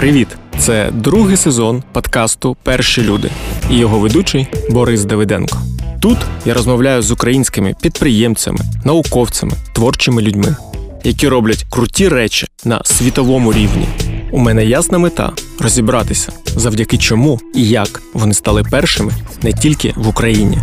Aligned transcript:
Привіт! 0.00 0.28
Це 0.58 0.90
другий 0.92 1.36
сезон 1.36 1.82
подкасту 1.92 2.56
Перші 2.62 3.02
люди 3.02 3.30
і 3.70 3.76
його 3.76 3.98
ведучий 3.98 4.46
Борис 4.70 5.04
Давиденко. 5.04 5.58
Тут 6.00 6.18
я 6.44 6.54
розмовляю 6.54 7.02
з 7.02 7.10
українськими 7.10 7.74
підприємцями, 7.82 8.58
науковцями, 8.84 9.52
творчими 9.74 10.22
людьми, 10.22 10.56
які 11.04 11.28
роблять 11.28 11.66
круті 11.70 12.08
речі 12.08 12.46
на 12.64 12.80
світовому 12.84 13.52
рівні. 13.52 13.86
У 14.30 14.38
мене 14.38 14.64
ясна 14.64 14.98
мета 14.98 15.32
розібратися, 15.58 16.32
завдяки 16.46 16.98
чому 16.98 17.40
і 17.54 17.68
як 17.68 18.02
вони 18.14 18.34
стали 18.34 18.62
першими 18.70 19.12
не 19.42 19.52
тільки 19.52 19.92
в 19.96 20.08
Україні. 20.08 20.58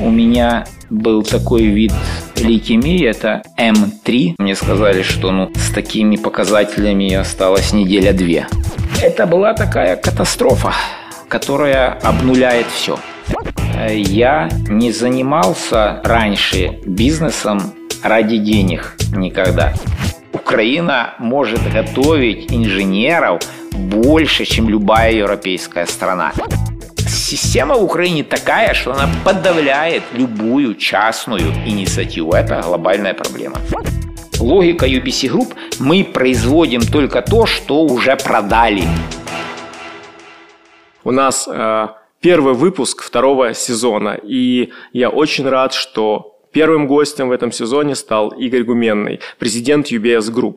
У 0.00 0.10
меня 0.10 0.66
был 0.90 1.22
такой 1.22 1.66
вид 1.66 1.92
лейкемии, 2.36 3.06
это 3.06 3.42
М3. 3.58 4.34
Мне 4.38 4.54
сказали, 4.54 5.02
что 5.02 5.30
ну, 5.30 5.50
с 5.54 5.70
такими 5.70 6.16
показателями 6.16 7.14
осталось 7.14 7.72
неделя-две. 7.72 8.46
Это 9.02 9.26
была 9.26 9.54
такая 9.54 9.96
катастрофа, 9.96 10.74
которая 11.28 11.92
обнуляет 12.02 12.66
все. 12.66 12.98
Я 13.88 14.50
не 14.68 14.92
занимался 14.92 16.00
раньше 16.04 16.80
бизнесом 16.84 17.72
ради 18.02 18.36
денег 18.36 18.96
никогда. 19.14 19.72
Украина 20.32 21.14
может 21.18 21.60
готовить 21.72 22.52
инженеров 22.52 23.40
больше, 23.72 24.44
чем 24.44 24.68
любая 24.68 25.12
европейская 25.12 25.86
страна. 25.86 26.32
Система 27.30 27.76
в 27.76 27.84
Украине 27.84 28.24
такая, 28.24 28.74
что 28.74 28.92
она 28.92 29.08
подавляет 29.24 30.02
любую 30.14 30.74
частную 30.74 31.52
инициативу. 31.64 32.32
Это 32.32 32.60
глобальная 32.60 33.14
проблема. 33.14 33.56
Логика 34.40 34.84
UBC 34.84 35.30
Group– 35.30 35.54
мы 35.78 36.02
производим 36.02 36.80
только 36.80 37.22
то, 37.22 37.46
что 37.46 37.84
уже 37.84 38.16
продали. 38.16 38.82
У 41.04 41.12
нас 41.12 41.46
э, 41.48 41.88
первый 42.20 42.54
выпуск 42.54 43.00
второго 43.04 43.54
сезона, 43.54 44.18
и 44.20 44.72
я 44.92 45.08
очень 45.08 45.48
рад, 45.48 45.72
что 45.72 46.36
первым 46.50 46.88
гостем 46.88 47.28
в 47.28 47.32
этом 47.32 47.52
сезоне 47.52 47.94
стал 47.94 48.30
Игорь 48.30 48.64
Гуменный, 48.64 49.20
президент 49.38 49.92
UBS 49.92 50.32
Group. 50.32 50.56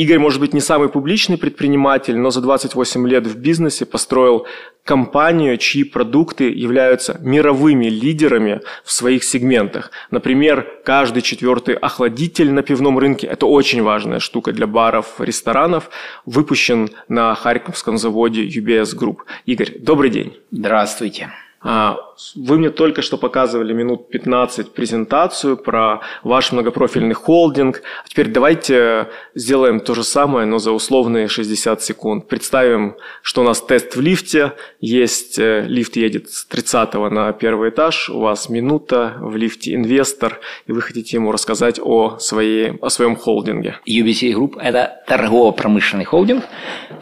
Игорь, 0.00 0.18
может 0.18 0.40
быть, 0.40 0.54
не 0.54 0.60
самый 0.60 0.88
публичный 0.88 1.36
предприниматель, 1.36 2.16
но 2.16 2.30
за 2.30 2.40
28 2.40 3.06
лет 3.06 3.26
в 3.26 3.36
бизнесе 3.36 3.84
построил 3.84 4.46
компанию, 4.82 5.58
чьи 5.58 5.84
продукты 5.84 6.44
являются 6.44 7.18
мировыми 7.20 7.84
лидерами 7.84 8.62
в 8.82 8.92
своих 8.92 9.24
сегментах. 9.24 9.90
Например, 10.10 10.66
каждый 10.86 11.20
четвертый 11.20 11.74
охладитель 11.74 12.50
на 12.50 12.62
пивном 12.62 12.98
рынке– 12.98 13.26
это 13.34 13.44
очень 13.44 13.82
важная 13.82 14.20
штука 14.20 14.52
для 14.52 14.66
баров, 14.66 15.20
ресторанов, 15.20 15.90
выпущен 16.24 16.88
на 17.08 17.34
Харьковском 17.34 17.98
заводе 17.98 18.46
UBS 18.46 18.96
Group. 18.98 19.18
Игорь, 19.44 19.80
добрый 19.80 20.08
день. 20.08 20.32
Здравствуйте. 20.50 21.28
А, 21.62 21.98
вы 22.36 22.56
мне 22.56 22.70
только 22.70 23.02
что 23.02 23.18
показывали 23.18 23.74
минут 23.74 24.08
15 24.08 24.72
презентацию 24.72 25.58
про 25.58 26.00
ваш 26.22 26.52
многопрофильный 26.52 27.14
холдинг. 27.14 27.82
А 28.02 28.08
теперь 28.08 28.28
давайте 28.28 29.08
сделаем 29.34 29.80
то 29.80 29.94
же 29.94 30.02
самое, 30.02 30.46
но 30.46 30.58
за 30.58 30.72
условные 30.72 31.28
60 31.28 31.82
секунд. 31.82 32.28
Представим, 32.28 32.96
что 33.20 33.42
у 33.42 33.44
нас 33.44 33.60
тест 33.60 33.94
в 33.94 34.00
лифте. 34.00 34.52
Есть 34.80 35.38
э, 35.38 35.64
лифт 35.66 35.96
едет 35.96 36.30
с 36.30 36.46
30 36.46 36.94
на 37.10 37.32
первый 37.32 37.68
этаж. 37.70 38.08
У 38.08 38.20
вас 38.20 38.48
минута, 38.48 39.16
в 39.20 39.36
лифте 39.36 39.74
инвестор, 39.74 40.40
и 40.66 40.72
вы 40.72 40.80
хотите 40.80 41.18
ему 41.18 41.30
рассказать 41.30 41.78
о, 41.78 42.18
своей, 42.18 42.78
о 42.80 42.88
своем 42.88 43.16
холдинге. 43.16 43.78
UBC 43.86 44.32
Group– 44.32 44.58
это 44.60 45.02
торгово-промышленный 45.06 46.06
холдинг, 46.06 46.44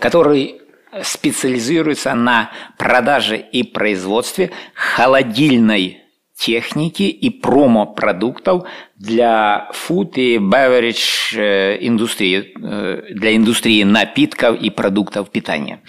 который 0.01 0.62
специализируется 1.03 2.15
на 2.15 2.51
продаже 2.77 3.36
и 3.36 3.63
производстве 3.63 4.51
холодильной 4.75 6.03
техники 6.39 7.03
и 7.03 7.31
промо-продуктов 7.31 8.64
для 8.97 9.69
food 9.73 10.13
и 10.14 10.37
beverage 10.37 11.37
э, 11.37 11.79
индустрии, 11.81 12.53
э, 12.63 13.03
для 13.13 13.35
индустрии 13.35 13.83
напитков 13.83 14.57
и 14.57 14.70
продуктов 14.70 15.31
питания. 15.31 15.83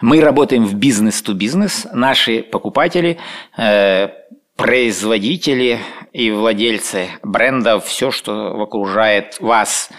Мы 0.00 0.20
работаем 0.20 0.64
в 0.64 0.74
бизнес-то-бизнес. 0.74 1.88
Наши 1.92 2.44
покупатели 2.44 3.18
э, 3.58 4.08
производители 4.56 5.80
и 6.12 6.30
владельцы 6.30 7.08
брендов, 7.24 7.86
все, 7.86 8.12
что 8.12 8.62
окружает 8.62 9.38
вас 9.40 9.90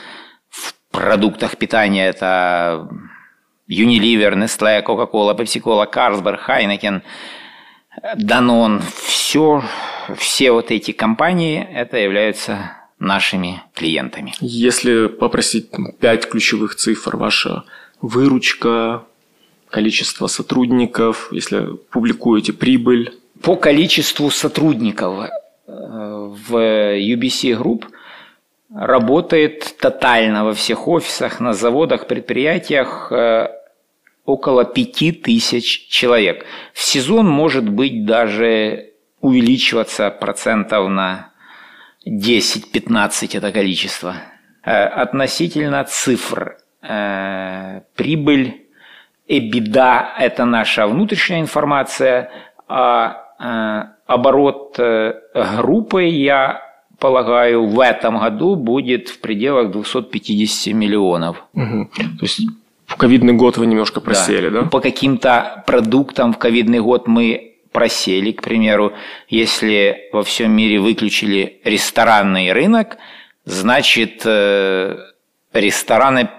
в 0.49 0.73
продуктах 0.91 1.57
питания, 1.57 2.07
это 2.07 2.87
Unilever, 3.69 4.35
Nestle, 4.35 4.81
Coca-Cola, 4.81 5.33
Pepsi-Cola, 5.33 5.87
Carlsberg, 5.87 6.39
Heineken, 6.47 7.01
Danone, 8.15 8.81
все, 9.05 9.63
все 10.15 10.51
вот 10.51 10.71
эти 10.71 10.91
компании, 10.91 11.67
это 11.73 11.97
являются 11.97 12.71
нашими 12.99 13.61
клиентами. 13.73 14.33
Если 14.39 15.07
попросить 15.07 15.69
пять 15.99 16.29
ключевых 16.29 16.75
цифр, 16.75 17.17
ваша 17.17 17.63
выручка, 18.01 19.03
количество 19.69 20.27
сотрудников, 20.27 21.29
если 21.31 21.75
публикуете 21.91 22.53
прибыль? 22.53 23.13
По 23.41 23.55
количеству 23.55 24.31
сотрудников 24.31 25.29
э, 25.67 25.71
в 25.71 26.53
UBC 26.55 27.61
Group– 27.61 27.85
работает 28.73 29.75
тотально 29.79 30.45
во 30.45 30.53
всех 30.53 30.87
офисах, 30.87 31.39
на 31.39 31.53
заводах, 31.53 32.07
предприятиях 32.07 33.11
э, 33.11 33.49
около 34.27 34.65
5000 34.65 35.87
человек. 35.87 36.45
В 36.73 36.83
сезон 36.83 37.27
может 37.27 37.67
быть 37.67 38.05
даже 38.05 38.91
увеличиваться 39.21 40.11
процентов 40.11 40.89
на 40.89 41.31
10-15 42.05 43.37
это 43.37 43.51
количество. 43.51 44.15
Э, 44.63 44.83
относительно 44.83 45.83
цифр. 45.85 46.57
Э, 46.81 47.81
прибыль 47.95 48.67
беда– 49.29 50.13
это 50.19 50.45
наша 50.45 50.87
внутренняя 50.87 51.41
информация, 51.41 52.29
а 52.67 53.23
оборот 54.05 54.79
группы 55.57 56.03
я 56.03 56.61
полагаю, 56.99 57.67
в 57.67 57.79
этом 57.79 58.19
году 58.19 58.55
будет 58.55 59.09
в 59.09 59.19
пределах 59.19 59.71
250 59.71 60.73
миллионов. 60.73 61.45
Угу. 61.53 61.89
То 61.95 62.23
есть 62.25 62.41
в 62.87 62.95
ковидный 62.95 63.33
год 63.33 63.57
вы 63.57 63.67
немножко 63.67 64.01
просели, 64.01 64.49
да? 64.49 64.61
да? 64.61 64.69
По 64.69 64.79
каким-то 64.79 65.63
продуктам 65.67 66.33
в 66.33 66.37
ковидный 66.37 66.79
год 66.79 67.07
мы 67.07 67.57
просели, 67.71 68.31
к 68.31 68.41
примеру, 68.41 68.93
если 69.27 70.09
во 70.11 70.23
всем 70.23 70.51
мире 70.51 70.79
выключили 70.79 71.61
ресторанный 71.63 72.51
рынок, 72.53 72.97
значит, 73.45 74.21
э, 74.25 74.97
рестораны 75.53 76.29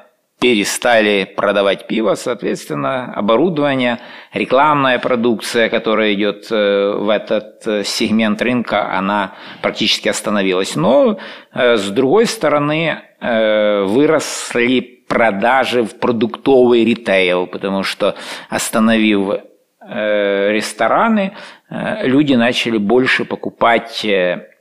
перестали 0.41 1.33
продавать 1.37 1.87
пиво, 1.87 2.15
соответственно, 2.15 3.13
оборудование, 3.13 4.01
рекламная 4.33 4.99
продукция, 4.99 5.69
которая 5.69 6.15
идет 6.15 6.47
э, 6.51 6.95
в 6.97 7.11
этот 7.11 7.67
э, 7.67 7.85
сегмент 7.85 8.41
рынка, 8.41 8.97
она 8.97 9.35
практически 9.61 10.09
остановилась. 10.09 10.77
Но, 10.77 11.19
с 11.53 11.89
другой 11.91 12.27
стороны, 12.27 13.03
выросли 13.21 14.98
продажи 15.09 15.83
в 15.83 15.99
продуктовый 15.99 16.85
ритейл, 16.85 17.47
потому 17.47 17.83
что 17.83 18.15
остановив 18.49 19.41
рестораны, 19.81 21.33
люди 21.71 22.35
начали 22.35 22.77
больше 22.77 23.25
покупать 23.25 24.07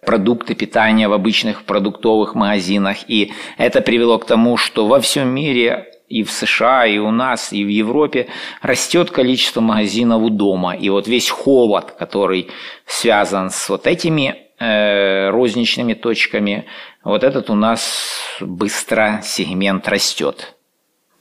продукты 0.05 0.55
питания 0.55 1.09
в 1.09 1.13
обычных 1.13 1.63
продуктовых 1.63 2.33
магазинах. 2.33 2.97
И 3.09 3.33
это 3.57 3.81
привело 3.81 4.17
к 4.19 4.25
тому, 4.25 4.55
что 4.55 4.87
во 4.87 5.01
всем 5.01 5.27
мире 5.27 5.91
и 6.07 6.23
в 6.23 6.31
США, 6.31 6.85
и 6.85 6.97
у 6.97 7.11
нас, 7.11 7.51
и 7.51 7.65
в 7.65 7.67
Европе 7.67 8.27
растет 8.61 9.11
количество 9.11 9.59
магазинов 9.59 10.21
у 10.21 10.29
дома. 10.29 10.75
И 10.75 10.89
вот 10.89 11.07
весь 11.07 11.29
холод, 11.29 11.91
который 11.99 12.47
связан 12.85 13.49
с 13.49 13.67
вот 13.67 13.85
этими 13.85 14.29
э, 14.29 14.46
розничными 14.59 15.93
точками, 15.93 16.65
вот 17.03 17.23
этот 17.23 17.49
у 17.49 17.55
нас 17.55 18.19
быстро 18.41 19.21
сегмент 19.23 19.87
растет. 19.87 20.57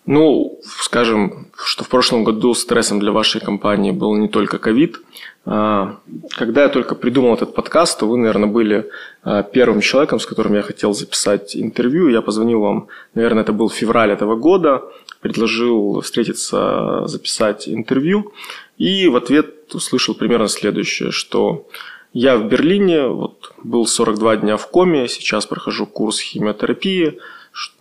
Ну, 0.06 0.61
скажем, 0.62 1.49
что 1.65 1.83
в 1.83 1.88
прошлом 1.88 2.23
году 2.23 2.55
стрессом 2.55 3.00
для 3.00 3.11
вашей 3.11 3.41
компании 3.41 3.91
был 3.91 4.15
не 4.15 4.29
только 4.29 4.59
ковид. 4.59 5.00
А, 5.44 5.99
когда 6.31 6.62
я 6.62 6.69
только 6.69 6.94
придумал 6.94 7.35
этот 7.35 7.55
подкаст, 7.55 7.99
то 7.99 8.06
вы, 8.06 8.17
наверное, 8.17 8.49
были 8.49 8.88
а, 9.25 9.43
первым 9.43 9.81
человеком, 9.81 10.21
с 10.21 10.27
которым 10.27 10.55
я 10.55 10.62
хотел 10.62 10.93
записать 10.94 11.56
интервью. 11.56 12.09
Я 12.09 12.23
позвонил 12.23 12.61
вам, 12.61 12.87
наверное, 13.15 13.43
это 13.43 13.53
был 13.53 13.69
февраль 13.69 14.12
этого 14.12 14.37
года, 14.37 14.85
предложил 15.21 16.00
встретиться, 16.03 17.03
записать 17.06 17.69
интервью. 17.69 18.32
И 18.79 19.09
в 19.09 19.17
ответ 19.17 19.75
услышал 19.75 20.15
примерно 20.15 20.47
следующее, 20.47 21.11
что 21.11 21.67
Я 22.19 22.39
в 22.39 22.49
Берлине, 22.49 23.09
вот, 23.09 23.53
был 23.63 23.87
42 23.87 24.37
дня 24.39 24.57
в 24.57 24.71
коме, 24.71 25.07
сейчас 25.07 25.45
прохожу 25.45 25.85
курс 25.85 26.19
химиотерапии, 26.19 27.19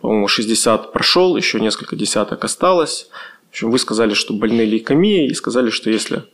по-моему, 0.02 0.28
60 0.28 0.92
прошел, 0.92 1.38
еще 1.38 1.58
несколько 1.58 1.96
десяток 1.96 2.44
осталось. 2.44 3.08
В 3.46 3.48
общем, 3.52 3.70
вы 3.70 3.78
сказали, 3.78 4.12
что 4.12 4.34
больны 4.34 4.60
лейкомией, 4.60 5.28
и 5.28 5.34
сказали, 5.34 5.70
что 5.70 5.88
если 5.88 6.24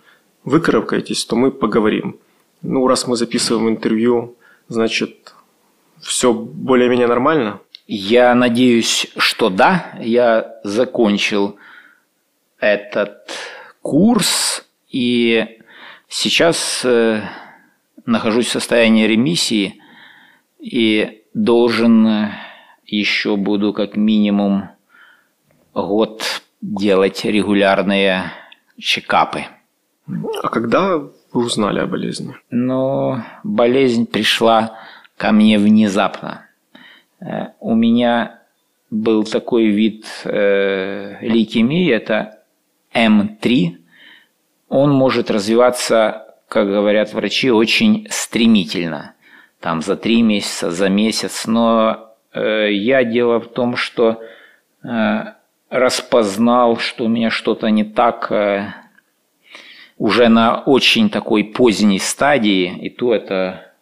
выкарабкаетесь, 0.42 1.24
то 1.24 1.36
мы 1.36 1.52
поговорим. 1.52 2.18
Ну, 2.60 2.88
раз 2.88 3.06
мы 3.06 3.14
записываем 3.14 3.68
интервью, 3.68 4.34
значит, 4.66 5.32
все 6.00 6.32
более-менее 6.32 7.06
нормально? 7.06 7.60
Я 7.86 8.34
надеюсь, 8.34 9.06
что 9.16 9.48
да. 9.48 9.96
Я 10.00 10.56
закончил 10.64 11.54
этот 12.58 13.30
курс 13.80 14.64
и 14.88 15.46
сейчас 16.08 16.80
э, 16.84 17.22
нахожусь 18.06 18.46
в 18.46 18.52
состоянии 18.52 19.06
ремиссии 19.06 19.80
и 20.58 21.22
должен 21.34 22.30
еще 22.86 23.36
буду 23.36 23.72
как 23.72 23.96
минимум 23.96 24.68
год 25.74 26.42
делать 26.60 27.24
регулярные 27.24 28.32
чекапы. 28.78 29.46
А 30.42 30.48
когда 30.48 30.98
вы 30.98 31.12
узнали 31.32 31.80
о 31.80 31.86
болезни? 31.86 32.34
Ну, 32.50 33.22
болезнь 33.42 34.06
пришла 34.06 34.78
ко 35.16 35.32
мне 35.32 35.58
внезапно. 35.58 36.46
Э, 37.20 37.48
у 37.60 37.74
меня 37.74 38.40
был 38.90 39.24
такой 39.24 39.66
вид 39.66 40.04
э, 40.24 41.16
лейкемии, 41.22 41.90
это 41.90 42.40
М3. 42.94 43.76
Он 44.68 44.90
может 44.90 45.30
развиваться, 45.30 46.31
как 46.52 46.68
говорят 46.68 47.14
врачи, 47.14 47.50
очень 47.50 48.06
стремительно. 48.10 49.14
Там 49.58 49.80
за 49.80 49.96
три 49.96 50.20
месяца, 50.20 50.70
за 50.70 50.90
месяц. 50.90 51.46
Но 51.46 52.10
э, 52.34 52.70
я 52.72 53.04
дело 53.04 53.40
в 53.40 53.46
том, 53.46 53.74
что 53.74 54.20
э, 54.84 54.88
распознал, 55.70 56.76
что 56.76 57.06
у 57.06 57.08
меня 57.08 57.30
что-то 57.30 57.68
не 57.68 57.84
так 57.84 58.30
э, 58.30 58.66
уже 59.96 60.28
на 60.28 60.58
очень 60.60 61.08
такой 61.08 61.42
поздней 61.42 61.98
стадии, 61.98 62.76
и 62.82 62.90
то 62.90 63.14
это 63.14 63.72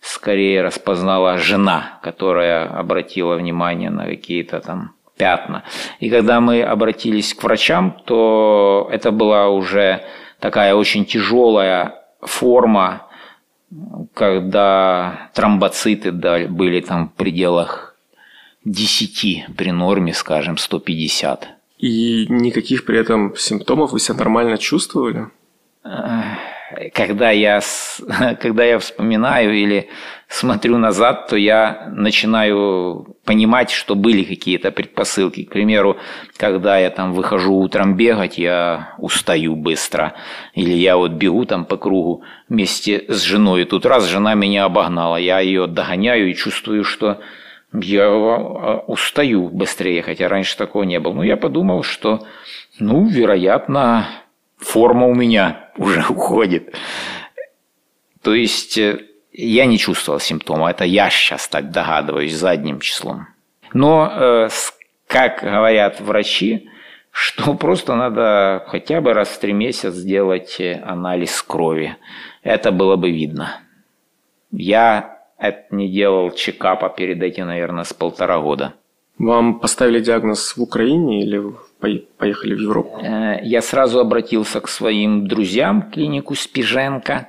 скорее 0.00 0.62
распознала 0.62 1.38
жена, 1.38 2.00
которая 2.02 2.66
обратила 2.66 3.36
внимание 3.36 3.90
на 3.90 4.04
какие-то 4.04 4.58
там 4.58 4.94
пятна. 5.16 5.62
И 6.00 6.10
когда 6.10 6.40
мы 6.40 6.64
обратились 6.64 7.34
к 7.34 7.44
врачам, 7.44 7.96
то 8.04 8.88
это 8.90 9.12
была 9.12 9.48
уже 9.48 10.02
такая 10.40 10.74
очень 10.74 11.04
тяжелая 11.04 12.02
форма, 12.26 13.06
когда 14.14 15.30
тромбоциты 15.34 16.12
были 16.12 16.80
там 16.80 17.08
в 17.08 17.12
пределах 17.14 17.96
10 18.64 19.56
при 19.56 19.70
норме, 19.70 20.12
скажем, 20.12 20.58
150. 20.58 21.48
И 21.78 22.26
никаких 22.28 22.84
при 22.84 22.98
этом 22.98 23.36
симптомов 23.36 23.92
вы 23.92 24.00
себя 24.00 24.16
нормально 24.16 24.58
чувствовали? 24.58 25.28
когда 26.94 27.30
я, 27.30 27.60
когда 28.40 28.64
я 28.64 28.78
вспоминаю 28.78 29.54
или 29.54 29.88
смотрю 30.28 30.78
назад, 30.78 31.28
то 31.28 31.36
я 31.36 31.88
начинаю 31.92 33.16
понимать, 33.24 33.70
что 33.70 33.94
были 33.94 34.24
какие-то 34.24 34.70
предпосылки. 34.70 35.44
К 35.44 35.50
примеру, 35.50 35.96
когда 36.36 36.78
я 36.78 36.90
там 36.90 37.12
выхожу 37.12 37.54
утром 37.54 37.96
бегать, 37.96 38.38
я 38.38 38.94
устаю 38.98 39.56
быстро. 39.56 40.14
Или 40.54 40.74
я 40.74 40.96
вот 40.96 41.12
бегу 41.12 41.44
там 41.44 41.64
по 41.64 41.76
кругу 41.76 42.22
вместе 42.48 43.04
с 43.08 43.22
женой, 43.22 43.62
и 43.62 43.64
тут 43.64 43.86
раз 43.86 44.06
жена 44.06 44.34
меня 44.34 44.64
обогнала, 44.64 45.16
я 45.16 45.40
ее 45.40 45.66
догоняю 45.66 46.30
и 46.30 46.34
чувствую, 46.34 46.84
что 46.84 47.20
я 47.72 48.06
а, 48.06 48.84
устаю 48.86 49.48
быстрее, 49.48 50.02
хотя 50.02 50.28
раньше 50.28 50.56
такого 50.56 50.84
не 50.84 50.98
было. 51.00 51.14
Ну, 51.14 51.22
я 51.22 51.36
подумал, 51.36 51.82
что, 51.82 52.26
ну, 52.78 53.06
вероятно, 53.06 54.08
форма 54.58 55.06
у 55.06 55.14
меня 55.14 55.70
уже 55.76 56.04
уходит. 56.08 56.74
То 58.22 58.34
есть 58.34 58.76
э, 58.78 59.05
я 59.36 59.66
не 59.66 59.78
чувствовал 59.78 60.18
симптома, 60.18 60.70
это 60.70 60.84
я 60.84 61.10
сейчас 61.10 61.46
так 61.48 61.70
догадываюсь 61.70 62.34
задним 62.34 62.80
числом. 62.80 63.28
Но, 63.74 64.10
э, 64.10 64.48
как 65.06 65.42
говорят 65.42 66.00
врачи, 66.00 66.70
что 67.10 67.54
просто 67.54 67.94
надо 67.94 68.64
хотя 68.68 69.00
бы 69.00 69.12
раз 69.12 69.28
в 69.28 69.38
три 69.38 69.52
месяца 69.52 69.90
сделать 69.90 70.56
э, 70.58 70.82
анализ 70.82 71.42
крови. 71.42 71.96
Это 72.42 72.72
было 72.72 72.96
бы 72.96 73.10
видно. 73.10 73.60
Я 74.52 75.18
это 75.38 75.66
не 75.70 75.90
делал 75.90 76.30
чекапа 76.30 76.88
перед 76.88 77.22
этим, 77.22 77.46
наверное, 77.46 77.84
с 77.84 77.92
полтора 77.92 78.38
года. 78.38 78.72
Вам 79.18 79.60
поставили 79.60 80.00
диагноз 80.00 80.56
в 80.56 80.62
Украине 80.62 81.22
или 81.22 81.42
поехали 82.16 82.54
в 82.54 82.60
Европу? 82.60 83.00
Э, 83.02 83.40
я 83.42 83.60
сразу 83.60 84.00
обратился 84.00 84.62
к 84.62 84.68
своим 84.68 85.28
друзьям 85.28 85.82
в 85.82 85.90
клинику 85.90 86.34
Спиженко, 86.34 87.28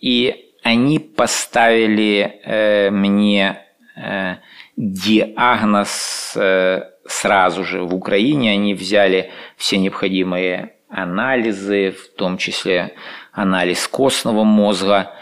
и 0.00 0.45
они 0.66 0.98
поставили 0.98 2.40
э, 2.44 2.90
мне 2.90 3.62
диагноз 4.76 6.36
сразу 7.06 7.64
же 7.64 7.82
в 7.82 7.94
Украине. 7.94 8.50
Они 8.50 8.74
взяли 8.74 9.30
все 9.56 9.78
необходимые 9.78 10.74
анализы, 10.90 11.92
в 11.92 12.14
том 12.14 12.36
числе 12.36 12.92
анализ 13.32 13.88
костного 13.88 14.44
мозга, 14.44 15.12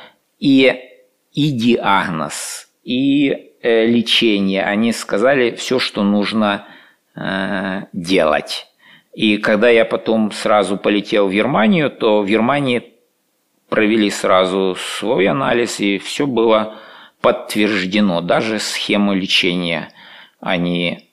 и, 0.41 0.75
и 1.33 1.51
диагноз, 1.53 2.69
и 2.83 3.53
лечение. 3.63 4.65
Они 4.65 4.93
сказали 4.93 5.53
все, 5.55 5.79
что 5.79 6.03
нужно 6.03 6.67
Э, 7.17 7.83
делать. 7.93 8.67
И 9.13 9.37
когда 9.37 9.69
я 9.71 9.85
потом 9.85 10.33
сразу 10.33 10.77
полетел 10.77 11.29
в 11.29 11.33
Германию, 11.33 11.89
то 11.89 12.23
в 12.23 12.27
Германии 12.27 12.94
провели 13.69 14.11
сразу 14.11 14.77
свой 14.99 15.27
анализ, 15.27 15.81
и 15.81 15.99
все 15.99 16.27
было 16.27 16.77
подтверждено. 17.21 18.21
Даже 18.21 18.59
схему 18.59 19.15
лечения 19.15 19.91
они 20.41 21.11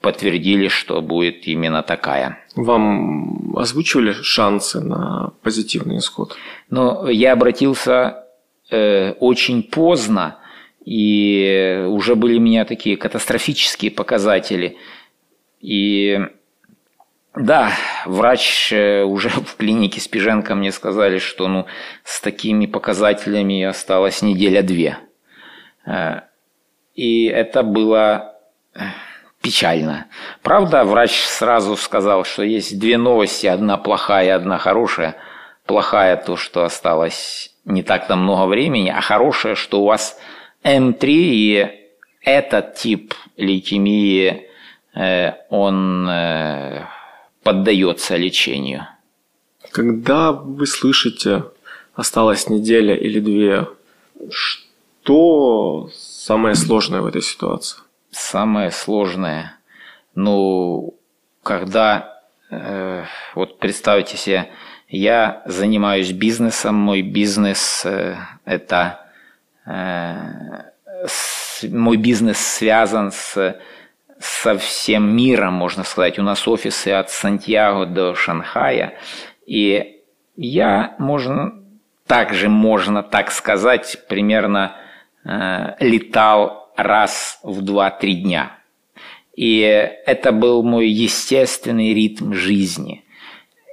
подтвердили, 0.00 0.68
что 0.68 1.00
будет 1.00 1.46
именно 1.46 1.82
такая. 1.82 2.38
Вам 2.54 3.56
озвучивали 3.56 4.12
шансы 4.12 4.80
на 4.80 5.32
позитивный 5.42 5.98
исход? 5.98 6.36
Ну, 6.70 7.08
я 7.08 7.32
обратился 7.32 8.24
э, 8.70 9.12
очень 9.12 9.62
поздно, 9.62 10.38
и 10.84 11.84
уже 11.88 12.14
были 12.14 12.38
у 12.38 12.40
меня 12.40 12.64
такие 12.64 12.96
катастрофические 12.96 13.90
показатели– 13.90 14.76
и 15.66 16.20
да, 17.36 17.72
врач 18.06 18.72
э, 18.72 19.02
уже 19.02 19.28
в 19.28 19.56
клинике 19.56 20.00
Спиженко 20.00 20.54
мне 20.54 20.72
сказали, 20.72 21.18
что 21.18 21.48
ну, 21.48 21.66
с 22.02 22.22
такими 22.22 22.64
показателями 22.64 23.62
осталась 23.62 24.22
неделя-две. 24.22 24.96
Э, 25.84 26.20
и 26.94 27.26
это 27.26 27.62
было 27.62 28.36
э, 28.74 28.84
печально. 29.42 30.06
Правда, 30.42 30.84
врач 30.84 31.20
сразу 31.26 31.76
сказал, 31.76 32.24
что 32.24 32.42
есть 32.42 32.78
две 32.78 32.96
новости, 32.96 33.46
одна 33.46 33.76
плохая, 33.76 34.34
одна 34.34 34.56
хорошая. 34.56 35.16
Плохая 35.66 36.16
то, 36.16 36.38
что 36.38 36.64
осталось 36.64 37.54
не 37.66 37.82
так-то 37.82 38.16
много 38.16 38.46
времени, 38.46 38.88
а 38.88 39.02
хорошая, 39.02 39.56
что 39.56 39.82
у 39.82 39.84
вас 39.84 40.18
М3 40.64 41.04
и 41.04 41.68
этот 42.22 42.76
тип 42.76 43.12
лейкемии 43.36 44.46
он 45.50 46.08
поддается 47.46 48.16
лечению. 48.16 48.88
Когда 49.70 50.32
вы 50.32 50.66
слышите 50.66 51.44
«осталась 51.94 52.48
неделя 52.48 52.96
или 52.96 53.20
две», 53.20 53.68
что 54.28 55.88
самое 55.94 56.56
сложное 56.56 57.02
в 57.02 57.06
этой 57.06 57.22
ситуации? 57.22 57.78
Самое 58.10 58.72
сложное, 58.72 59.60
ну, 60.16 60.98
когда, 61.44 62.20
э, 62.50 63.04
вот 63.36 63.60
представьте 63.60 64.16
себе, 64.16 64.50
я 64.88 65.44
занимаюсь 65.46 66.10
бизнесом, 66.10 66.74
мой 66.74 67.02
бизнес 67.02 67.82
э, 67.84 68.16
это 68.44 69.06
э, 69.66 70.64
с, 71.06 71.62
мой 71.62 71.96
бизнес 71.96 72.38
связан 72.38 73.12
с 73.12 73.56
со 74.20 74.56
всем 74.56 75.16
миром, 75.16 75.54
можно 75.54 75.84
сказать. 75.84 76.18
У 76.18 76.22
нас 76.22 76.46
офисы 76.48 76.88
от 76.88 77.10
Сантьяго 77.10 77.86
до 77.86 78.14
Шанхая. 78.14 78.94
И 79.46 80.00
я, 80.36 80.94
можно, 80.98 81.52
также 82.06 82.48
можно 82.48 83.02
так 83.02 83.30
сказать, 83.30 83.98
примерно 84.08 84.76
э, 85.24 85.74
летал 85.80 86.72
раз 86.76 87.38
в 87.42 87.62
2-3 87.62 88.12
дня. 88.12 88.52
И 89.34 89.60
это 89.60 90.32
был 90.32 90.62
мой 90.62 90.88
естественный 90.88 91.92
ритм 91.92 92.32
жизни. 92.32 93.04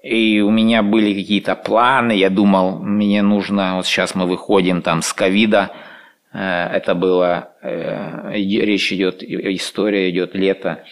и 0.04 0.42
у 0.42 0.52
меня 0.52 0.84
были 0.84 1.14
какие-то 1.14 1.56
планы, 1.56 2.12
я 2.12 2.30
думал, 2.30 2.80
мне 2.80 3.22
нужно, 3.22 3.78
вот 3.78 3.86
сейчас 3.86 4.16
мы 4.16 4.26
выходим 4.26 4.82
там 4.82 5.02
с 5.02 5.14
ковида, 5.14 5.72
это 6.34 6.96
было, 6.96 7.54
э, 7.62 8.34
речь 8.34 8.92
идет, 8.92 9.22
история 9.22 10.10
идет 10.10 10.34
лето 10.34 10.84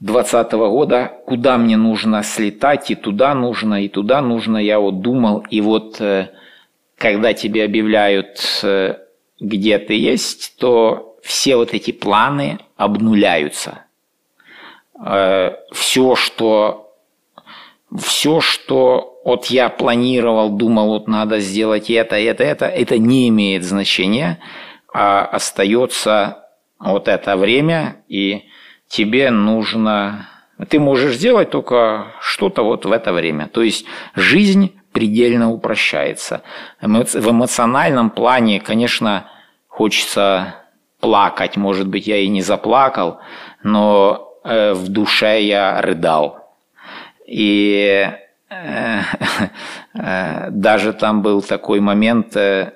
2020 0.00 0.52
года, 0.52 1.12
куда 1.26 1.58
мне 1.58 1.76
нужно 1.76 2.22
слетать, 2.24 2.90
и 2.90 2.96
туда 2.96 3.34
нужно, 3.34 3.84
и 3.84 3.88
туда 3.88 4.20
нужно, 4.20 4.56
я 4.56 4.80
вот 4.80 5.00
думал, 5.00 5.46
и 5.48 5.60
вот 5.60 6.00
э, 6.00 6.30
когда 6.96 7.34
тебе 7.34 7.64
объявляют, 7.64 8.64
где 9.40 9.78
ты 9.78 9.94
есть, 9.94 10.56
то 10.58 11.16
все 11.22 11.56
вот 11.56 11.72
эти 11.74 11.90
планы 11.90 12.58
обнуляются. 12.76 13.86
Все, 14.94 16.14
что 16.14 16.94
все, 17.98 18.40
что 18.40 19.11
вот 19.24 19.46
я 19.46 19.68
планировал, 19.68 20.50
думал, 20.50 20.88
вот 20.88 21.08
надо 21.08 21.38
сделать 21.38 21.90
это, 21.90 22.16
это, 22.16 22.44
это, 22.44 22.66
это 22.66 22.98
не 22.98 23.28
имеет 23.28 23.64
значения, 23.64 24.38
а 24.92 25.24
остается 25.24 26.44
вот 26.78 27.08
это 27.08 27.36
время, 27.36 27.96
и 28.08 28.44
тебе 28.88 29.30
нужно... 29.30 30.28
Ты 30.68 30.78
можешь 30.78 31.14
сделать 31.14 31.50
только 31.50 32.12
что-то 32.20 32.62
вот 32.62 32.84
в 32.84 32.92
это 32.92 33.12
время. 33.12 33.48
То 33.48 33.62
есть 33.62 33.86
жизнь 34.14 34.78
предельно 34.92 35.50
упрощается. 35.50 36.42
В 36.80 37.30
эмоциональном 37.30 38.10
плане, 38.10 38.60
конечно, 38.60 39.28
хочется 39.68 40.56
плакать. 41.00 41.56
Может 41.56 41.88
быть, 41.88 42.06
я 42.06 42.18
и 42.18 42.28
не 42.28 42.42
заплакал, 42.42 43.18
но 43.62 44.30
э, 44.44 44.72
в 44.72 44.88
душе 44.88 45.42
я 45.42 45.80
рыдал. 45.80 46.54
И 47.26 48.08
даже 50.50 50.92
там 50.92 51.22
был 51.22 51.42
такой 51.42 51.80
момент, 51.80 52.36
э, 52.36 52.72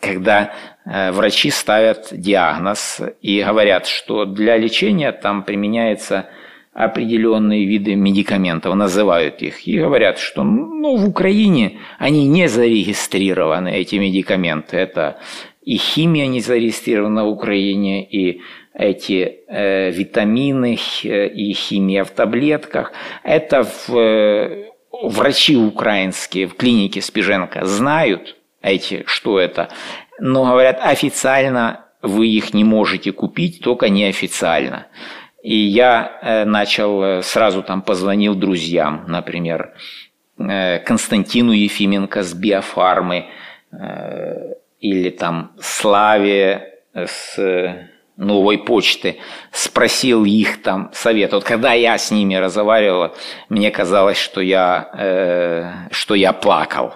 когда 0.00 0.52
врачи 0.84 1.50
ставят 1.50 2.08
диагноз 2.10 3.02
и 3.20 3.42
говорят, 3.42 3.86
что 3.86 4.24
для 4.24 4.56
лечения 4.56 5.12
там 5.12 5.42
применяется 5.42 6.30
определенные 6.72 7.66
виды 7.66 7.94
медикаментов, 7.96 8.74
называют 8.74 9.42
их, 9.42 9.66
и 9.66 9.78
говорят, 9.78 10.18
что 10.18 10.42
ну, 10.42 10.96
в 10.96 11.08
Украине 11.08 11.78
они 11.98 12.26
не 12.26 12.48
зарегистрированы, 12.48 13.68
эти 13.72 13.96
медикаменты. 13.96 14.76
Это 14.76 15.18
и 15.62 15.76
химия 15.76 16.26
не 16.26 16.40
зарегистрирована 16.40 17.24
в 17.24 17.28
Украине, 17.28 18.04
и 18.04 18.40
эти 18.72 19.40
э, 19.48 19.90
витамины 19.90 20.78
и 21.02 21.52
химия 21.52 22.04
в 22.04 22.10
таблетках. 22.10 22.92
Это 23.24 23.64
в, 23.64 23.96
э, 23.96 24.69
врачи 25.02 25.56
украинские 25.56 26.46
в 26.46 26.54
клинике 26.54 27.00
Спиженко 27.00 27.64
знают 27.66 28.36
эти, 28.62 29.04
что 29.06 29.38
это, 29.38 29.70
но 30.18 30.44
говорят 30.44 30.78
официально 30.82 31.86
вы 32.02 32.28
их 32.28 32.54
не 32.54 32.64
можете 32.64 33.12
купить, 33.12 33.60
только 33.62 33.88
неофициально. 33.88 34.86
И 35.42 35.54
я 35.54 36.18
э, 36.22 36.44
начал, 36.44 37.02
э, 37.02 37.22
сразу 37.22 37.62
там 37.62 37.82
позвонил 37.82 38.34
друзьям, 38.34 39.04
например, 39.08 39.74
э, 40.38 40.78
Константину 40.80 41.52
Ефименко 41.52 42.22
с 42.22 42.34
Биофармы, 42.34 43.26
или 44.80 45.10
там 45.10 45.52
Славе 45.60 46.80
с 46.92 47.38
новой 48.20 48.58
почты, 48.58 49.16
спросил 49.50 50.24
их 50.24 50.62
там 50.62 50.90
совет. 50.92 51.32
Вот 51.32 51.42
когда 51.44 51.72
я 51.72 51.96
с 51.96 52.10
ними 52.10 52.34
разговаривал, 52.34 53.16
мне 53.48 53.70
казалось, 53.70 54.18
что 54.18 54.42
я, 54.42 54.90
э, 54.92 55.72
что 55.90 56.14
я 56.14 56.32
плакал, 56.34 56.94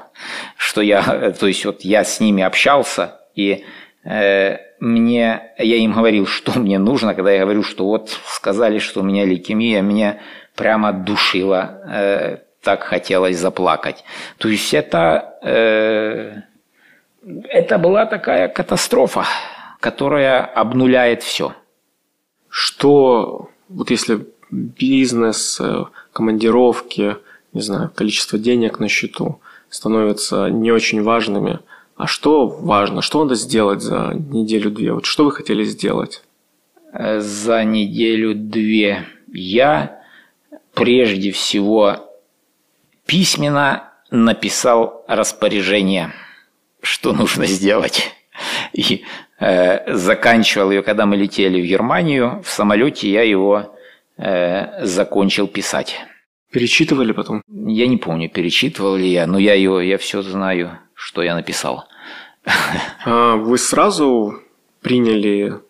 что 0.56 0.82
я, 0.82 1.32
то 1.40 1.46
есть 1.46 1.64
вот 1.64 1.80
я 1.80 2.04
с 2.04 2.20
ними 2.20 2.42
общался 2.42 3.20
и 3.34 3.64
э, 4.04 4.58
мне, 4.80 5.52
я 5.58 5.76
им 5.76 5.92
говорил, 5.92 6.26
что 6.26 6.58
мне 6.58 6.78
нужно, 6.78 7.14
когда 7.14 7.32
я 7.32 7.40
говорю, 7.40 7.62
что 7.62 7.86
вот 7.86 8.10
сказали, 8.26 8.78
что 8.78 9.00
у 9.00 9.02
меня 9.02 9.24
лейкемия, 9.24 9.80
меня 9.80 10.18
прямо 10.54 10.92
душило, 10.92 11.80
э, 11.90 12.36
так 12.62 12.82
хотелось 12.82 13.38
заплакать. 13.38 14.04
То 14.36 14.48
есть 14.48 14.74
это, 14.74 15.38
э, 15.42 16.32
это 17.48 17.78
была 17.78 18.04
такая 18.04 18.48
катастрофа 18.48 19.24
которая 19.84 20.42
обнуляет 20.46 21.22
все. 21.22 21.52
Что, 22.48 23.50
вот 23.68 23.90
если 23.90 24.26
бизнес, 24.50 25.60
э, 25.60 25.84
командировки, 26.10 27.18
не 27.52 27.60
знаю, 27.60 27.90
количество 27.94 28.38
денег 28.38 28.78
на 28.78 28.88
счету 28.88 29.42
становятся 29.68 30.48
не 30.48 30.72
очень 30.72 31.02
важными, 31.02 31.58
а 31.96 32.06
что 32.06 32.46
важно, 32.46 33.02
что 33.02 33.24
надо 33.24 33.34
сделать 33.34 33.82
за 33.82 34.14
неделю-две? 34.14 34.94
Вот 34.94 35.04
что 35.04 35.26
вы 35.26 35.32
хотели 35.32 35.64
сделать? 35.64 36.22
Э, 36.94 37.20
за 37.20 37.62
неделю-две 37.62 39.04
я 39.34 40.00
прежде 40.72 41.30
всего 41.30 42.10
письменно 43.04 43.92
написал 44.10 45.04
распоряжение, 45.08 46.14
что 46.80 47.12
нужно 47.12 47.44
сделать. 47.44 48.14
И 48.72 49.04
Э, 49.46 49.94
заканчивал 49.94 50.70
ее, 50.70 50.82
когда 50.82 51.04
мы 51.04 51.16
летели 51.16 51.60
в 51.60 51.66
Германию. 51.66 52.42
В 52.42 52.48
самолете 52.48 53.10
я 53.10 53.22
его 53.22 53.76
э, 54.16 54.86
закончил 54.86 55.48
писать. 55.48 56.00
Перечитывали 56.50 57.12
потом? 57.12 57.42
Я 57.48 57.86
не 57.86 57.98
помню, 57.98 58.30
перечитывал 58.30 58.96
ли 58.96 59.08
я, 59.12 59.26
но 59.26 59.38
я 59.38 59.52
его, 59.52 59.82
я 59.82 59.98
все 59.98 60.22
знаю, 60.22 60.78
что 60.94 61.22
я 61.22 61.34
написал. 61.34 61.84
А 63.04 63.36
вы 63.36 63.58
сразу 63.58 64.40
приняли 64.80 65.60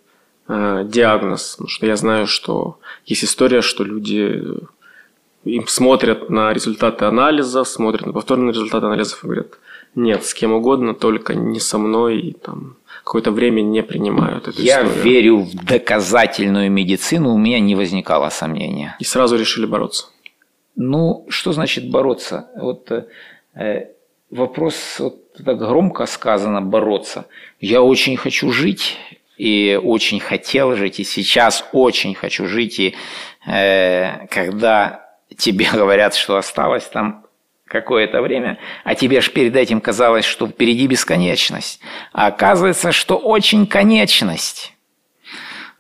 э, 0.47 0.85
диагноз? 0.87 1.57
Потому 1.57 1.69
что 1.69 1.87
я 1.87 1.97
знаю, 1.97 2.29
что 2.29 2.79
есть 3.07 3.25
история, 3.25 3.61
что 3.61 3.83
люди 3.83 4.41
им 5.45 5.67
смотрят 5.67 6.31
на 6.31 6.53
результаты 6.53 7.07
анализа, 7.07 7.65
смотрят 7.65 8.07
на 8.07 8.13
повторные 8.13 8.53
результаты 8.53 8.87
анализов 8.87 9.25
и 9.25 9.27
говорят, 9.27 9.59
нет, 9.97 10.25
с 10.25 10.33
кем 10.33 10.53
угодно, 10.53 10.95
только 10.95 11.35
не 11.35 11.59
со 11.59 11.79
мной, 11.79 12.21
и 12.21 12.33
там 12.35 12.77
какое-то 13.05 13.31
время 13.31 13.61
не 13.61 13.83
принимают 13.83 14.49
эту 14.49 14.63
Я 14.63 14.83
историю. 14.83 15.05
верю 15.05 15.39
в 15.41 15.55
доказательную 15.55 16.71
медицину, 16.71 17.35
у 17.35 17.39
меня 17.39 17.61
не 17.61 17.75
возникало 17.75 18.31
сомнения. 18.31 18.97
И 18.99 19.05
сразу 19.05 19.37
решили 19.37 19.67
бороться. 19.67 20.07
Ну, 20.77 21.27
что 21.29 21.53
значит 21.53 21.91
бороться? 21.91 22.49
Вот 22.57 22.91
э, 23.55 23.89
вопрос 24.31 24.97
вот 24.99 25.33
так 25.35 25.59
громко 25.59 26.07
сказано 26.07 26.63
бороться. 26.63 27.27
Я 27.61 27.83
очень 27.83 28.17
хочу 28.17 28.51
жить 28.51 28.97
и 29.37 29.79
очень 29.83 30.21
хотел 30.21 30.75
жить, 30.75 31.01
и 31.01 31.05
сейчас 31.05 31.65
очень 31.73 32.15
хочу 32.15 32.47
жить, 32.47 32.79
и 32.79 32.95
э, 33.47 34.27
когда 34.29 35.11
тебе 35.37 35.67
говорят, 35.73 36.15
что 36.15 36.37
осталось 36.37 36.85
там 36.85 37.24
какое-то 37.67 38.21
время, 38.21 38.59
а 38.85 38.95
тебе 38.95 39.21
же 39.21 39.31
перед 39.31 39.57
этим 39.57 39.81
казалось, 39.81 40.25
что 40.25 40.47
впереди 40.47 40.87
бесконечность. 40.87 41.81
А 42.13 42.27
оказывается, 42.27 42.93
что 42.93 43.17
очень 43.17 43.67
конечность. 43.67 44.73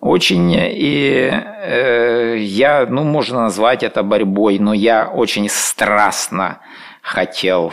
Очень, 0.00 0.52
и 0.52 1.30
э, 1.32 2.36
я, 2.38 2.86
ну, 2.86 3.04
можно 3.04 3.42
назвать 3.42 3.82
это 3.82 4.02
борьбой, 4.02 4.58
но 4.58 4.74
я 4.74 5.08
очень 5.08 5.48
страстно 5.48 6.60
хотел 7.00 7.72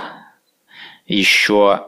еще, 1.06 1.88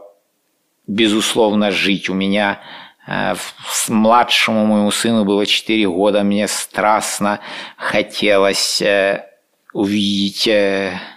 безусловно, 0.86 1.72
жить. 1.72 2.10
У 2.10 2.14
меня 2.14 2.60
э, 3.08 3.36
с 3.70 3.88
младшему 3.88 4.66
моему 4.66 4.92
сыну 4.92 5.24
было 5.24 5.46
4 5.46 5.88
года, 5.88 6.24
мне 6.24 6.50
страстно 6.50 7.40
хотелось 7.78 8.82
э, 8.82 9.26
увидеть 9.72 10.46
э, 10.48 11.00
Э, 11.00 11.13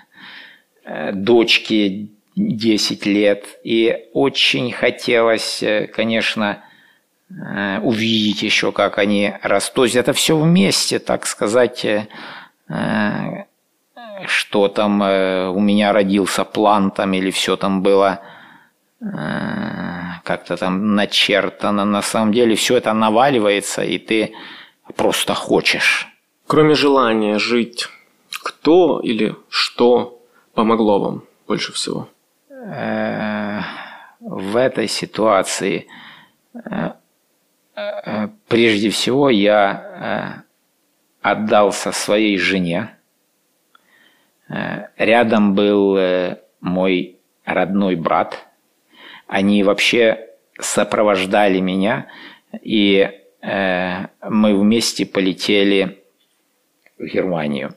дочке 1.12 2.08
10 2.36 3.06
лет. 3.06 3.46
И 3.64 4.08
очень 4.12 4.72
хотелось, 4.72 5.62
э, 5.62 5.86
конечно, 5.86 6.62
э, 7.30 7.80
увидеть 7.80 8.42
еще, 8.42 8.72
как 8.72 8.98
они 8.98 9.32
растут. 9.42 9.74
То 9.74 9.84
есть 9.84 9.96
это 9.96 10.12
все 10.12 10.36
вместе, 10.36 10.98
так 10.98 11.26
сказать, 11.26 11.86
что 14.26 14.68
там 14.68 15.00
у 15.00 15.60
меня 15.60 15.92
родился 15.92 16.44
план 16.44 16.90
там 16.90 17.12
или 17.12 17.30
все 17.30 17.56
там 17.56 17.82
было 17.82 18.22
как-то 18.98 20.56
там 20.56 20.94
начертано. 20.94 21.84
На 21.84 22.02
самом 22.02 22.32
деле 22.32 22.56
все 22.56 22.76
это 22.76 22.92
наваливается, 22.92 23.84
и 23.84 23.98
ты 23.98 24.34
просто 24.96 25.34
хочешь. 25.34 26.08
Кроме 26.46 26.74
желания 26.74 27.38
жить, 27.38 27.88
кто 28.30 29.00
или 29.00 29.36
что 29.48 30.15
помогло 30.56 30.98
вам 30.98 31.24
больше 31.46 31.72
всего? 31.72 32.08
Э, 32.48 33.60
в 34.18 34.56
этой 34.56 34.88
ситуации 34.88 35.86
э, 36.54 36.92
э, 37.76 38.28
прежде 38.48 38.90
всего 38.90 39.30
я 39.30 40.44
отдался 41.20 41.92
своей 41.92 42.38
жене, 42.38 42.96
рядом 44.96 45.54
был 45.56 45.98
мой 46.60 47.18
родной 47.44 47.96
брат. 47.96 48.46
Они 49.26 49.64
вообще 49.64 50.28
сопровождали 50.60 51.58
меня, 51.58 52.06
и 52.62 53.10
мы 53.42 54.56
вместе 54.56 55.04
полетели 55.04 56.04
в 56.96 57.06
Германию. 57.06 57.74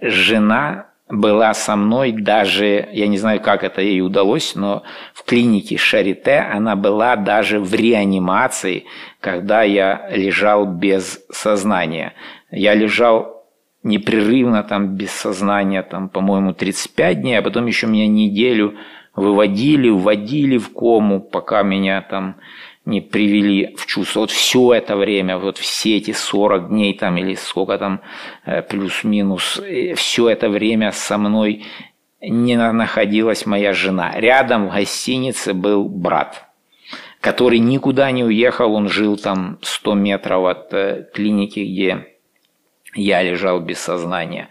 Жена 0.00 0.89
была 1.10 1.54
со 1.54 1.76
мной 1.76 2.12
даже, 2.12 2.88
я 2.92 3.06
не 3.06 3.18
знаю, 3.18 3.40
как 3.40 3.64
это 3.64 3.82
ей 3.82 4.00
удалось, 4.00 4.54
но 4.54 4.82
в 5.14 5.24
клинике 5.24 5.76
Шарите 5.76 6.38
она 6.38 6.76
была 6.76 7.16
даже 7.16 7.60
в 7.60 7.74
реанимации, 7.74 8.84
когда 9.20 9.62
я 9.62 10.08
лежал 10.10 10.66
без 10.66 11.20
сознания. 11.30 12.14
Я 12.50 12.74
лежал 12.74 13.44
непрерывно 13.82 14.62
там 14.62 14.96
без 14.96 15.10
сознания, 15.10 15.82
там, 15.82 16.08
по-моему, 16.08 16.52
35 16.52 17.20
дней, 17.20 17.38
а 17.38 17.42
потом 17.42 17.66
еще 17.66 17.86
меня 17.86 18.06
неделю 18.06 18.76
выводили, 19.14 19.88
вводили 19.88 20.58
в 20.58 20.72
кому, 20.72 21.20
пока 21.20 21.62
меня 21.62 22.02
там 22.02 22.36
не 22.84 23.00
привели 23.00 23.74
в 23.76 23.86
чувство. 23.86 24.20
Вот 24.20 24.30
все 24.30 24.72
это 24.74 24.96
время, 24.96 25.38
вот 25.38 25.58
все 25.58 25.96
эти 25.96 26.12
40 26.12 26.68
дней 26.68 26.94
там 26.94 27.16
или 27.16 27.34
сколько 27.34 27.78
там, 27.78 28.00
э, 28.46 28.62
плюс-минус, 28.62 29.58
э, 29.58 29.94
все 29.94 30.28
это 30.28 30.48
время 30.48 30.92
со 30.92 31.18
мной 31.18 31.64
не 32.20 32.56
находилась 32.56 33.46
моя 33.46 33.72
жена. 33.72 34.12
Рядом 34.16 34.68
в 34.68 34.72
гостинице 34.72 35.54
был 35.54 35.88
брат, 35.88 36.46
который 37.20 37.58
никуда 37.58 38.10
не 38.10 38.24
уехал, 38.24 38.74
он 38.74 38.88
жил 38.88 39.16
там 39.16 39.58
100 39.62 39.94
метров 39.94 40.44
от 40.44 40.74
э, 40.74 41.06
клиники, 41.12 41.60
где 41.60 42.06
я 42.94 43.22
лежал 43.22 43.60
без 43.60 43.78
сознания. 43.78 44.48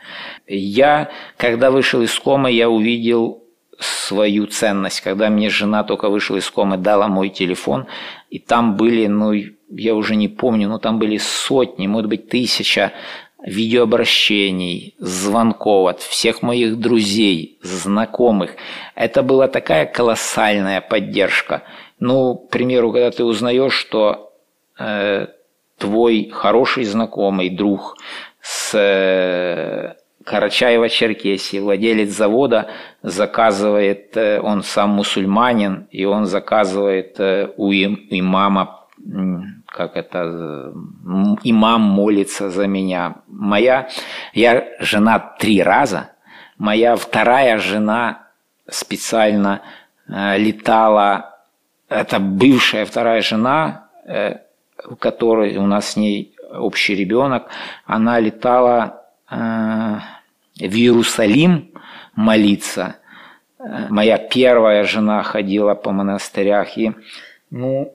Я, 0.47 1.09
когда 1.37 1.71
вышел 1.71 2.01
из 2.01 2.17
комы, 2.17 2.51
я 2.51 2.69
увидел 2.69 3.43
свою 3.79 4.47
ценность. 4.47 5.01
Когда 5.01 5.29
мне 5.29 5.49
жена 5.49 5.83
только 5.83 6.09
вышла 6.09 6.37
из 6.37 6.49
комы, 6.49 6.77
дала 6.77 7.07
мой 7.07 7.29
телефон, 7.29 7.87
и 8.29 8.39
там 8.39 8.75
были, 8.75 9.07
ну, 9.07 9.33
я 9.69 9.95
уже 9.95 10.15
не 10.15 10.27
помню, 10.27 10.67
но 10.67 10.77
там 10.77 10.99
были 10.99 11.17
сотни, 11.17 11.87
может 11.87 12.09
быть, 12.09 12.29
тысяча 12.29 12.93
видеообращений, 13.43 14.95
звонков 14.99 15.89
от 15.89 16.01
всех 16.01 16.41
моих 16.41 16.77
друзей, 16.77 17.57
знакомых. 17.61 18.51
Это 18.95 19.23
была 19.23 19.47
такая 19.47 19.85
колоссальная 19.85 20.81
поддержка. 20.81 21.63
Ну, 21.99 22.35
к 22.35 22.49
примеру, 22.49 22.91
когда 22.91 23.11
ты 23.11 23.23
узнаешь, 23.23 23.73
что 23.73 24.33
э, 24.77 25.27
твой 25.77 26.29
хороший 26.31 26.83
знакомый, 26.83 27.49
друг 27.49 27.97
с 28.41 28.75
э, 28.77 29.95
Карачаева-Черкесии, 30.25 31.59
владелец 31.59 32.09
завода, 32.09 32.67
заказывает, 33.01 34.15
э, 34.17 34.39
он 34.39 34.63
сам 34.63 34.91
мусульманин, 34.91 35.87
и 35.91 36.05
он 36.05 36.25
заказывает 36.25 37.19
э, 37.19 37.51
у 37.57 37.71
имама, 37.71 38.85
как 39.67 39.95
это, 39.95 40.73
имам 41.43 41.81
молится 41.81 42.49
за 42.49 42.67
меня. 42.67 43.15
Моя, 43.27 43.89
я 44.33 44.67
жена 44.79 45.19
три 45.39 45.63
раза, 45.63 46.11
моя 46.57 46.95
вторая 46.95 47.57
жена 47.59 48.27
специально 48.67 49.61
летала, 50.07 51.37
это 51.87 52.19
бывшая 52.19 52.85
вторая 52.85 53.21
жена, 53.21 53.89
у 54.85 54.95
которой 54.95 55.55
у 55.57 55.65
нас 55.65 55.91
с 55.91 55.95
ней 55.95 56.35
общий 56.51 56.95
ребенок, 56.95 57.47
она 57.85 58.19
летала 58.19 58.95
э, 58.95 58.98
в 59.29 60.75
Иерусалим 60.75 61.71
молиться. 62.15 62.97
Э, 63.59 63.87
моя 63.89 64.17
первая 64.17 64.83
жена 64.83 65.23
ходила 65.23 65.75
по 65.75 65.91
монастырях. 65.91 66.77
И, 66.77 66.91
ну, 67.49 67.93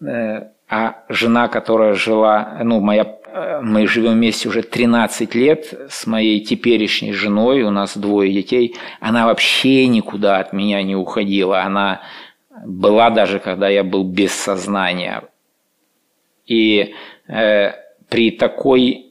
э, 0.00 0.48
а 0.68 1.04
жена, 1.08 1.48
которая 1.48 1.94
жила, 1.94 2.58
ну, 2.62 2.80
моя, 2.80 3.18
мы 3.62 3.86
живем 3.86 4.12
вместе 4.12 4.48
уже 4.48 4.62
13 4.62 5.34
лет 5.34 5.72
с 5.88 6.06
моей 6.06 6.40
теперешней 6.40 7.12
женой, 7.12 7.62
у 7.62 7.70
нас 7.70 7.96
двое 7.96 8.32
детей, 8.32 8.74
она 9.00 9.26
вообще 9.26 9.86
никуда 9.86 10.38
от 10.38 10.52
меня 10.52 10.82
не 10.82 10.96
уходила. 10.96 11.62
Она 11.62 12.00
была 12.64 13.10
даже, 13.10 13.38
когда 13.38 13.68
я 13.68 13.84
был 13.84 14.04
без 14.04 14.32
сознания. 14.32 15.22
И 16.46 16.94
э, 17.28 17.72
при 18.08 18.30
такой 18.30 19.05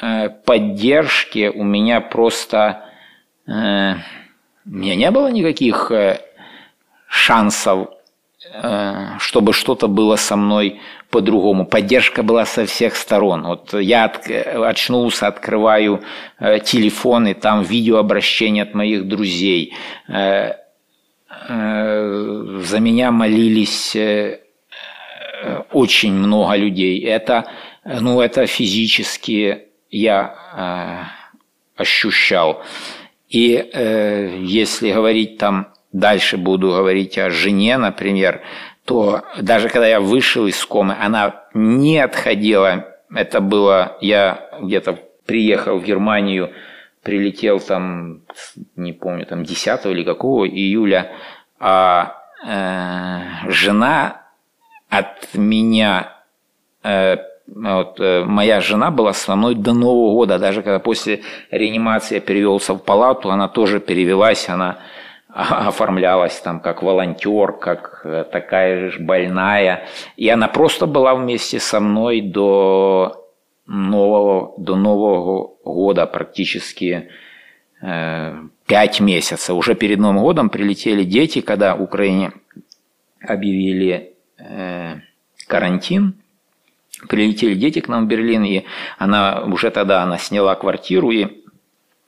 э, 0.00 0.28
поддержке 0.28 1.50
у 1.50 1.62
меня 1.64 2.00
просто... 2.00 2.84
Э, 3.46 3.94
у 4.66 4.70
меня 4.70 4.94
не 4.94 5.10
было 5.10 5.28
никаких 5.28 5.90
э, 5.90 6.20
шансов, 7.08 7.88
чтобы 9.18 9.52
что-то 9.52 9.86
было 9.86 10.16
со 10.16 10.36
мной 10.36 10.80
по-другому. 11.10 11.66
Поддержка 11.66 12.22
была 12.22 12.46
со 12.46 12.64
всех 12.66 12.96
сторон. 12.96 13.42
Вот 13.42 13.74
я 13.74 14.04
от, 14.04 14.26
очнулся, 14.28 15.26
открываю 15.26 16.02
телефон, 16.64 17.28
и 17.28 17.34
там 17.34 17.62
видеообращение 17.62 18.62
от 18.62 18.74
моих 18.74 19.06
друзей. 19.06 19.74
За 20.08 20.56
меня 21.48 23.10
молились 23.10 23.94
очень 25.70 26.14
много 26.14 26.56
людей. 26.56 27.04
Это 27.04 27.44
ну, 27.84 28.20
это 28.20 28.46
физически 28.46 29.69
я 29.90 31.08
э, 31.76 31.80
ощущал. 31.80 32.62
И 33.28 33.54
э, 33.54 34.36
если 34.40 34.92
говорить 34.92 35.38
там, 35.38 35.72
дальше 35.92 36.36
буду 36.36 36.70
говорить 36.70 37.18
о 37.18 37.30
жене, 37.30 37.78
например, 37.78 38.42
то 38.84 39.22
даже 39.40 39.68
когда 39.68 39.86
я 39.86 40.00
вышел 40.00 40.46
из 40.46 40.64
комы, 40.64 40.96
она 40.98 41.44
не 41.54 41.98
отходила. 41.98 42.86
Это 43.14 43.40
было, 43.40 43.96
я 44.00 44.50
где-то 44.60 44.98
приехал 45.26 45.78
в 45.78 45.84
Германию, 45.84 46.52
прилетел 47.02 47.60
там, 47.60 48.22
не 48.76 48.92
помню, 48.92 49.26
там 49.26 49.44
10 49.44 49.86
или 49.86 50.04
какого 50.04 50.48
июля, 50.48 51.12
а 51.58 52.16
э, 52.46 53.50
жена 53.50 54.22
от 54.88 55.34
меня 55.34 56.24
э, 56.82 57.16
вот, 57.52 57.98
э, 57.98 58.24
моя 58.24 58.60
жена 58.60 58.90
была 58.90 59.12
со 59.12 59.34
мной 59.34 59.54
до 59.54 59.72
Нового 59.72 60.14
года, 60.14 60.38
даже 60.38 60.62
когда 60.62 60.78
после 60.78 61.22
реанимации 61.50 62.16
я 62.16 62.20
перевелся 62.20 62.74
в 62.74 62.78
палату, 62.78 63.30
она 63.30 63.48
тоже 63.48 63.80
перевелась, 63.80 64.48
она 64.48 64.78
оформлялась 65.28 66.40
там 66.40 66.60
как 66.60 66.82
волонтер, 66.82 67.52
как 67.52 68.02
э, 68.04 68.24
такая 68.30 68.90
же 68.90 69.00
больная. 69.00 69.86
И 70.16 70.28
она 70.28 70.46
просто 70.46 70.86
была 70.86 71.14
вместе 71.14 71.58
со 71.58 71.80
мной 71.80 72.20
до 72.20 73.26
нового, 73.66 74.54
до 74.56 74.76
Нового 74.76 75.54
года 75.64 76.06
практически 76.06 77.08
э, 77.82 78.34
месяцев. 79.00 79.56
Уже 79.56 79.74
перед 79.74 79.98
Новым 79.98 80.22
годом 80.22 80.50
прилетели 80.50 81.02
дети, 81.02 81.40
когда 81.40 81.74
Украине 81.74 82.32
объявили 83.20 84.14
э, 84.38 85.00
карантин– 85.48 86.14
прилетели 87.08 87.54
дети 87.54 87.80
к 87.80 87.88
нам 87.88 88.04
в 88.04 88.08
Берлин, 88.08 88.44
и 88.44 88.64
она 88.98 89.42
уже 89.42 89.70
тогда 89.70 90.02
она 90.02 90.18
сняла 90.18 90.54
квартиру 90.54 91.10
и 91.10 91.44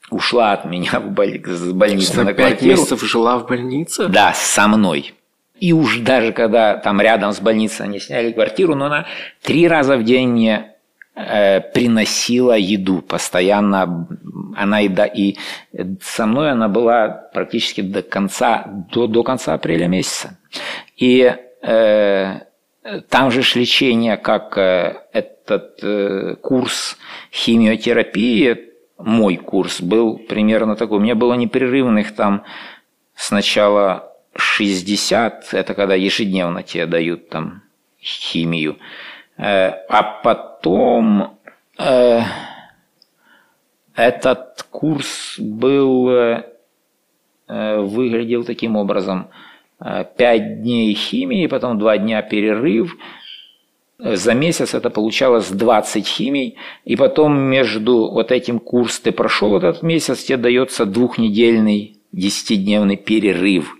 ушла 0.09 0.53
от 0.53 0.65
меня 0.65 0.99
в 0.99 1.11
боль... 1.11 1.41
с 1.45 1.71
больницы 1.71 2.23
на 2.23 2.33
квартиру. 2.33 2.59
Пять 2.59 2.61
месяцев 2.63 3.03
жила 3.03 3.37
в 3.37 3.47
больнице? 3.47 4.07
Да, 4.07 4.33
со 4.33 4.67
мной. 4.67 5.13
И 5.59 5.71
уж 5.71 5.99
даже 5.99 6.33
когда 6.33 6.77
там 6.77 6.99
рядом 7.01 7.31
с 7.31 7.39
больницей 7.39 7.85
они 7.85 7.99
сняли 7.99 8.31
квартиру, 8.31 8.75
но 8.75 8.85
она 8.85 9.05
три 9.41 9.67
раза 9.67 9.97
в 9.97 10.03
день 10.03 10.29
мне 10.29 10.73
э, 11.15 11.61
приносила 11.61 12.57
еду 12.57 13.01
постоянно. 13.01 14.07
Она 14.55 14.81
и, 14.81 14.87
да, 14.87 15.05
и 15.05 15.35
со 16.01 16.25
мной 16.25 16.51
она 16.51 16.67
была 16.67 17.07
практически 17.07 17.81
до 17.81 18.01
конца, 18.01 18.65
до, 18.91 19.07
до 19.07 19.23
конца 19.23 19.53
апреля 19.53 19.87
месяца. 19.87 20.37
И 20.97 21.33
э, 21.61 22.39
там 23.09 23.31
же 23.31 23.41
лечение, 23.57 24.17
как 24.17 24.57
э, 24.57 25.03
этот 25.13 25.83
э, 25.83 26.35
курс 26.41 26.97
химиотерапии, 27.31 28.71
мой 28.97 29.37
курс 29.37 29.81
был 29.81 30.17
примерно 30.17 30.75
такой. 30.75 30.97
У 30.97 31.01
меня 31.01 31.15
было 31.15 31.33
непрерывных 31.35 32.13
там 32.13 32.43
сначала 33.15 34.11
60, 34.35 35.53
это 35.53 35.73
когда 35.73 35.95
ежедневно 35.95 36.63
тебе 36.63 36.85
дают 36.85 37.29
там 37.29 37.63
химию, 38.01 38.77
э, 39.37 39.69
а 39.89 40.03
потом 40.21 41.37
этот 43.95 44.63
курс 44.69 45.39
был, 45.39 46.43
выглядел 47.47 48.43
таким 48.43 48.75
образом– 48.75 49.29
5 49.83 50.61
дней 50.61 50.93
химии, 50.93 51.47
потом 51.47 51.77
2 51.77 51.97
дня 51.97 52.21
перерыв. 52.21 52.95
за 53.99 54.33
месяц 54.33 54.73
это 54.73 54.89
получалось 54.89 55.49
20 55.49 56.07
химий, 56.07 56.55
и 56.85 56.95
потом 56.95 57.37
между 57.37 58.09
вот 58.09 58.31
этим 58.31 58.59
курс 58.59 58.99
ты 58.99 59.11
прошел 59.11 59.57
этот 59.57 59.83
месяц, 59.83 60.23
тебе 60.23 60.37
дается 60.37 60.85
двухнедельный, 60.85 61.97
десятидневный 62.11 62.95
перерыв. 62.95 63.75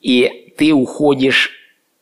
И 0.00 0.52
ты 0.56 0.72
уходишь 0.72 1.52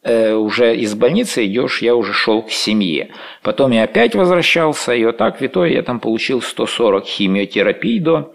э, 0.02 0.32
уже 0.34 0.76
из 0.76 0.94
больницы 0.94 1.46
идешь, 1.46 1.82
я 1.82 1.94
уже 1.94 2.12
шел 2.12 2.42
к 2.42 2.50
семье. 2.50 3.10
Потом 3.42 3.72
я 3.72 3.84
опять 3.84 4.14
возвращался, 4.14 4.94
и 4.94 5.04
вот 5.04 5.18
так 5.18 5.40
в 5.40 5.46
итоге 5.46 5.74
я 5.74 5.82
там 5.82 6.00
получил 6.00 6.40
140 6.40 7.04
химиотерапий 7.04 7.98
до. 7.98 8.34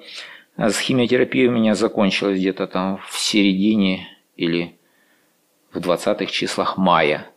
А 0.56 0.70
с 0.70 0.80
химиотерапией 0.80 1.48
у 1.48 1.52
меня 1.52 1.74
закончилось 1.74 2.38
где-то 2.38 2.68
там 2.68 3.00
в 3.10 3.18
середине 3.18 4.08
или 4.40 4.76
в 5.74 5.78
20-х 5.78 6.26
числах 6.26 6.78
мая. 6.78 7.28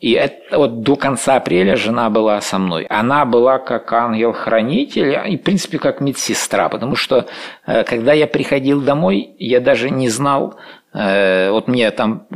И 0.00 0.12
это 0.12 0.58
вот 0.58 0.82
до 0.82 0.96
конца 0.96 1.36
апреля 1.36 1.76
жена 1.76 2.10
была 2.10 2.40
со 2.40 2.58
мной. 2.58 2.84
Она 2.84 3.24
была 3.24 3.58
как 3.58 3.90
ангел-хранитель 3.92 5.32
и, 5.32 5.38
в 5.38 5.42
принципе, 5.42 5.78
как 5.78 6.00
медсестра, 6.00 6.68
потому 6.68 6.96
что 6.96 7.26
э, 7.66 7.84
когда 7.84 8.12
я 8.12 8.26
приходил 8.26 8.82
домой, 8.82 9.30
я 9.38 9.60
даже 9.60 9.88
не 9.88 10.10
знал, 10.10 10.56
э, 10.92 11.50
вот 11.50 11.66
мне 11.68 11.90
там, 11.92 12.26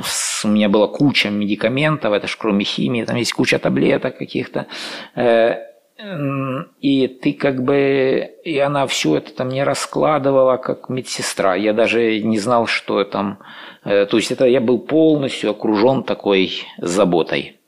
у 0.44 0.48
меня 0.48 0.70
была 0.70 0.86
куча 0.86 1.28
медикаментов, 1.28 2.14
это 2.14 2.26
же 2.26 2.36
кроме 2.38 2.64
химии, 2.64 3.04
там 3.04 3.16
есть 3.16 3.34
куча 3.34 3.58
таблеток 3.58 4.16
каких-то, 4.16 4.66
э, 5.14 5.69
и 6.80 7.08
ты 7.08 7.32
как 7.32 7.62
бы, 7.62 8.30
и 8.44 8.58
она 8.58 8.86
все 8.86 9.16
это 9.16 9.32
там 9.32 9.48
не 9.48 9.62
раскладывала 9.64 10.56
как 10.56 10.88
медсестра. 10.88 11.54
Я 11.54 11.72
даже 11.72 12.20
не 12.20 12.38
знал, 12.38 12.66
что 12.66 13.04
там, 13.04 13.38
то 13.84 14.08
есть 14.12 14.30
это 14.30 14.46
я 14.46 14.60
был 14.60 14.78
полностью 14.78 15.50
окружен 15.50 16.02
такой 16.02 16.64
заботой. 16.78 17.58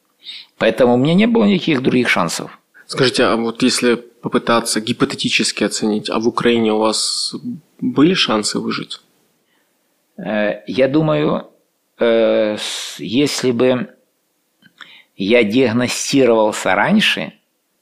Поэтому 0.58 0.94
у 0.94 0.96
меня 0.96 1.14
не 1.14 1.26
было 1.26 1.44
никаких 1.44 1.82
других 1.82 2.08
шансов. 2.08 2.58
Скажите, 2.86 3.24
а 3.24 3.36
вот 3.36 3.62
если 3.62 3.94
попытаться 3.96 4.80
гипотетически 4.80 5.64
оценить, 5.64 6.08
а 6.08 6.18
в 6.18 6.28
Украине 6.28 6.72
у 6.72 6.78
вас 6.78 7.34
были 7.80 8.14
шансы 8.14 8.58
выжить? 8.58 9.00
Э, 10.16 10.62
я 10.66 10.88
думаю, 10.88 11.48
э, 11.98 12.56
если 12.98 13.50
бы 13.50 13.88
я 15.16 15.42
диагностировался 15.42 16.74
раньше, 16.74 17.32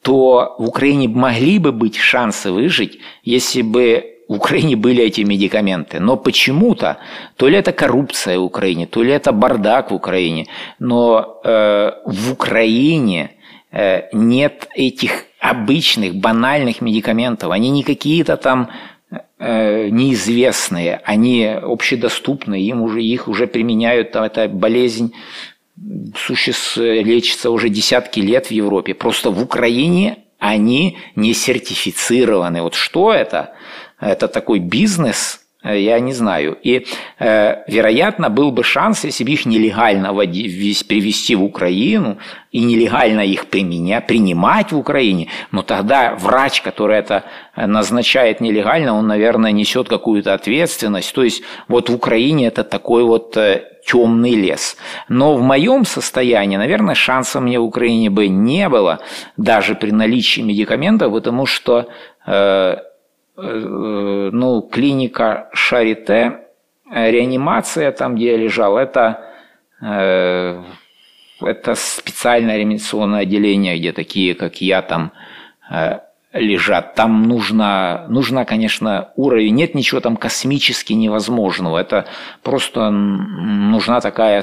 то 0.02 0.56
в 0.58 0.68
Украине 0.68 1.08
могли 1.08 1.58
бы 1.58 1.72
быть 1.72 1.96
шансы 1.96 2.50
выжить, 2.50 2.98
если 3.22 3.62
бы 3.62 4.10
в 4.28 4.34
Украине 4.34 4.76
были 4.76 5.02
эти 5.02 5.22
медикаменты. 5.22 5.98
Но 5.98 6.16
почему-то, 6.16 6.98
то 7.36 7.48
ли 7.48 7.58
это 7.58 7.72
коррупция 7.72 8.38
в 8.38 8.44
Украине, 8.44 8.86
то 8.86 9.02
ли 9.02 9.10
это 9.12 9.32
бардак 9.32 9.90
в 9.90 9.94
Украине, 9.94 10.46
но 10.78 11.40
э, 11.44 11.90
в 12.06 12.32
Украине 12.32 13.32
э, 13.72 14.08
нет 14.12 14.68
этих 14.74 15.24
обычных 15.40 16.14
банальных 16.14 16.80
медикаментов. 16.80 17.50
Они 17.50 17.70
не 17.70 17.82
какие-то 17.82 18.36
там 18.36 18.68
э, 19.38 19.88
неизвестные, 19.88 21.00
они 21.04 21.46
общедоступны, 21.46 22.60
им 22.62 22.82
уже, 22.82 23.02
их 23.02 23.26
уже 23.26 23.48
применяют, 23.48 24.12
там, 24.12 24.22
эта 24.22 24.48
болезнь 24.48 25.12
существует, 26.16 27.06
лечится 27.06 27.50
уже 27.50 27.68
десятки 27.68 28.20
лет 28.20 28.46
в 28.46 28.50
Европе. 28.50 28.94
Просто 28.94 29.30
в 29.30 29.42
Украине 29.42 30.18
они 30.38 30.98
не 31.16 31.34
сертифицированы. 31.34 32.62
Вот 32.62 32.74
что 32.74 33.12
это? 33.12 33.54
это 34.00 34.28
такой 34.28 34.58
бизнес, 34.58 35.39
э, 35.39 35.39
я 35.62 36.00
не 36.00 36.14
знаю. 36.14 36.56
И, 36.62 36.86
э, 37.18 37.64
вероятно, 37.68 38.30
был 38.30 38.50
бы 38.50 38.64
шанс, 38.64 39.04
если 39.04 39.24
бы 39.24 39.32
их 39.32 39.44
нелегально 39.44 40.14
привести 40.88 41.36
в 41.36 41.44
Украину 41.44 42.16
и 42.50 42.60
нелегально 42.64 43.20
их 43.20 43.46
применять, 43.46 44.06
принимать 44.06 44.72
в 44.72 44.78
Украине, 44.78 45.28
но 45.52 45.62
тогда 45.62 46.14
врач, 46.14 46.62
который 46.62 46.96
это 46.96 47.24
назначает 47.56 48.40
нелегально, 48.40 48.94
он, 48.94 49.06
наверное, 49.06 49.52
несет 49.52 49.88
какую-то 49.88 50.32
ответственность. 50.32 51.14
То 51.14 51.22
есть 51.22 51.42
вот 51.68 51.90
в 51.90 51.94
Украине 51.94 52.46
это 52.46 52.64
такой 52.64 53.04
вот 53.04 53.36
э, 53.36 53.64
темный 53.84 54.34
лес. 54.34 54.78
Но 55.08 55.34
в 55.34 55.42
моем 55.42 55.84
состоянии, 55.84 56.56
наверное, 56.56 56.94
шанса 56.94 57.40
мне 57.40 57.58
в 57.58 57.64
Украине 57.64 58.08
бы 58.08 58.28
не 58.28 58.68
было, 58.68 59.00
даже 59.36 59.74
при 59.74 59.90
наличии 59.90 60.40
медикаментов, 60.40 61.12
потому 61.12 61.44
что 61.44 61.80
э, 61.80 61.90
Э, 62.30 62.76
ну, 63.42 64.62
клиника 64.62 65.48
Шарите, 65.52 66.40
реанимация 66.90 67.92
там, 67.92 68.16
где 68.16 68.32
я 68.32 68.36
лежал, 68.36 68.76
это, 68.76 69.20
э, 69.80 70.62
это 71.40 71.74
специальное 71.74 72.56
реанимационное 72.56 73.20
отделение, 73.20 73.78
где 73.78 73.92
такие, 73.92 74.34
как 74.34 74.60
я, 74.60 74.82
там 74.82 75.12
э, 75.70 76.00
лежат. 76.32 76.94
Там 76.94 77.28
нужно, 77.28 78.06
нужно, 78.08 78.44
конечно, 78.44 79.10
уровень. 79.16 79.54
Нет 79.54 79.74
ничего 79.74 80.00
там 80.00 80.16
космически 80.16 80.92
невозможного. 80.92 81.78
Это 81.78 82.06
просто 82.42 82.90
нужна 82.90 84.00
такая, 84.00 84.42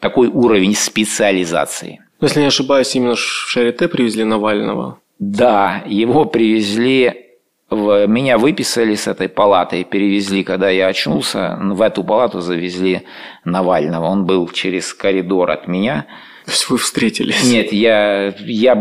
такой 0.00 0.28
уровень 0.28 0.74
специализации. 0.74 2.00
Если 2.20 2.40
не 2.40 2.46
ошибаюсь, 2.46 2.94
именно 2.94 3.14
в 3.14 3.20
Шарите 3.20 3.88
привезли 3.88 4.24
Навального. 4.24 4.98
Да, 5.18 5.82
его 5.86 6.24
привезли 6.24 7.25
в, 7.68 8.06
меня 8.06 8.38
выписали 8.38 8.94
с 8.94 9.08
этой 9.08 9.28
палаты 9.28 9.80
и 9.80 9.84
перевезли, 9.84 10.44
когда 10.44 10.70
я 10.70 10.86
очнулся, 10.86 11.58
в 11.60 11.82
эту 11.82 12.04
палату 12.04 12.40
завезли 12.40 13.02
Навального. 13.44 14.06
Он 14.06 14.24
был 14.24 14.48
через 14.48 14.94
коридор 14.94 15.50
от 15.50 15.66
меня. 15.66 16.06
То 16.44 16.52
есть 16.52 16.70
вы 16.70 16.78
встретились? 16.78 17.44
Нет, 17.50 17.72
я, 17.72 18.32
я 18.38 18.76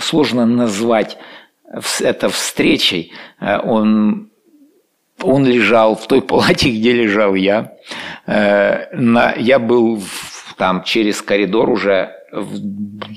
сложно 0.00 0.44
назвать 0.44 1.16
это 2.00 2.28
встречей. 2.28 3.12
Он, 3.40 4.28
он 5.22 5.46
лежал 5.46 5.96
в 5.96 6.06
той 6.06 6.20
палате, 6.20 6.70
где 6.70 6.92
лежал 6.92 7.34
я. 7.34 7.72
Э, 8.26 8.86
я 9.38 9.58
был 9.58 10.02
там 10.58 10.82
через 10.82 11.22
коридор 11.22 11.70
уже 11.70 12.14
в 12.32 12.60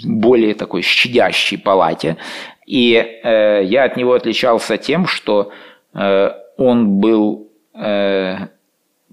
более 0.05 0.53
такой 0.53 0.81
щадящей 0.81 1.57
палате. 1.57 2.17
И 2.65 2.95
э, 2.95 3.63
я 3.63 3.83
от 3.83 3.97
него 3.97 4.13
отличался 4.13 4.77
тем, 4.77 5.07
что 5.07 5.51
э, 5.93 6.29
он 6.57 6.99
был 6.99 7.49
э, 7.73 8.37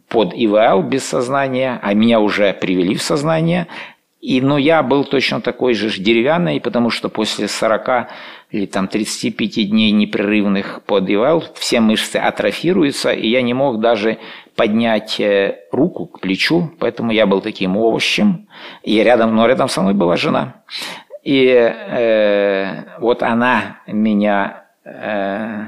под 0.08 0.34
ИВЛ 0.34 0.82
без 0.82 1.04
сознания, 1.04 1.78
а 1.82 1.94
меня 1.94 2.20
уже 2.20 2.52
привели 2.52 2.94
в 2.94 3.02
сознание. 3.02 3.66
И, 4.20 4.42
но 4.42 4.58
я 4.58 4.82
был 4.82 5.04
точно 5.04 5.40
такой 5.40 5.72
же 5.72 5.88
деревянный, 5.98 6.60
потому 6.60 6.90
что 6.90 7.08
после 7.08 7.48
40 7.48 8.08
или 8.50 8.66
там 8.66 8.86
35 8.86 9.70
дней 9.70 9.92
непрерывных 9.92 10.82
под 10.84 11.08
ИВЛ 11.08 11.44
все 11.54 11.80
мышцы 11.80 12.16
атрофируются, 12.16 13.12
и 13.12 13.28
я 13.28 13.40
не 13.40 13.54
мог 13.54 13.80
даже 13.80 14.18
поднять 14.56 15.18
э, 15.20 15.60
руку 15.72 16.06
к 16.06 16.20
плечу, 16.20 16.70
поэтому 16.78 17.12
я 17.12 17.26
был 17.26 17.40
таким 17.40 17.76
овощем. 17.76 18.46
И 18.82 19.02
рядом, 19.02 19.34
но 19.34 19.46
рядом 19.46 19.68
со 19.68 19.80
мной 19.80 19.94
была 19.94 20.16
жена. 20.16 20.62
И 21.22 21.46
э, 21.46 22.98
вот 22.98 23.22
она 23.22 23.80
меня 23.86 24.64
э, 24.84 25.66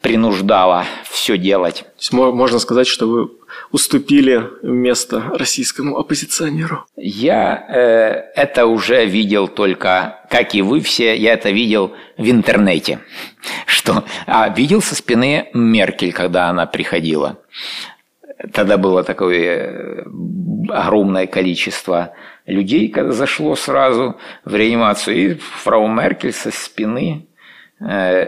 принуждала 0.00 0.84
все 1.04 1.38
делать. 1.38 1.84
можно 2.10 2.58
сказать, 2.58 2.86
что 2.86 3.06
вы 3.06 3.30
уступили 3.70 4.50
место 4.62 5.22
российскому 5.34 5.96
оппозиционеру? 5.96 6.84
Я 6.96 7.66
э, 7.68 8.40
это 8.40 8.66
уже 8.66 9.06
видел 9.06 9.48
только, 9.48 10.20
как 10.28 10.54
и 10.54 10.62
вы 10.62 10.80
все, 10.80 11.16
я 11.16 11.34
это 11.34 11.50
видел 11.50 11.92
в 12.18 12.28
интернете. 12.28 13.00
Что, 13.66 14.04
а 14.26 14.48
видел 14.48 14.82
со 14.82 14.94
спины 14.94 15.48
Меркель, 15.54 16.12
когда 16.12 16.48
она 16.48 16.66
приходила. 16.66 17.38
Тогда 18.52 18.76
было 18.76 19.04
такое 19.04 19.38
э, 19.38 20.04
огромное 20.68 21.26
количество 21.26 22.12
людей, 22.46 22.88
когда 22.88 23.12
зашло 23.12 23.54
сразу 23.56 24.16
в 24.44 24.54
реанимацию. 24.54 25.16
И 25.16 25.34
фрау 25.34 25.88
Меркель 25.88 26.32
со 26.32 26.50
спины, 26.50 27.26
э, 27.80 28.26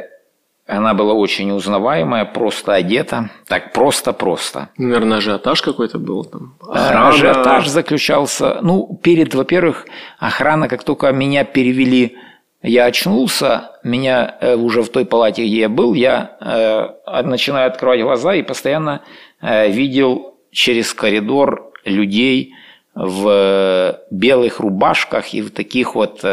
она 0.66 0.94
была 0.94 1.12
очень 1.12 1.50
узнаваемая, 1.52 2.24
просто 2.24 2.74
одета, 2.74 3.30
так 3.46 3.72
просто-просто. 3.72 4.70
Наверное, 4.78 5.18
ажиотаж 5.18 5.60
какой-то 5.62 5.98
был 5.98 6.24
там. 6.24 6.56
Э, 6.62 6.72
охрана... 6.72 7.08
Ажиотаж 7.08 7.68
заключался, 7.68 8.58
ну, 8.62 8.98
перед, 9.02 9.34
во-первых, 9.34 9.86
охрана, 10.18 10.68
как 10.68 10.84
только 10.84 11.12
меня 11.12 11.44
перевели 11.44 12.16
я 12.66 12.86
очнулся, 12.86 13.72
меня 13.84 14.38
э, 14.40 14.56
уже 14.56 14.82
в 14.82 14.88
той 14.88 15.04
палате, 15.04 15.44
где 15.44 15.60
я 15.60 15.68
был, 15.68 15.92
я 15.92 16.38
э, 16.40 17.22
начинаю 17.22 17.66
открывать 17.66 18.00
глаза 18.00 18.34
и 18.34 18.42
постоянно 18.42 19.02
э, 19.42 19.70
видел 19.70 20.38
через 20.50 20.94
коридор 20.94 21.72
людей 21.84 22.54
в 22.94 24.00
белых 24.10 24.60
рубашках 24.60 25.34
и 25.34 25.42
в 25.42 25.50
таких 25.50 25.94
вот 25.94 26.24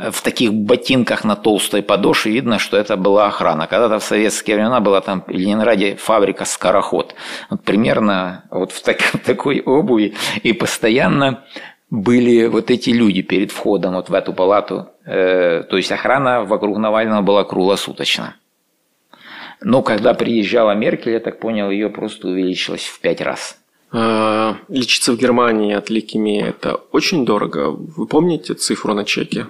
в 0.00 0.22
таких 0.22 0.54
ботинках 0.54 1.24
на 1.24 1.36
толстой 1.36 1.82
подошве 1.82 2.32
видно, 2.32 2.58
что 2.58 2.76
это 2.76 2.96
была 2.96 3.26
охрана. 3.26 3.66
Когда-то 3.66 3.98
в 3.98 4.04
советские 4.04 4.56
времена 4.56 4.80
была 4.80 5.00
там 5.00 5.22
в 5.26 5.30
Ленинграде 5.30 5.96
фабрика 5.96 6.44
«Скороход». 6.44 7.14
Вот 7.50 7.62
примерно 7.62 8.44
вот 8.50 8.72
в, 8.72 8.82
так, 8.82 8.98
такой 9.24 9.60
обуви 9.60 10.14
и 10.42 10.52
постоянно 10.52 11.44
были 11.90 12.46
вот 12.46 12.70
эти 12.70 12.90
люди 12.90 13.20
перед 13.22 13.50
входом 13.50 13.94
вот 13.94 14.08
в 14.08 14.14
эту 14.14 14.32
палату. 14.32 14.88
Э, 15.04 15.64
то 15.68 15.76
есть 15.76 15.92
охрана 15.92 16.44
вокруг 16.44 16.78
Навального 16.78 17.20
была 17.20 17.44
круглосуточно. 17.44 18.36
Но 19.60 19.82
когда 19.82 20.14
приезжала 20.14 20.74
Меркель, 20.74 21.12
я 21.12 21.20
так 21.20 21.40
понял, 21.40 21.70
ее 21.70 21.90
просто 21.90 22.28
увеличилось 22.28 22.86
в 22.86 23.00
пять 23.00 23.20
раз. 23.20 23.59
А, 23.92 24.56
лечиться 24.68 25.12
в 25.12 25.18
Германии 25.18 25.74
от 25.74 25.90
лейкемии– 25.90 26.42
это 26.48 26.74
очень 26.92 27.24
дорого. 27.24 27.70
Вы 27.70 28.06
помните 28.06 28.54
цифру 28.54 28.94
на 28.94 29.04
чеке? 29.04 29.46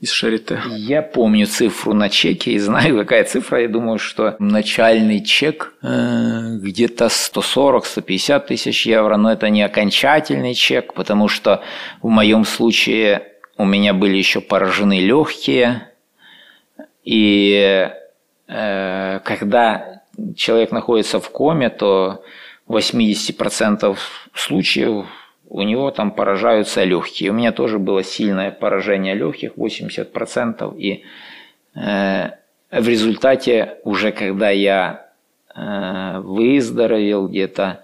из 0.00 0.10
Шарите? 0.12 0.60
Я 0.70 1.02
помню 1.02 1.46
цифру 1.46 1.94
на 1.94 2.08
чеке 2.08 2.52
и 2.52 2.58
знаю, 2.58 2.96
какая 2.98 3.24
цифра. 3.24 3.62
Я 3.62 3.68
думаю, 3.68 3.98
что 3.98 4.36
начальный 4.38 5.22
чек 5.22 5.74
э, 5.82 6.56
где-то 6.56 7.06
140-150 7.06 8.46
тысяч 8.46 8.86
евро, 8.86 9.16
но 9.16 9.32
это 9.32 9.48
не 9.50 9.62
окончательный 9.62 10.54
чек, 10.54 10.94
потому 10.94 11.28
что 11.28 11.62
в 12.02 12.08
моем 12.08 12.44
случае 12.44 13.28
у 13.56 13.64
меня 13.64 13.94
были 13.94 14.16
еще 14.16 14.40
поражены 14.40 15.00
легкие. 15.00 15.88
И 17.04 17.88
э, 18.48 19.20
когда 19.24 20.02
человек 20.36 20.72
находится 20.72 21.20
в 21.20 21.30
коме, 21.30 21.70
то 21.70 22.22
80% 22.70 23.98
случаев 24.34 25.06
у 25.48 25.62
него 25.62 25.90
там 25.90 26.12
поражаются 26.12 26.84
легкие. 26.84 27.30
У 27.30 27.34
меня 27.34 27.50
тоже 27.50 27.78
было 27.80 28.04
сильное 28.04 28.52
поражение 28.52 29.14
легких, 29.14 29.52
80%. 29.56 30.78
И 30.78 31.04
э, 31.74 32.30
в 32.70 32.88
результате, 32.88 33.78
уже 33.82 34.12
когда 34.12 34.50
я 34.50 35.08
э, 35.54 36.20
выздоровел 36.20 37.26
где-то, 37.26 37.82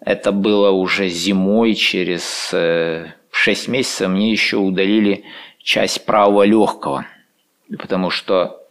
это 0.00 0.32
было 0.32 0.70
уже 0.70 1.08
зимой, 1.08 1.74
через 1.74 2.50
э, 2.54 3.12
6 3.30 3.68
месяцев 3.68 4.08
мне 4.08 4.30
еще 4.32 4.56
удалили 4.56 5.24
часть 5.62 6.06
правого 6.06 6.44
легкого. 6.44 7.04
Потому 7.78 8.08
что 8.08 8.62